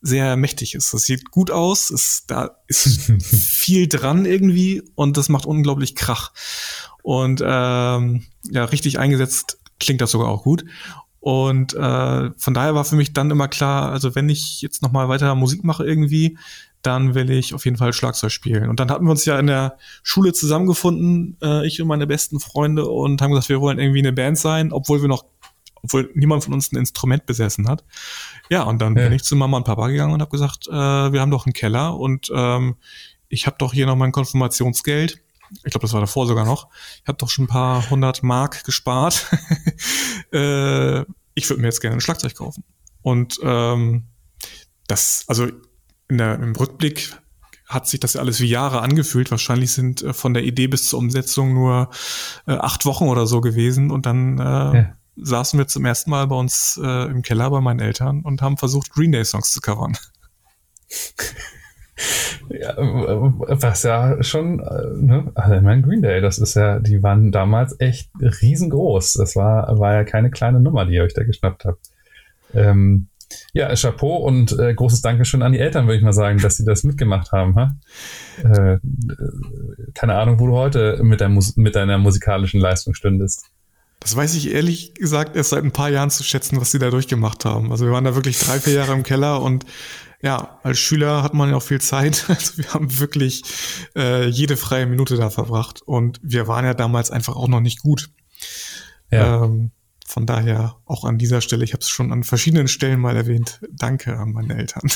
sehr 0.00 0.36
mächtig 0.36 0.74
ist. 0.74 0.94
Das 0.94 1.02
sieht 1.02 1.30
gut 1.30 1.50
aus, 1.50 1.90
es, 1.90 2.24
da 2.26 2.56
ist 2.66 3.12
viel 3.22 3.88
dran 3.88 4.24
irgendwie 4.24 4.82
und 4.94 5.16
das 5.16 5.28
macht 5.28 5.46
unglaublich 5.46 5.94
Krach. 5.94 6.32
Und 7.02 7.40
ähm, 7.44 8.24
ja, 8.50 8.64
richtig 8.64 8.98
eingesetzt 8.98 9.58
klingt 9.80 10.00
das 10.00 10.10
sogar 10.10 10.28
auch 10.28 10.42
gut. 10.42 10.64
Und 11.20 11.74
äh, 11.74 12.30
von 12.36 12.54
daher 12.54 12.74
war 12.74 12.84
für 12.84 12.96
mich 12.96 13.12
dann 13.12 13.30
immer 13.30 13.48
klar, 13.48 13.90
also 13.90 14.14
wenn 14.14 14.28
ich 14.28 14.62
jetzt 14.62 14.82
nochmal 14.82 15.08
weiter 15.08 15.34
Musik 15.34 15.64
mache 15.64 15.84
irgendwie, 15.84 16.38
dann 16.82 17.14
will 17.14 17.30
ich 17.30 17.54
auf 17.54 17.64
jeden 17.64 17.76
Fall 17.76 17.92
Schlagzeug 17.92 18.30
spielen. 18.30 18.70
Und 18.70 18.78
dann 18.78 18.90
hatten 18.90 19.04
wir 19.04 19.10
uns 19.10 19.24
ja 19.24 19.38
in 19.38 19.48
der 19.48 19.78
Schule 20.02 20.32
zusammengefunden, 20.32 21.36
äh, 21.42 21.66
ich 21.66 21.82
und 21.82 21.88
meine 21.88 22.06
besten 22.06 22.38
Freunde, 22.38 22.86
und 22.86 23.20
haben 23.20 23.30
gesagt, 23.30 23.48
wir 23.48 23.60
wollen 23.60 23.78
irgendwie 23.78 23.98
eine 23.98 24.12
Band 24.12 24.38
sein, 24.38 24.72
obwohl 24.72 25.02
wir 25.02 25.08
noch, 25.08 25.24
obwohl 25.82 26.10
niemand 26.14 26.44
von 26.44 26.54
uns 26.54 26.72
ein 26.72 26.76
Instrument 26.76 27.26
besessen 27.26 27.68
hat. 27.68 27.84
Ja, 28.50 28.62
und 28.62 28.80
dann 28.80 28.96
ja. 28.96 29.04
bin 29.04 29.12
ich 29.12 29.24
zu 29.24 29.36
Mama 29.36 29.56
und 29.56 29.64
Papa 29.64 29.88
gegangen 29.88 30.12
und 30.12 30.20
habe 30.20 30.30
gesagt, 30.30 30.66
äh, 30.68 30.72
wir 30.72 31.20
haben 31.20 31.30
doch 31.30 31.46
einen 31.46 31.52
Keller 31.52 31.96
und 31.96 32.30
ähm, 32.34 32.76
ich 33.28 33.46
habe 33.46 33.56
doch 33.58 33.72
hier 33.72 33.86
noch 33.86 33.96
mein 33.96 34.12
Konfirmationsgeld. 34.12 35.20
Ich 35.64 35.72
glaube, 35.72 35.80
das 35.80 35.92
war 35.92 36.00
davor 36.00 36.26
sogar 36.26 36.44
noch. 36.44 36.68
Ich 37.02 37.08
habe 37.08 37.18
doch 37.18 37.30
schon 37.30 37.44
ein 37.44 37.48
paar 37.48 37.88
hundert 37.90 38.22
Mark 38.22 38.64
gespart. 38.64 39.26
äh, 40.32 41.00
ich 41.34 41.48
würde 41.48 41.60
mir 41.60 41.68
jetzt 41.68 41.80
gerne 41.80 41.96
ein 41.96 42.00
Schlagzeug 42.00 42.34
kaufen. 42.34 42.64
Und 43.02 43.38
ähm, 43.42 44.04
das, 44.86 45.24
also 45.28 45.46
der, 46.10 46.34
im 46.34 46.54
Rückblick 46.54 47.16
hat 47.66 47.86
sich 47.86 48.00
das 48.00 48.14
ja 48.14 48.20
alles 48.20 48.40
wie 48.40 48.46
Jahre 48.46 48.80
angefühlt. 48.80 49.30
Wahrscheinlich 49.30 49.72
sind 49.72 50.02
äh, 50.02 50.12
von 50.12 50.34
der 50.34 50.44
Idee 50.44 50.68
bis 50.68 50.88
zur 50.88 50.98
Umsetzung 50.98 51.54
nur 51.54 51.90
äh, 52.46 52.52
acht 52.52 52.86
Wochen 52.86 53.04
oder 53.04 53.26
so 53.26 53.40
gewesen. 53.40 53.90
Und 53.90 54.06
dann 54.06 54.38
äh, 54.38 54.42
ja. 54.42 54.97
Saßen 55.20 55.58
wir 55.58 55.66
zum 55.66 55.84
ersten 55.84 56.10
Mal 56.10 56.26
bei 56.26 56.36
uns 56.36 56.80
äh, 56.82 57.10
im 57.10 57.22
Keller 57.22 57.50
bei 57.50 57.60
meinen 57.60 57.80
Eltern 57.80 58.22
und 58.22 58.42
haben 58.42 58.56
versucht, 58.56 58.90
Green 58.90 59.12
Day 59.12 59.24
Songs 59.24 59.52
zu 59.52 59.60
covern. 59.60 59.96
Ja, 62.50 62.74
was 62.78 63.82
ja 63.82 64.22
schon, 64.22 64.60
äh, 64.60 64.86
ne, 64.94 65.30
also 65.34 65.54
ich 65.56 65.62
meine, 65.62 65.82
Green 65.82 66.00
Day, 66.00 66.20
das 66.20 66.38
ist 66.38 66.54
ja, 66.54 66.78
die 66.78 67.02
waren 67.02 67.32
damals 67.32 67.74
echt 67.78 68.10
riesengroß. 68.20 69.14
Das 69.14 69.36
war, 69.36 69.78
war 69.78 69.94
ja 69.94 70.04
keine 70.04 70.30
kleine 70.30 70.60
Nummer, 70.60 70.86
die 70.86 70.94
ihr 70.94 71.02
euch 71.02 71.14
da 71.14 71.24
geschnappt 71.24 71.64
habt. 71.64 71.80
Ähm, 72.54 73.08
ja, 73.52 73.74
Chapeau 73.74 74.16
und 74.16 74.58
äh, 74.58 74.72
großes 74.74 75.02
Dankeschön 75.02 75.42
an 75.42 75.52
die 75.52 75.58
Eltern, 75.58 75.86
würde 75.86 75.98
ich 75.98 76.02
mal 76.02 76.12
sagen, 76.12 76.38
dass 76.38 76.56
sie 76.56 76.64
das 76.64 76.84
mitgemacht 76.84 77.32
haben. 77.32 77.56
Ha? 77.56 77.76
Äh, 78.42 78.78
keine 79.94 80.14
Ahnung, 80.14 80.40
wo 80.40 80.46
du 80.46 80.54
heute 80.54 81.02
mit, 81.02 81.26
Mus 81.28 81.56
mit 81.56 81.74
deiner 81.74 81.98
musikalischen 81.98 82.60
Leistung 82.60 82.94
stündest. 82.94 83.50
Das 84.00 84.14
weiß 84.14 84.34
ich 84.34 84.52
ehrlich 84.52 84.94
gesagt 84.94 85.36
erst 85.36 85.50
seit 85.50 85.64
ein 85.64 85.72
paar 85.72 85.90
Jahren 85.90 86.10
zu 86.10 86.22
schätzen, 86.22 86.60
was 86.60 86.70
sie 86.70 86.78
da 86.78 86.90
durchgemacht 86.90 87.44
haben. 87.44 87.72
Also 87.72 87.84
wir 87.84 87.92
waren 87.92 88.04
da 88.04 88.14
wirklich 88.14 88.38
drei, 88.38 88.60
vier 88.60 88.74
Jahre 88.74 88.92
im 88.92 89.02
Keller 89.02 89.42
und 89.42 89.66
ja, 90.20 90.58
als 90.62 90.78
Schüler 90.78 91.22
hat 91.22 91.34
man 91.34 91.50
ja 91.50 91.56
auch 91.56 91.62
viel 91.62 91.80
Zeit. 91.80 92.24
Also 92.28 92.58
wir 92.58 92.72
haben 92.74 92.98
wirklich 92.98 93.42
äh, 93.96 94.26
jede 94.28 94.56
freie 94.56 94.86
Minute 94.86 95.16
da 95.16 95.30
verbracht 95.30 95.82
und 95.82 96.20
wir 96.22 96.48
waren 96.48 96.64
ja 96.64 96.74
damals 96.74 97.10
einfach 97.10 97.36
auch 97.36 97.48
noch 97.48 97.60
nicht 97.60 97.82
gut. 97.82 98.10
Ja. 99.10 99.44
Ähm, 99.44 99.70
von 100.08 100.24
daher 100.24 100.76
auch 100.86 101.04
an 101.04 101.18
dieser 101.18 101.42
Stelle, 101.42 101.64
ich 101.64 101.74
habe 101.74 101.82
es 101.82 101.90
schon 101.90 102.12
an 102.12 102.24
verschiedenen 102.24 102.66
Stellen 102.66 102.98
mal 102.98 103.14
erwähnt, 103.14 103.60
danke 103.70 104.16
an 104.16 104.32
meine 104.32 104.56
Eltern. 104.56 104.90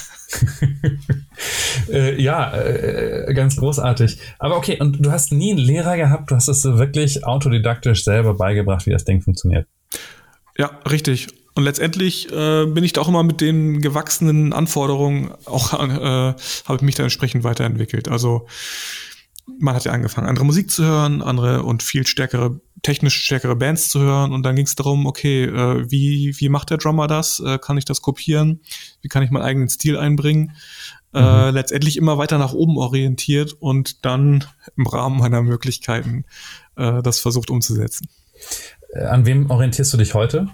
äh, 1.92 2.20
ja, 2.20 2.56
äh, 2.56 3.34
ganz 3.34 3.56
großartig. 3.56 4.18
Aber 4.38 4.56
okay, 4.56 4.78
und 4.80 5.04
du 5.04 5.12
hast 5.12 5.30
nie 5.30 5.50
einen 5.50 5.60
Lehrer 5.60 5.98
gehabt, 5.98 6.30
du 6.30 6.34
hast 6.34 6.48
es 6.48 6.64
wirklich 6.64 7.26
autodidaktisch 7.26 8.04
selber 8.04 8.32
beigebracht, 8.32 8.86
wie 8.86 8.90
das 8.90 9.04
Ding 9.04 9.20
funktioniert. 9.20 9.66
Ja, 10.56 10.70
richtig. 10.90 11.28
Und 11.54 11.64
letztendlich 11.64 12.32
äh, 12.32 12.64
bin 12.64 12.82
ich 12.82 12.94
da 12.94 13.02
auch 13.02 13.08
immer 13.08 13.22
mit 13.22 13.42
den 13.42 13.82
gewachsenen 13.82 14.54
Anforderungen 14.54 15.32
auch 15.44 15.74
äh, 15.74 16.34
habe 16.64 16.76
ich 16.76 16.80
mich 16.80 16.94
da 16.94 17.02
entsprechend 17.02 17.44
weiterentwickelt. 17.44 18.08
Also 18.08 18.46
man 19.58 19.74
hat 19.74 19.84
ja 19.84 19.92
angefangen, 19.92 20.28
andere 20.28 20.44
Musik 20.44 20.70
zu 20.70 20.84
hören, 20.84 21.22
andere 21.22 21.62
und 21.62 21.82
viel 21.82 22.06
stärkere, 22.06 22.60
technisch 22.82 23.22
stärkere 23.24 23.56
Bands 23.56 23.88
zu 23.88 24.00
hören. 24.00 24.32
Und 24.32 24.44
dann 24.44 24.56
ging 24.56 24.66
es 24.66 24.74
darum, 24.74 25.06
okay, 25.06 25.44
äh, 25.44 25.90
wie, 25.90 26.34
wie 26.38 26.48
macht 26.48 26.70
der 26.70 26.78
Drummer 26.78 27.06
das? 27.06 27.40
Äh, 27.40 27.58
kann 27.58 27.76
ich 27.76 27.84
das 27.84 28.02
kopieren? 28.02 28.60
Wie 29.00 29.08
kann 29.08 29.22
ich 29.22 29.30
meinen 29.30 29.42
eigenen 29.42 29.68
Stil 29.68 29.96
einbringen? 29.96 30.52
Äh, 31.14 31.20
mhm. 31.20 31.26
Äh, 31.26 31.50
letztendlich 31.50 31.96
immer 31.96 32.18
weiter 32.18 32.38
nach 32.38 32.52
oben 32.52 32.76
orientiert 32.78 33.52
und 33.52 34.04
dann 34.04 34.44
im 34.76 34.86
Rahmen 34.86 35.18
meiner 35.18 35.42
Möglichkeiten 35.42 36.24
äh, 36.76 37.02
das 37.02 37.18
versucht 37.18 37.50
umzusetzen. 37.50 38.08
Äh, 38.94 39.04
an 39.04 39.26
wem 39.26 39.50
orientierst 39.50 39.92
du 39.92 39.98
dich 39.98 40.14
heute? 40.14 40.48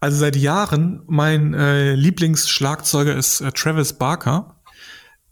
Also 0.00 0.18
seit 0.18 0.34
Jahren, 0.34 1.02
mein 1.06 1.52
Lieblingsschlagzeuger 1.52 3.14
ist 3.14 3.38
Travis 3.54 3.92
Barker. 3.92 4.56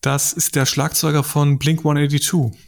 Das 0.00 0.32
ist 0.32 0.56
der 0.56 0.66
Schlagzeuger 0.66 1.24
von 1.24 1.58
Blink 1.58 1.80
182. 1.80 2.58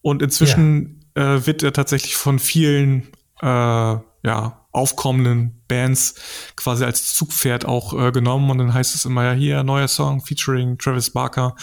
Und 0.00 0.20
inzwischen 0.20 1.04
ja. 1.16 1.36
äh, 1.36 1.46
wird 1.46 1.62
er 1.62 1.72
tatsächlich 1.72 2.16
von 2.16 2.38
vielen 2.38 3.08
äh, 3.40 3.46
ja, 3.46 4.66
aufkommenden 4.72 5.62
Bands 5.68 6.14
quasi 6.56 6.84
als 6.84 7.14
Zugpferd 7.14 7.64
auch 7.64 7.92
äh, 7.92 8.10
genommen. 8.10 8.50
Und 8.50 8.58
dann 8.58 8.74
heißt 8.74 8.94
es 8.94 9.04
immer 9.04 9.24
ja 9.24 9.32
hier, 9.32 9.62
neuer 9.62 9.88
Song 9.88 10.24
featuring 10.24 10.78
Travis 10.78 11.10
Barker, 11.10 11.54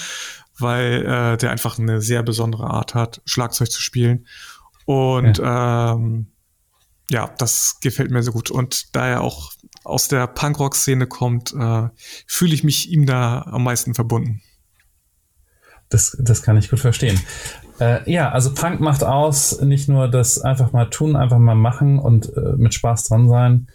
weil 0.57 1.05
äh, 1.05 1.37
der 1.37 1.51
einfach 1.51 1.79
eine 1.79 2.01
sehr 2.01 2.23
besondere 2.23 2.69
Art 2.69 2.95
hat, 2.95 3.21
Schlagzeug 3.25 3.71
zu 3.71 3.81
spielen. 3.81 4.25
Und 4.85 5.37
ja. 5.39 5.93
ähm, 5.93 6.27
ja, 7.09 7.29
das 7.37 7.79
gefällt 7.81 8.11
mir 8.11 8.23
so 8.23 8.31
gut. 8.31 8.51
Und 8.51 8.95
da 8.95 9.07
er 9.07 9.21
auch 9.21 9.51
aus 9.83 10.07
der 10.07 10.27
Punkrock-Szene 10.27 11.07
kommt, 11.07 11.53
äh, 11.53 11.89
fühle 12.27 12.53
ich 12.53 12.63
mich 12.63 12.91
ihm 12.91 13.05
da 13.05 13.41
am 13.43 13.63
meisten 13.63 13.93
verbunden. 13.93 14.41
Das, 15.89 16.15
das 16.19 16.43
kann 16.43 16.57
ich 16.57 16.69
gut 16.69 16.79
verstehen. 16.79 17.19
Äh, 17.79 18.09
ja, 18.11 18.29
also 18.29 18.53
Punk 18.53 18.79
macht 18.79 19.03
aus, 19.03 19.59
nicht 19.61 19.89
nur 19.89 20.07
das 20.07 20.39
einfach 20.39 20.71
mal 20.71 20.89
tun, 20.89 21.15
einfach 21.15 21.39
mal 21.39 21.55
machen 21.55 21.97
und 21.97 22.35
äh, 22.35 22.53
mit 22.57 22.73
Spaß 22.73 23.05
dran 23.05 23.27
sein, 23.27 23.67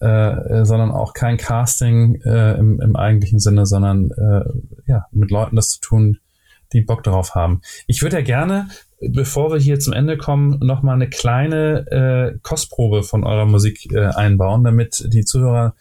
äh, 0.00 0.64
sondern 0.64 0.90
auch 0.90 1.14
kein 1.14 1.36
Casting 1.36 2.20
äh, 2.24 2.54
im, 2.54 2.80
im 2.80 2.96
eigentlichen 2.96 3.38
Sinne, 3.38 3.64
sondern 3.64 4.10
äh, 4.10 4.90
ja, 4.90 5.06
mit 5.12 5.30
Leuten 5.30 5.56
das 5.56 5.68
zu 5.68 5.80
tun, 5.80 6.18
die 6.72 6.82
Bock 6.82 7.04
darauf 7.04 7.34
haben. 7.34 7.62
Ich 7.86 8.02
würde 8.02 8.16
ja 8.16 8.22
gerne 8.22 8.68
bevor 9.00 9.52
wir 9.52 9.58
hier 9.58 9.78
zum 9.80 9.92
Ende 9.92 10.16
kommen, 10.16 10.58
noch 10.60 10.82
mal 10.82 10.94
eine 10.94 11.08
kleine 11.08 11.86
äh, 11.90 12.38
Kostprobe 12.42 13.02
von 13.02 13.24
eurer 13.24 13.46
Musik 13.46 13.92
äh, 13.92 14.06
einbauen, 14.06 14.64
damit 14.64 15.04
die 15.12 15.24
Zuhörer 15.24 15.74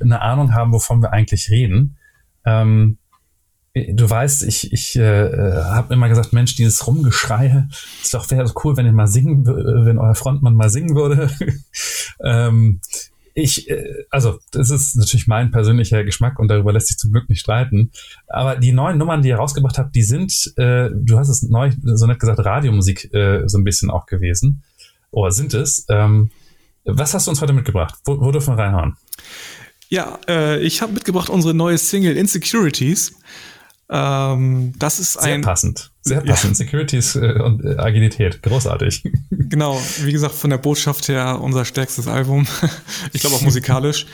eine 0.00 0.22
Ahnung 0.22 0.54
haben, 0.54 0.72
wovon 0.72 1.02
wir 1.02 1.12
eigentlich 1.12 1.50
reden. 1.50 1.96
Ähm, 2.44 2.98
du 3.74 4.08
weißt, 4.08 4.44
ich, 4.44 4.72
ich 4.72 4.96
äh, 4.96 5.62
habe 5.64 5.94
immer 5.94 6.08
gesagt, 6.08 6.32
Mensch, 6.32 6.56
dieses 6.56 6.86
Rumgeschrei, 6.86 7.66
ist 8.02 8.14
doch 8.14 8.30
wäre 8.30 8.52
cool, 8.64 8.76
wenn 8.76 8.86
ihr 8.86 8.92
mal 8.92 9.08
singen, 9.08 9.46
wenn 9.46 9.98
euer 9.98 10.14
Frontmann 10.14 10.54
mal 10.54 10.70
singen 10.70 10.96
würde. 10.96 11.30
ähm, 12.24 12.80
ich, 13.40 13.70
äh, 13.70 14.04
also, 14.10 14.38
das 14.50 14.70
ist 14.70 14.96
natürlich 14.96 15.28
mein 15.28 15.50
persönlicher 15.50 16.02
Geschmack 16.02 16.38
und 16.38 16.48
darüber 16.48 16.72
lässt 16.72 16.88
sich 16.88 16.96
zum 16.96 17.12
Glück 17.12 17.28
nicht 17.28 17.40
streiten. 17.40 17.92
Aber 18.26 18.56
die 18.56 18.72
neuen 18.72 18.98
Nummern, 18.98 19.22
die 19.22 19.28
ihr 19.28 19.36
rausgebracht 19.36 19.78
habt, 19.78 19.94
die 19.94 20.02
sind, 20.02 20.52
äh, 20.56 20.90
du 20.92 21.18
hast 21.18 21.28
es 21.28 21.42
neu 21.42 21.70
so 21.82 22.06
nett 22.06 22.18
gesagt, 22.18 22.40
Radiomusik 22.40 23.12
äh, 23.14 23.46
so 23.46 23.58
ein 23.58 23.64
bisschen 23.64 23.90
auch 23.90 24.06
gewesen. 24.06 24.62
Oder 25.10 25.30
sind 25.30 25.54
es. 25.54 25.86
Ähm, 25.88 26.30
was 26.84 27.14
hast 27.14 27.26
du 27.26 27.30
uns 27.30 27.40
heute 27.40 27.52
mitgebracht? 27.52 27.94
Wo, 28.04 28.20
wo 28.20 28.32
dürfen 28.32 28.56
wir 28.56 28.62
reinhauen? 28.64 28.96
Ja, 29.88 30.18
äh, 30.28 30.60
ich 30.60 30.82
habe 30.82 30.92
mitgebracht 30.92 31.30
unsere 31.30 31.54
neue 31.54 31.78
Single 31.78 32.16
Insecurities. 32.16 33.14
Ähm, 33.88 34.74
das 34.78 34.98
ist 34.98 35.14
Sehr 35.14 35.34
ein. 35.34 35.42
passend. 35.42 35.92
Sehr 36.08 36.20
passend. 36.20 36.58
Ja. 36.58 36.64
Securities 36.64 37.16
äh, 37.16 37.40
und 37.42 37.64
äh, 37.64 37.76
Agilität. 37.76 38.42
Großartig. 38.42 39.04
Genau. 39.50 39.80
Wie 40.02 40.12
gesagt, 40.12 40.34
von 40.34 40.50
der 40.50 40.58
Botschaft 40.58 41.08
her 41.08 41.40
unser 41.40 41.64
stärkstes 41.64 42.06
Album. 42.06 42.46
ich 43.14 43.22
glaube 43.22 43.34
auch 43.34 43.40
musikalisch. 43.40 44.04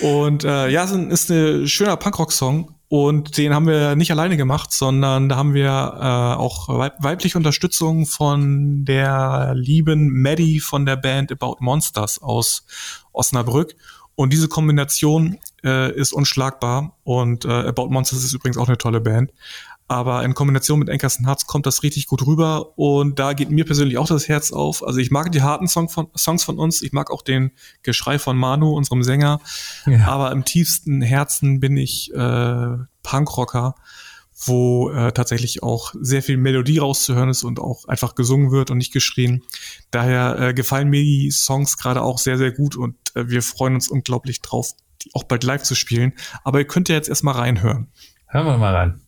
Und 0.00 0.44
äh, 0.44 0.68
ja, 0.68 0.84
es 0.84 0.92
ist 0.92 1.30
ein 1.30 1.66
schöner 1.66 1.96
Punkrock-Song. 1.96 2.74
Und 2.88 3.36
den 3.36 3.54
haben 3.54 3.66
wir 3.66 3.96
nicht 3.96 4.10
alleine 4.12 4.36
gemacht, 4.36 4.72
sondern 4.72 5.28
da 5.28 5.36
haben 5.36 5.54
wir 5.54 5.66
äh, 5.66 6.38
auch 6.38 6.68
weibliche 6.68 7.38
Unterstützung 7.38 8.06
von 8.06 8.84
der 8.84 9.54
lieben 9.56 10.20
Maddie 10.20 10.60
von 10.60 10.84
der 10.84 10.96
Band 10.96 11.32
About 11.32 11.56
Monsters 11.60 12.20
aus 12.22 12.66
Osnabrück. 13.12 13.74
Und 14.14 14.32
diese 14.32 14.48
Kombination 14.48 15.38
äh, 15.64 15.92
ist 15.92 16.12
unschlagbar. 16.12 16.96
Und 17.02 17.44
äh, 17.44 17.48
About 17.48 17.88
Monsters 17.88 18.24
ist 18.24 18.32
übrigens 18.32 18.56
auch 18.56 18.68
eine 18.68 18.78
tolle 18.78 19.00
Band. 19.00 19.32
Aber 19.88 20.24
in 20.24 20.34
Kombination 20.34 20.80
mit 20.80 20.90
Ankerson 20.90 21.26
Hearts 21.26 21.46
kommt 21.46 21.64
das 21.64 21.84
richtig 21.84 22.06
gut 22.06 22.26
rüber. 22.26 22.76
Und 22.76 23.18
da 23.18 23.34
geht 23.34 23.50
mir 23.50 23.64
persönlich 23.64 23.98
auch 23.98 24.08
das 24.08 24.28
Herz 24.28 24.52
auf. 24.52 24.84
Also 24.84 24.98
ich 24.98 25.10
mag 25.10 25.30
die 25.30 25.42
harten 25.42 25.68
Song 25.68 25.88
von, 25.88 26.08
Songs 26.16 26.42
von 26.42 26.58
uns. 26.58 26.82
Ich 26.82 26.92
mag 26.92 27.10
auch 27.10 27.22
den 27.22 27.52
Geschrei 27.82 28.18
von 28.18 28.36
Manu, 28.36 28.74
unserem 28.74 29.04
Sänger. 29.04 29.40
Ja. 29.86 30.06
Aber 30.08 30.32
im 30.32 30.44
tiefsten 30.44 31.02
Herzen 31.02 31.60
bin 31.60 31.76
ich 31.76 32.12
äh, 32.12 32.76
Punkrocker, 33.04 33.76
wo 34.44 34.90
äh, 34.90 35.12
tatsächlich 35.12 35.62
auch 35.62 35.94
sehr 36.00 36.22
viel 36.22 36.36
Melodie 36.36 36.78
rauszuhören 36.78 37.28
ist 37.28 37.44
und 37.44 37.60
auch 37.60 37.86
einfach 37.86 38.16
gesungen 38.16 38.50
wird 38.50 38.72
und 38.72 38.78
nicht 38.78 38.92
geschrien. 38.92 39.44
Daher 39.92 40.38
äh, 40.40 40.54
gefallen 40.54 40.88
mir 40.88 41.02
die 41.02 41.30
Songs 41.30 41.76
gerade 41.76 42.02
auch 42.02 42.18
sehr, 42.18 42.38
sehr 42.38 42.50
gut 42.50 42.76
und 42.76 42.96
äh, 43.14 43.28
wir 43.28 43.42
freuen 43.42 43.74
uns 43.74 43.88
unglaublich 43.88 44.42
drauf, 44.42 44.72
die 45.02 45.10
auch 45.14 45.22
bald 45.22 45.44
live 45.44 45.62
zu 45.62 45.76
spielen. 45.76 46.12
Aber 46.42 46.58
ihr 46.58 46.66
könnt 46.66 46.88
ja 46.88 46.96
jetzt 46.96 47.08
erstmal 47.08 47.34
reinhören. 47.34 47.86
Hören 48.26 48.46
wir 48.46 48.58
mal 48.58 48.74
rein. 48.74 49.05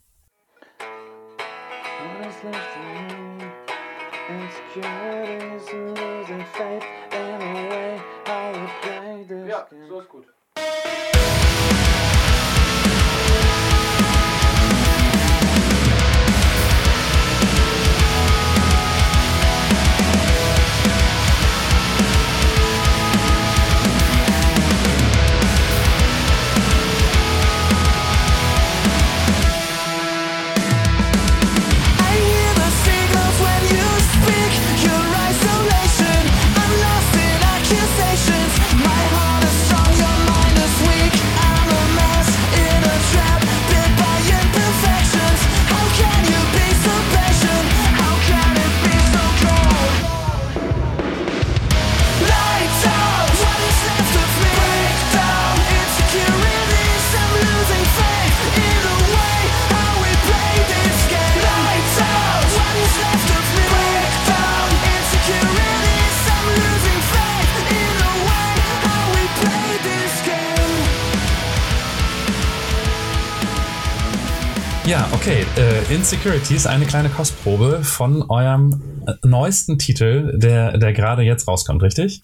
Insecurities, 75.98 76.68
eine 76.68 76.86
kleine 76.86 77.08
Kostprobe 77.08 77.82
von 77.82 78.22
eurem 78.30 79.02
äh, 79.08 79.14
neuesten 79.26 79.80
Titel, 79.80 80.38
der, 80.38 80.78
der 80.78 80.92
gerade 80.92 81.22
jetzt 81.22 81.48
rauskommt, 81.48 81.82
richtig? 81.82 82.20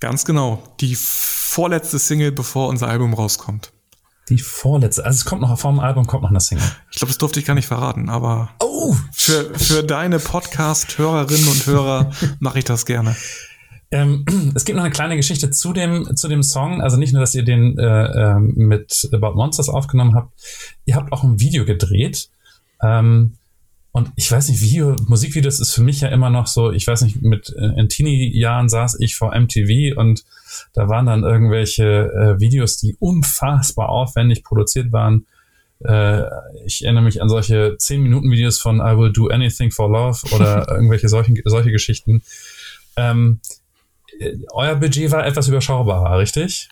Ganz 0.00 0.24
genau. 0.24 0.62
Die 0.80 0.96
vorletzte 0.96 1.98
Single, 1.98 2.32
bevor 2.32 2.68
unser 2.68 2.88
Album 2.88 3.12
rauskommt. 3.12 3.72
Die 4.30 4.38
vorletzte. 4.38 5.04
Also 5.04 5.18
es 5.18 5.24
kommt 5.26 5.42
noch 5.42 5.58
vom 5.58 5.80
Album, 5.80 6.06
kommt 6.06 6.22
noch 6.22 6.30
eine 6.30 6.40
Single. 6.40 6.64
Ich 6.90 6.96
glaube, 6.96 7.10
das 7.10 7.18
durfte 7.18 7.38
ich 7.40 7.44
gar 7.44 7.52
nicht 7.52 7.66
verraten, 7.66 8.08
aber 8.08 8.48
Oh! 8.60 8.96
für, 9.12 9.52
für 9.54 9.84
deine 9.84 10.18
Podcast-Hörerinnen 10.18 11.48
und 11.48 11.66
Hörer 11.66 12.10
mache 12.40 12.60
ich 12.60 12.64
das 12.64 12.86
gerne. 12.86 13.14
Ähm, 13.90 14.24
es 14.54 14.64
gibt 14.64 14.76
noch 14.76 14.84
eine 14.84 14.94
kleine 14.94 15.16
Geschichte 15.16 15.50
zu 15.50 15.74
dem, 15.74 16.16
zu 16.16 16.26
dem 16.26 16.42
Song. 16.42 16.80
Also 16.80 16.96
nicht 16.96 17.12
nur, 17.12 17.20
dass 17.20 17.34
ihr 17.34 17.44
den 17.44 17.76
äh, 17.76 17.84
ähm, 17.84 18.54
mit 18.56 19.10
About 19.12 19.34
Monsters 19.34 19.68
aufgenommen 19.68 20.14
habt, 20.14 20.32
ihr 20.86 20.96
habt 20.96 21.12
auch 21.12 21.22
ein 21.22 21.38
Video 21.38 21.66
gedreht. 21.66 22.30
Ähm, 22.84 23.34
und 23.92 24.10
ich 24.16 24.30
weiß 24.30 24.48
nicht, 24.48 24.60
Video, 24.60 24.96
Musikvideos 25.06 25.60
ist 25.60 25.72
für 25.72 25.82
mich 25.82 26.00
ja 26.00 26.08
immer 26.08 26.28
noch 26.28 26.48
so, 26.48 26.72
ich 26.72 26.84
weiß 26.84 27.02
nicht, 27.02 27.22
mit 27.22 27.54
äh, 27.56 27.78
in 27.78 27.88
Teenie-Jahren 27.88 28.68
saß 28.68 28.98
ich 28.98 29.14
vor 29.14 29.32
MTV 29.38 29.96
und 29.96 30.24
da 30.72 30.88
waren 30.88 31.06
dann 31.06 31.22
irgendwelche 31.22 31.84
äh, 31.84 32.40
Videos, 32.40 32.76
die 32.78 32.96
unfassbar 32.98 33.88
aufwendig 33.90 34.42
produziert 34.42 34.90
waren. 34.90 35.26
Äh, 35.84 36.24
ich 36.66 36.84
erinnere 36.84 37.04
mich 37.04 37.22
an 37.22 37.28
solche 37.28 37.76
10-Minuten-Videos 37.78 38.58
von 38.60 38.78
I 38.78 38.98
Will 38.98 39.12
Do 39.12 39.28
Anything 39.28 39.70
for 39.70 39.88
Love 39.88 40.34
oder 40.34 40.68
irgendwelche 40.74 41.08
solchen, 41.08 41.40
solche 41.44 41.70
Geschichten. 41.70 42.22
Ähm, 42.96 43.40
äh, 44.18 44.36
euer 44.52 44.74
Budget 44.74 45.12
war 45.12 45.24
etwas 45.24 45.46
überschaubarer, 45.46 46.18
richtig? 46.18 46.68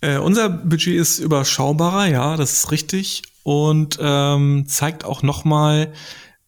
Äh, 0.00 0.16
unser 0.16 0.48
Budget 0.48 0.96
ist 0.96 1.18
überschaubarer, 1.18 2.06
ja, 2.06 2.36
das 2.38 2.52
ist 2.54 2.70
richtig. 2.70 3.22
Und 3.48 3.98
ähm, 3.98 4.66
zeigt 4.66 5.06
auch 5.06 5.22
nochmal, 5.22 5.94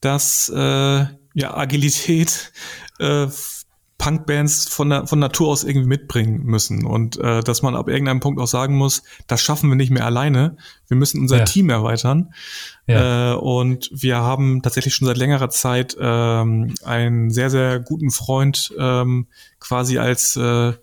dass 0.02 0.50
äh, 0.54 0.58
ja, 0.58 1.56
Agilität 1.56 2.52
äh, 2.98 3.26
Punkbands 3.96 4.68
von, 4.68 4.90
der, 4.90 5.06
von 5.06 5.18
Natur 5.18 5.48
aus 5.48 5.64
irgendwie 5.64 5.88
mitbringen 5.88 6.42
müssen. 6.44 6.84
Und 6.84 7.16
äh, 7.16 7.40
dass 7.40 7.62
man 7.62 7.74
ab 7.74 7.88
irgendeinem 7.88 8.20
Punkt 8.20 8.38
auch 8.38 8.46
sagen 8.46 8.76
muss, 8.76 9.02
das 9.28 9.40
schaffen 9.40 9.70
wir 9.70 9.76
nicht 9.76 9.88
mehr 9.90 10.04
alleine. 10.04 10.58
Wir 10.88 10.98
müssen 10.98 11.22
unser 11.22 11.38
Ja. 11.38 11.44
Team 11.46 11.70
erweitern. 11.70 12.34
Ja. 12.86 13.32
Äh, 13.32 13.36
und 13.36 13.88
wir 13.94 14.18
haben 14.18 14.60
tatsächlich 14.60 14.94
schon 14.94 15.06
seit 15.06 15.16
längerer 15.16 15.48
Zeit 15.48 15.96
ähm, 15.98 16.74
einen 16.84 17.30
sehr, 17.30 17.48
sehr 17.48 17.80
guten 17.80 18.10
Freund 18.10 18.74
ähm, 18.78 19.26
quasi 19.58 19.96
als 19.96 20.36
äh, 20.36 20.74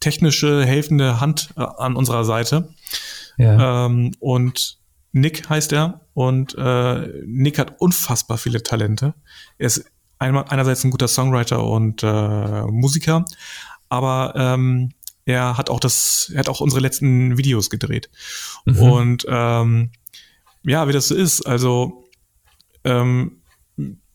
technische 0.00 0.64
helfende 0.64 1.20
Hand 1.20 1.50
äh, 1.58 1.60
an 1.60 1.96
unserer 1.96 2.24
Seite. 2.24 2.70
Ja. 3.36 3.84
Ähm, 3.84 4.12
und 4.20 4.75
Nick 5.16 5.48
heißt 5.48 5.72
er. 5.72 6.02
Und 6.14 6.54
äh, 6.56 7.08
Nick 7.26 7.58
hat 7.58 7.80
unfassbar 7.80 8.38
viele 8.38 8.62
Talente. 8.62 9.14
Er 9.58 9.66
ist 9.66 9.84
einmal, 10.18 10.44
einerseits 10.48 10.84
ein 10.84 10.90
guter 10.90 11.08
Songwriter 11.08 11.64
und 11.64 12.02
äh, 12.02 12.62
Musiker, 12.62 13.24
aber 13.88 14.32
ähm, 14.36 14.92
er 15.24 15.56
hat 15.56 15.70
auch 15.70 15.80
das, 15.80 16.30
er 16.32 16.40
hat 16.40 16.48
auch 16.48 16.60
unsere 16.60 16.80
letzten 16.80 17.36
Videos 17.36 17.68
gedreht. 17.70 18.08
Mhm. 18.64 18.78
Und 18.78 19.26
ähm, 19.28 19.90
ja, 20.62 20.88
wie 20.88 20.92
das 20.92 21.08
so 21.08 21.14
ist, 21.14 21.42
also 21.42 22.04
ähm, 22.84 23.42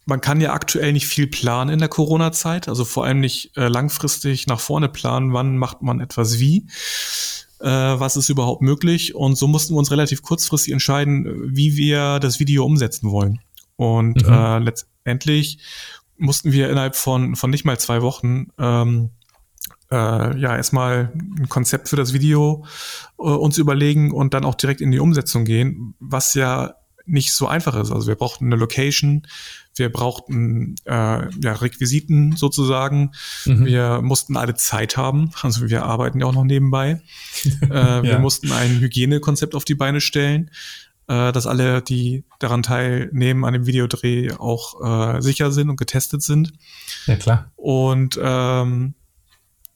man 0.05 0.21
kann 0.21 0.41
ja 0.41 0.53
aktuell 0.53 0.93
nicht 0.93 1.07
viel 1.07 1.27
planen 1.27 1.69
in 1.69 1.79
der 1.79 1.87
Corona-Zeit, 1.87 2.67
also 2.67 2.85
vor 2.85 3.05
allem 3.05 3.19
nicht 3.19 3.55
äh, 3.57 3.67
langfristig 3.67 4.47
nach 4.47 4.59
vorne 4.59 4.89
planen, 4.89 5.33
wann 5.33 5.57
macht 5.57 5.81
man 5.81 5.99
etwas 5.99 6.39
wie, 6.39 6.67
äh, 7.61 7.99
was 7.99 8.15
ist 8.15 8.29
überhaupt 8.29 8.61
möglich. 8.61 9.15
Und 9.15 9.37
so 9.37 9.47
mussten 9.47 9.73
wir 9.73 9.79
uns 9.79 9.91
relativ 9.91 10.21
kurzfristig 10.21 10.73
entscheiden, 10.73 11.55
wie 11.55 11.75
wir 11.77 12.19
das 12.19 12.39
Video 12.39 12.65
umsetzen 12.65 13.11
wollen. 13.11 13.39
Und 13.75 14.25
Mhm. 14.25 14.33
äh, 14.33 14.59
letztendlich 14.59 15.59
mussten 16.17 16.51
wir 16.51 16.69
innerhalb 16.69 16.95
von, 16.95 17.35
von 17.35 17.49
nicht 17.49 17.65
mal 17.65 17.79
zwei 17.79 18.01
Wochen 18.01 18.47
ähm, 18.59 19.09
äh, 19.91 19.95
ja 20.39 20.55
erstmal 20.55 21.11
ein 21.15 21.49
Konzept 21.49 21.89
für 21.89 21.95
das 21.95 22.13
Video 22.13 22.65
äh, 23.17 23.23
uns 23.23 23.57
überlegen 23.57 24.11
und 24.11 24.33
dann 24.33 24.45
auch 24.45 24.55
direkt 24.55 24.81
in 24.81 24.91
die 24.91 24.99
Umsetzung 24.99 25.45
gehen, 25.45 25.95
was 25.99 26.33
ja 26.33 26.75
nicht 27.11 27.33
so 27.33 27.47
einfach 27.47 27.75
ist. 27.75 27.91
Also 27.91 28.07
wir 28.07 28.15
brauchten 28.15 28.45
eine 28.45 28.55
Location, 28.55 29.23
wir 29.75 29.91
brauchten 29.91 30.75
äh, 30.85 30.91
ja, 30.91 31.53
Requisiten 31.53 32.35
sozusagen, 32.35 33.11
Mhm. 33.45 33.65
wir 33.65 34.01
mussten 34.01 34.37
alle 34.37 34.55
Zeit 34.55 34.97
haben, 34.97 35.31
also 35.41 35.69
wir 35.69 35.83
arbeiten 35.83 36.19
ja 36.19 36.25
auch 36.25 36.33
noch 36.33 36.43
nebenbei. 36.43 37.01
äh, 37.61 37.69
wir 37.69 38.03
Ja. 38.03 38.19
mussten 38.19 38.51
ein 38.51 38.79
Hygienekonzept 38.79 39.55
auf 39.55 39.65
die 39.65 39.75
Beine 39.75 40.01
stellen, 40.01 40.49
äh, 41.07 41.31
dass 41.31 41.47
alle, 41.47 41.81
die 41.81 42.23
daran 42.39 42.63
teilnehmen 42.63 43.43
an 43.45 43.53
dem 43.53 43.65
Videodreh, 43.65 44.31
auch 44.37 45.15
äh, 45.17 45.21
sicher 45.21 45.51
sind 45.51 45.69
und 45.69 45.77
getestet 45.77 46.21
sind. 46.23 46.53
ja, 47.07 47.15
klar. 47.15 47.51
Und 47.55 48.19
ähm, 48.21 48.93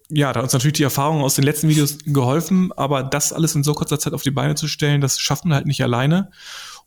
ja, 0.09 0.31
da 0.31 0.37
hat 0.39 0.43
uns 0.43 0.53
natürlich 0.53 0.73
die 0.77 0.83
Erfahrung 0.83 1.21
aus 1.23 1.33
den 1.33 1.43
letzten 1.45 1.67
Videos 1.67 1.97
geholfen, 2.05 2.71
aber 2.77 3.01
das 3.01 3.33
alles 3.33 3.55
in 3.55 3.63
so 3.63 3.73
kurzer 3.73 3.97
Zeit 3.97 4.13
auf 4.13 4.21
die 4.21 4.29
Beine 4.29 4.53
zu 4.53 4.67
stellen, 4.67 5.01
das 5.01 5.19
schafft 5.19 5.45
man 5.45 5.55
halt 5.55 5.65
nicht 5.65 5.81
alleine. 5.81 6.29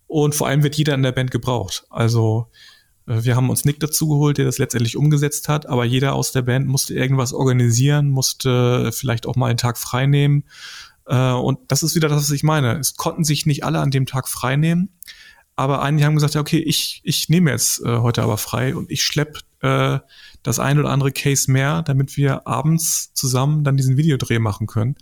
Und 0.09 0.35
vor 0.35 0.49
allem 0.49 0.65
wird 0.65 0.75
jeder 0.75 0.95
in 0.95 1.03
der 1.03 1.13
Band 1.13 1.31
gebraucht. 1.31 1.85
Also 1.91 2.49
äh, 3.07 3.23
wir 3.23 3.37
haben 3.37 3.51
uns 3.51 3.65
Nick 3.65 3.79
dazu 3.79 4.09
geholt, 4.09 4.39
der 4.39 4.47
das 4.47 4.59
letztendlich 4.59 4.97
umgesetzt 4.97 5.49
hat, 5.49 5.67
aber 5.67 5.85
jeder 5.85 6.15
aus 6.15 6.33
der 6.33 6.43
Band 6.43 6.67
musste 6.67 6.95
irgendwas 6.95 7.33
organisieren, 7.33 8.09
musste 8.09 8.91
vielleicht 8.91 9.27
auch 9.27 9.37
mal 9.37 9.47
einen 9.47 9.59
Tag 9.59 9.79
frei 9.79 10.07
nehmen. 10.07 10.45
Äh, 11.07 11.33
Und 11.33 11.61
das 11.69 11.83
ist 11.83 11.95
wieder 11.95 12.09
das, 12.09 12.23
was 12.23 12.31
ich 12.31 12.43
meine. 12.43 12.79
Es 12.79 12.97
konnten 12.97 13.23
sich 13.23 13.47
nicht 13.47 13.65
alle 13.65 13.81
an 13.81 13.91
dem 13.91 14.07
Tag 14.07 14.29
frei 14.29 14.57
nehmen, 14.57 14.89
aber 15.57 15.83
einige 15.83 16.07
haben 16.07 16.15
gesagt, 16.15 16.35
ja, 16.35 16.41
okay, 16.41 16.59
ich, 16.59 17.01
ich 17.05 17.29
nehme 17.29 17.51
jetzt 17.51 17.83
äh, 17.85 17.99
heute 17.99 18.23
aber 18.23 18.39
frei 18.39 18.75
und 18.75 18.91
ich 18.91 19.03
schlepp 19.03 19.41
äh, 19.61 19.99
das 20.43 20.59
ein 20.59 20.79
oder 20.79 20.91
andere 20.91 21.13
Case 21.13 21.51
mehr, 21.51 21.83
damit 21.83 22.17
wir 22.17 22.47
abends 22.47 23.13
zusammen 23.13 23.65
dann 23.65 23.77
diesen 23.77 23.97
Videodreh 23.97 24.39
machen 24.39 24.67
können. 24.67 24.97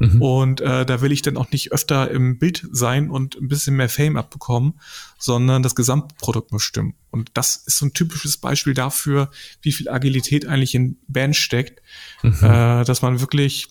Mhm. 0.00 0.22
Und 0.22 0.60
äh, 0.60 0.86
da 0.86 1.00
will 1.00 1.12
ich 1.12 1.22
dann 1.22 1.36
auch 1.36 1.50
nicht 1.50 1.72
öfter 1.72 2.10
im 2.10 2.38
Bild 2.38 2.66
sein 2.72 3.10
und 3.10 3.36
ein 3.36 3.48
bisschen 3.48 3.76
mehr 3.76 3.88
Fame 3.88 4.16
abbekommen, 4.16 4.80
sondern 5.18 5.62
das 5.62 5.74
Gesamtprodukt 5.74 6.52
muss 6.52 6.62
stimmen. 6.62 6.94
Und 7.10 7.30
das 7.34 7.56
ist 7.56 7.78
so 7.78 7.86
ein 7.86 7.92
typisches 7.92 8.38
Beispiel 8.38 8.74
dafür, 8.74 9.30
wie 9.62 9.72
viel 9.72 9.88
Agilität 9.88 10.46
eigentlich 10.46 10.74
in 10.74 10.98
Band 11.06 11.36
steckt, 11.36 11.80
äh, 12.22 12.84
dass 12.84 13.02
man 13.02 13.20
wirklich 13.20 13.68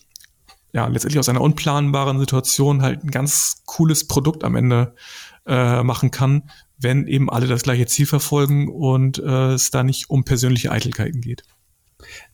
ja 0.72 0.86
letztendlich 0.86 1.18
aus 1.18 1.28
einer 1.28 1.40
unplanbaren 1.40 2.18
Situation 2.18 2.82
halt 2.82 3.02
ein 3.02 3.10
ganz 3.10 3.62
cooles 3.66 4.06
Produkt 4.06 4.44
am 4.44 4.54
Ende 4.54 4.94
äh, 5.46 5.82
machen 5.82 6.10
kann, 6.10 6.50
wenn 6.78 7.06
eben 7.06 7.30
alle 7.30 7.46
das 7.46 7.62
gleiche 7.62 7.86
Ziel 7.86 8.06
verfolgen 8.06 8.68
und 8.68 9.18
äh, 9.18 9.52
es 9.52 9.70
da 9.70 9.82
nicht 9.82 10.10
um 10.10 10.24
persönliche 10.24 10.70
Eitelkeiten 10.70 11.20
geht. 11.20 11.42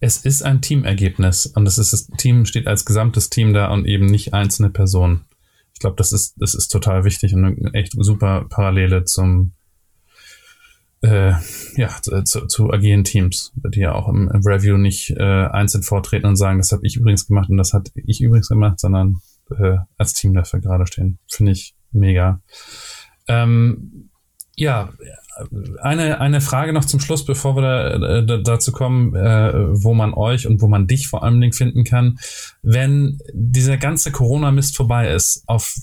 Es 0.00 0.18
ist 0.18 0.42
ein 0.42 0.60
Teamergebnis 0.60 1.46
und 1.46 1.66
es 1.66 1.78
ist 1.78 1.92
das 1.92 2.06
Team 2.18 2.44
steht 2.44 2.66
als 2.66 2.84
gesamtes 2.84 3.30
Team 3.30 3.54
da 3.54 3.68
und 3.72 3.86
eben 3.86 4.06
nicht 4.06 4.34
einzelne 4.34 4.70
Personen. 4.70 5.24
Ich 5.72 5.80
glaube, 5.80 5.96
das 5.96 6.12
ist 6.12 6.34
das 6.38 6.54
ist 6.54 6.68
total 6.68 7.04
wichtig 7.04 7.34
und 7.34 7.44
eine 7.44 7.74
echt 7.74 7.94
super 7.96 8.46
Parallele 8.48 9.04
zum 9.04 9.52
äh, 11.04 11.34
ja, 11.76 11.90
zu, 12.24 12.46
zu 12.46 12.72
agilen 12.72 13.04
Teams, 13.04 13.52
die 13.56 13.80
ja 13.80 13.94
auch 13.94 14.08
im, 14.08 14.30
im 14.30 14.40
Review 14.42 14.78
nicht 14.78 15.10
äh, 15.10 15.46
einzeln 15.46 15.82
vortreten 15.82 16.26
und 16.26 16.36
sagen, 16.36 16.58
das 16.58 16.72
habe 16.72 16.86
ich 16.86 16.96
übrigens 16.96 17.26
gemacht 17.26 17.50
und 17.50 17.58
das 17.58 17.74
hat 17.74 17.90
ich 17.94 18.22
übrigens 18.22 18.48
gemacht, 18.48 18.80
sondern 18.80 19.20
äh, 19.50 19.76
als 19.98 20.14
Team 20.14 20.32
dafür 20.32 20.60
gerade 20.60 20.86
stehen. 20.86 21.18
Finde 21.28 21.52
ich 21.52 21.74
mega. 21.92 22.40
Ähm, 23.28 24.10
ja, 24.56 24.92
eine, 25.82 26.20
eine 26.20 26.40
Frage 26.40 26.72
noch 26.72 26.84
zum 26.84 27.00
Schluss, 27.00 27.24
bevor 27.24 27.56
wir 27.56 27.62
da, 27.98 28.22
da, 28.22 28.36
dazu 28.38 28.72
kommen, 28.72 29.14
äh, 29.16 29.52
wo 29.82 29.94
man 29.94 30.14
euch 30.14 30.46
und 30.46 30.62
wo 30.62 30.68
man 30.68 30.86
dich 30.86 31.08
vor 31.08 31.24
allen 31.24 31.40
Dingen 31.40 31.52
finden 31.52 31.84
kann. 31.84 32.18
Wenn 32.62 33.18
dieser 33.32 33.76
ganze 33.76 34.12
Corona-Mist 34.12 34.76
vorbei 34.76 35.12
ist, 35.12 35.42
auf 35.46 35.74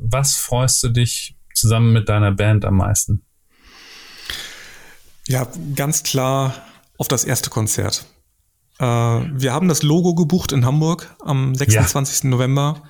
was 0.00 0.36
freust 0.36 0.82
du 0.84 0.88
dich 0.90 1.36
zusammen 1.54 1.92
mit 1.92 2.08
deiner 2.08 2.32
Band 2.32 2.64
am 2.64 2.76
meisten? 2.76 3.22
Ja, 5.26 5.48
ganz 5.74 6.02
klar 6.02 6.54
auf 6.98 7.08
das 7.08 7.24
erste 7.24 7.50
Konzert. 7.50 8.06
Äh, 8.78 8.84
wir 8.84 9.52
haben 9.52 9.68
das 9.68 9.82
Logo 9.82 10.14
gebucht 10.14 10.52
in 10.52 10.64
Hamburg 10.64 11.16
am 11.20 11.54
26. 11.54 12.24
Ja. 12.24 12.30
November. 12.30 12.82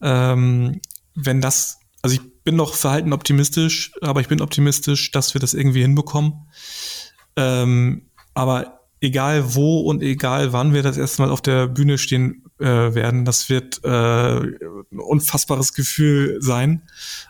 Ähm, 0.00 0.80
wenn 1.14 1.40
das, 1.40 1.78
also 2.02 2.16
ich 2.16 2.22
bin 2.48 2.56
noch 2.56 2.72
verhalten 2.72 3.12
optimistisch, 3.12 3.92
aber 4.00 4.22
ich 4.22 4.28
bin 4.28 4.40
optimistisch, 4.40 5.10
dass 5.10 5.34
wir 5.34 5.38
das 5.38 5.52
irgendwie 5.52 5.82
hinbekommen. 5.82 6.48
Ähm, 7.36 8.06
aber 8.32 8.80
egal 9.02 9.54
wo 9.54 9.80
und 9.80 10.02
egal 10.02 10.54
wann 10.54 10.72
wir 10.72 10.82
das 10.82 10.96
erste 10.96 11.20
Mal 11.20 11.30
auf 11.30 11.42
der 11.42 11.68
Bühne 11.68 11.98
stehen 11.98 12.44
äh, 12.58 12.64
werden, 12.64 13.26
das 13.26 13.50
wird 13.50 13.84
äh, 13.84 13.88
ein 13.88 14.98
unfassbares 14.98 15.74
Gefühl 15.74 16.38
sein. 16.40 16.88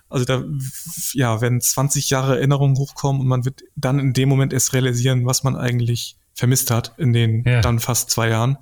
Also 0.08 0.24
da, 0.24 0.44
ja, 1.14 1.40
wenn 1.40 1.60
20 1.60 2.10
Jahre 2.10 2.36
Erinnerungen 2.36 2.76
hochkommen 2.76 3.20
und 3.20 3.26
man 3.26 3.44
wird 3.44 3.64
dann 3.74 3.98
in 3.98 4.12
dem 4.12 4.28
Moment 4.28 4.52
erst 4.52 4.72
realisieren, 4.72 5.26
was 5.26 5.42
man 5.42 5.56
eigentlich 5.56 6.16
vermisst 6.32 6.70
hat 6.70 6.94
in 6.96 7.12
den 7.12 7.42
ja. 7.44 7.60
dann 7.60 7.80
fast 7.80 8.10
zwei 8.10 8.28
Jahren. 8.28 8.56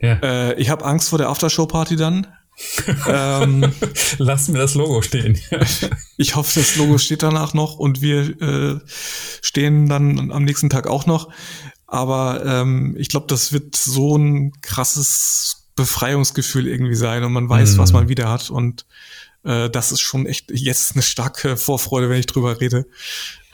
Ja. 0.00 0.12
Äh, 0.22 0.60
ich 0.60 0.70
habe 0.70 0.84
Angst 0.84 1.08
vor 1.08 1.18
der 1.18 1.28
Aftershow-Party 1.28 1.96
dann. 1.96 2.28
Ähm, 3.08 3.72
Lass 4.18 4.48
mir 4.48 4.58
das 4.58 4.74
Logo 4.74 5.02
stehen. 5.02 5.38
ich 6.16 6.36
hoffe, 6.36 6.60
das 6.60 6.76
Logo 6.76 6.98
steht 6.98 7.22
danach 7.22 7.54
noch 7.54 7.76
und 7.76 8.00
wir 8.02 8.40
äh, 8.40 8.80
stehen 9.40 9.88
dann 9.88 10.30
am 10.30 10.44
nächsten 10.44 10.70
Tag 10.70 10.86
auch 10.86 11.06
noch. 11.06 11.28
Aber 11.86 12.44
ähm, 12.44 12.96
ich 12.98 13.08
glaube, 13.08 13.26
das 13.28 13.52
wird 13.52 13.76
so 13.76 14.16
ein 14.16 14.52
krasses 14.62 15.68
Befreiungsgefühl 15.76 16.66
irgendwie 16.66 16.94
sein 16.94 17.24
und 17.24 17.32
man 17.32 17.48
weiß, 17.48 17.76
mm. 17.76 17.78
was 17.78 17.92
man 17.92 18.08
wieder 18.08 18.30
hat. 18.30 18.50
Und 18.50 18.86
äh, 19.44 19.68
das 19.68 19.92
ist 19.92 20.00
schon 20.00 20.26
echt 20.26 20.50
jetzt 20.50 20.92
eine 20.92 21.02
starke 21.02 21.56
Vorfreude, 21.56 22.08
wenn 22.08 22.18
ich 22.18 22.26
drüber 22.26 22.60
rede. 22.60 22.86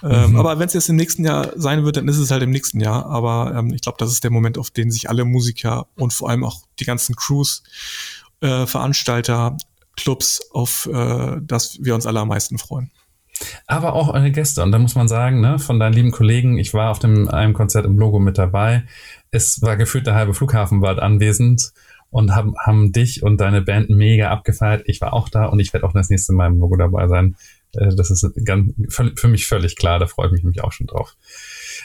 Ähm, 0.01 0.30
mhm. 0.30 0.36
aber 0.36 0.61
wenn 0.61 0.68
es 0.68 0.74
jetzt 0.74 0.88
im 0.88 0.94
nächsten 0.94 1.24
Jahr 1.24 1.53
sein 1.57 1.84
wird, 1.84 1.96
dann 1.96 2.07
ist 2.07 2.18
es 2.18 2.30
halt 2.30 2.42
im 2.44 2.51
nächsten 2.51 2.78
Jahr. 2.78 3.07
Aber 3.07 3.53
ähm, 3.57 3.72
ich 3.74 3.80
glaube, 3.80 3.99
das 3.99 4.12
ist 4.12 4.22
der 4.22 4.30
Moment, 4.30 4.57
auf 4.57 4.70
den 4.70 4.90
sich 4.90 5.11
alle 5.11 5.24
Musiker 5.24 5.88
und 5.96 6.12
vor 6.12 6.30
allem 6.30 6.44
auch 6.44 6.62
die 6.78 6.84
ganzen 6.84 7.16
Crews, 7.16 7.64
äh, 8.41 8.66
Veranstalter, 8.66 9.57
Clubs, 9.97 10.41
auf 10.53 10.89
äh, 10.93 11.36
das 11.41 11.78
wir 11.82 11.95
uns 11.95 12.07
alle 12.07 12.20
am 12.20 12.28
meisten 12.28 12.59
freuen 12.59 12.91
aber 13.66 13.95
auch 13.95 14.12
eure 14.12 14.30
Gäste. 14.30 14.62
Und 14.62 14.72
da 14.72 14.78
muss 14.78 14.95
man 14.95 15.09
sagen, 15.09 15.41
ne, 15.41 15.59
von 15.59 15.78
deinen 15.78 15.93
lieben 15.93 16.11
Kollegen, 16.11 16.59
ich 16.59 16.74
war 16.74 16.91
auf 16.91 16.99
dem 16.99 17.28
einem 17.28 17.55
Konzert 17.55 17.84
im 17.84 17.99
Logo 17.99 18.18
mit 18.18 18.39
dabei. 18.39 18.84
Es 19.30 19.62
war 19.62 19.76
gefühlt 19.76 20.07
der 20.07 20.14
halbe 20.14 20.34
Flughafenwald 20.34 20.99
anwesend 20.99 21.72
und 22.11 22.34
haben, 22.34 22.55
haben 22.59 22.93
dich 22.93 23.22
und 23.22 23.41
deine 23.41 23.62
Band 23.62 23.91
mega 23.91 24.30
abgefeiert. 24.30 24.82
Ich 24.86 25.01
war 25.01 25.12
auch 25.12 25.28
da 25.28 25.47
und 25.47 25.61
ich 25.61 25.72
werde 25.72 25.86
auch 25.86 25.93
das 25.93 26.11
nächste 26.11 26.32
Mal 26.32 26.47
im 26.47 26.59
Logo 26.59 26.76
dabei 26.76 27.09
sein. 27.09 27.36
Äh, 27.74 27.95
das 27.95 28.11
ist 28.11 28.26
ganz, 28.45 28.72
für 28.89 29.28
mich 29.28 29.47
völlig 29.47 29.76
klar, 29.76 29.99
da 29.99 30.07
freue 30.07 30.30
ich 30.34 30.43
mich 30.43 30.62
auch 30.62 30.72
schon 30.72 30.86
drauf. 30.86 31.16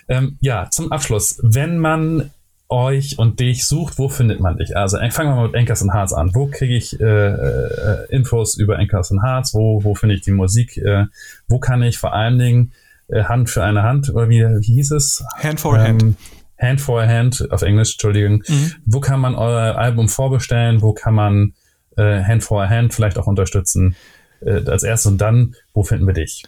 Ähm, 0.07 0.37
ja, 0.39 0.69
zum 0.69 0.91
Abschluss. 0.91 1.39
Wenn 1.43 1.77
man 1.77 2.31
euch 2.73 3.19
und 3.19 3.39
dich 3.39 3.65
sucht, 3.65 3.97
wo 3.97 4.09
findet 4.09 4.39
man 4.39 4.57
dich? 4.57 4.75
Also 4.75 4.97
fangen 5.11 5.29
wir 5.29 5.35
mal 5.35 5.47
mit 5.47 5.55
Anchors 5.55 5.83
and 5.83 5.93
Hearts 5.93 6.11
an. 6.11 6.33
Wo 6.33 6.47
kriege 6.47 6.75
ich 6.75 6.99
äh, 6.99 7.05
äh, 7.05 8.07
Infos 8.09 8.57
über 8.57 8.77
Anchors 8.77 9.11
and 9.11 9.21
Hearts? 9.23 9.53
Wo, 9.53 9.83
wo 9.83 9.93
finde 9.95 10.15
ich 10.15 10.21
die 10.21 10.31
Musik? 10.31 10.77
Äh, 10.77 11.05
wo 11.47 11.59
kann 11.59 11.83
ich 11.83 11.97
vor 11.97 12.13
allen 12.13 12.39
Dingen 12.39 12.73
äh, 13.07 13.23
Hand 13.23 13.49
für 13.49 13.63
eine 13.63 13.83
Hand, 13.83 14.09
oder 14.09 14.27
wie, 14.27 14.41
wie 14.41 14.73
hieß 14.73 14.91
es? 14.91 15.23
Hand 15.37 15.59
for 15.59 15.77
ähm, 15.77 15.83
Hand. 15.83 16.17
Hand 16.59 16.81
for 16.81 17.05
Hand, 17.05 17.51
auf 17.51 17.61
Englisch, 17.61 17.93
Entschuldigung. 17.93 18.43
Mhm. 18.47 18.71
Wo 18.85 18.99
kann 18.99 19.19
man 19.19 19.35
euer 19.35 19.75
Album 19.75 20.09
vorbestellen? 20.09 20.81
Wo 20.81 20.93
kann 20.93 21.13
man 21.13 21.53
äh, 21.97 22.23
Hand 22.23 22.43
for 22.43 22.67
Hand 22.67 22.93
vielleicht 22.93 23.17
auch 23.17 23.27
unterstützen? 23.27 23.95
Äh, 24.41 24.63
als 24.65 24.83
erstes 24.83 25.11
und 25.11 25.19
dann, 25.19 25.55
wo 25.73 25.83
finden 25.83 26.07
wir 26.07 26.13
dich? 26.13 26.43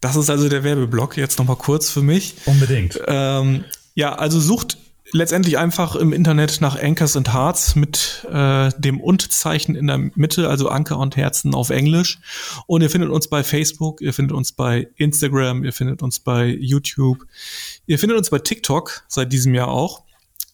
Das 0.00 0.16
ist 0.16 0.30
also 0.30 0.48
der 0.48 0.64
Werbeblock, 0.64 1.16
jetzt 1.16 1.38
nochmal 1.38 1.56
kurz 1.56 1.90
für 1.90 2.02
mich. 2.02 2.34
Unbedingt. 2.46 3.00
Ähm, 3.06 3.64
ja, 3.94 4.14
also 4.14 4.40
sucht 4.40 4.78
letztendlich 5.12 5.58
einfach 5.58 5.94
im 5.94 6.12
Internet 6.12 6.60
nach 6.60 6.80
Anchors 6.80 7.16
and 7.16 7.32
Hearts 7.32 7.76
mit 7.76 8.26
äh, 8.30 8.70
dem 8.78 9.00
Und-Zeichen 9.00 9.74
in 9.74 9.86
der 9.86 9.98
Mitte, 9.98 10.48
also 10.48 10.68
Anker 10.68 10.98
und 10.98 11.16
Herzen 11.16 11.54
auf 11.54 11.70
Englisch. 11.70 12.18
Und 12.66 12.82
ihr 12.82 12.90
findet 12.90 13.10
uns 13.10 13.28
bei 13.28 13.44
Facebook, 13.44 14.00
ihr 14.00 14.14
findet 14.14 14.36
uns 14.36 14.52
bei 14.52 14.88
Instagram, 14.96 15.64
ihr 15.64 15.72
findet 15.72 16.02
uns 16.02 16.20
bei 16.20 16.46
YouTube, 16.46 17.18
ihr 17.86 17.98
findet 17.98 18.18
uns 18.18 18.30
bei 18.30 18.38
TikTok 18.38 19.04
seit 19.08 19.32
diesem 19.32 19.54
Jahr 19.54 19.68
auch. 19.68 20.04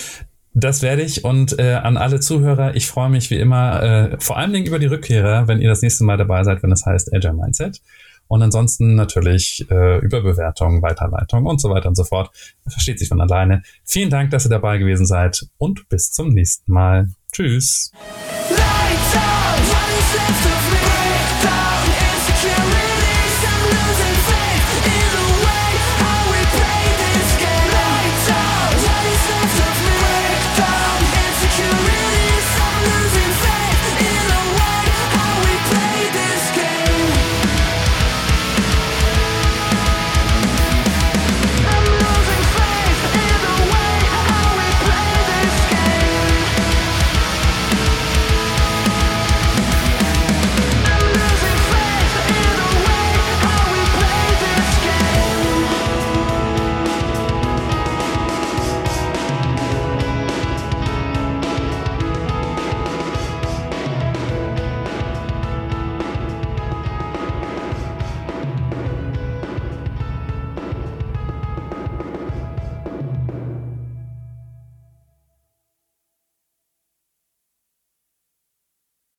Das 0.54 0.82
werde 0.82 1.02
ich 1.02 1.24
und 1.24 1.58
äh, 1.60 1.76
an 1.76 1.96
alle 1.96 2.20
Zuhörer, 2.20 2.76
ich 2.76 2.86
freue 2.88 3.10
mich 3.10 3.30
wie 3.30 3.40
immer, 3.40 3.82
äh, 3.82 4.18
vor 4.20 4.38
allen 4.38 4.52
Dingen 4.52 4.66
über 4.66 4.80
die 4.80 4.88
Rückkehrer, 4.88 5.48
wenn 5.48 5.62
ihr 5.62 5.70
das 5.70 5.82
nächste 5.82 6.04
Mal 6.04 6.18
dabei 6.18 6.44
seid, 6.44 6.62
wenn 6.62 6.72
es 6.72 6.86
heißt 6.86 7.14
Agile 7.14 7.34
Mindset. 7.34 7.82
Und 8.28 8.42
ansonsten 8.42 8.96
natürlich 8.96 9.66
äh, 9.70 10.00
über 10.00 10.22
Bewertungen, 10.22 10.82
Weiterleitung 10.82 11.46
und 11.46 11.60
so 11.60 11.70
weiter 11.70 11.90
und 11.90 11.96
so 11.96 12.06
fort. 12.06 12.32
Versteht 12.66 12.98
sich 12.98 13.10
von 13.10 13.20
alleine. 13.20 13.62
Vielen 13.84 14.10
Dank, 14.10 14.32
dass 14.32 14.46
ihr 14.46 14.50
dabei 14.50 14.78
gewesen 14.78 15.06
seid 15.06 15.48
und 15.58 15.90
bis 15.90 16.12
zum 16.12 16.30
nächsten 16.30 16.72
Mal. 16.72 17.10
Tschüss. 17.34 17.92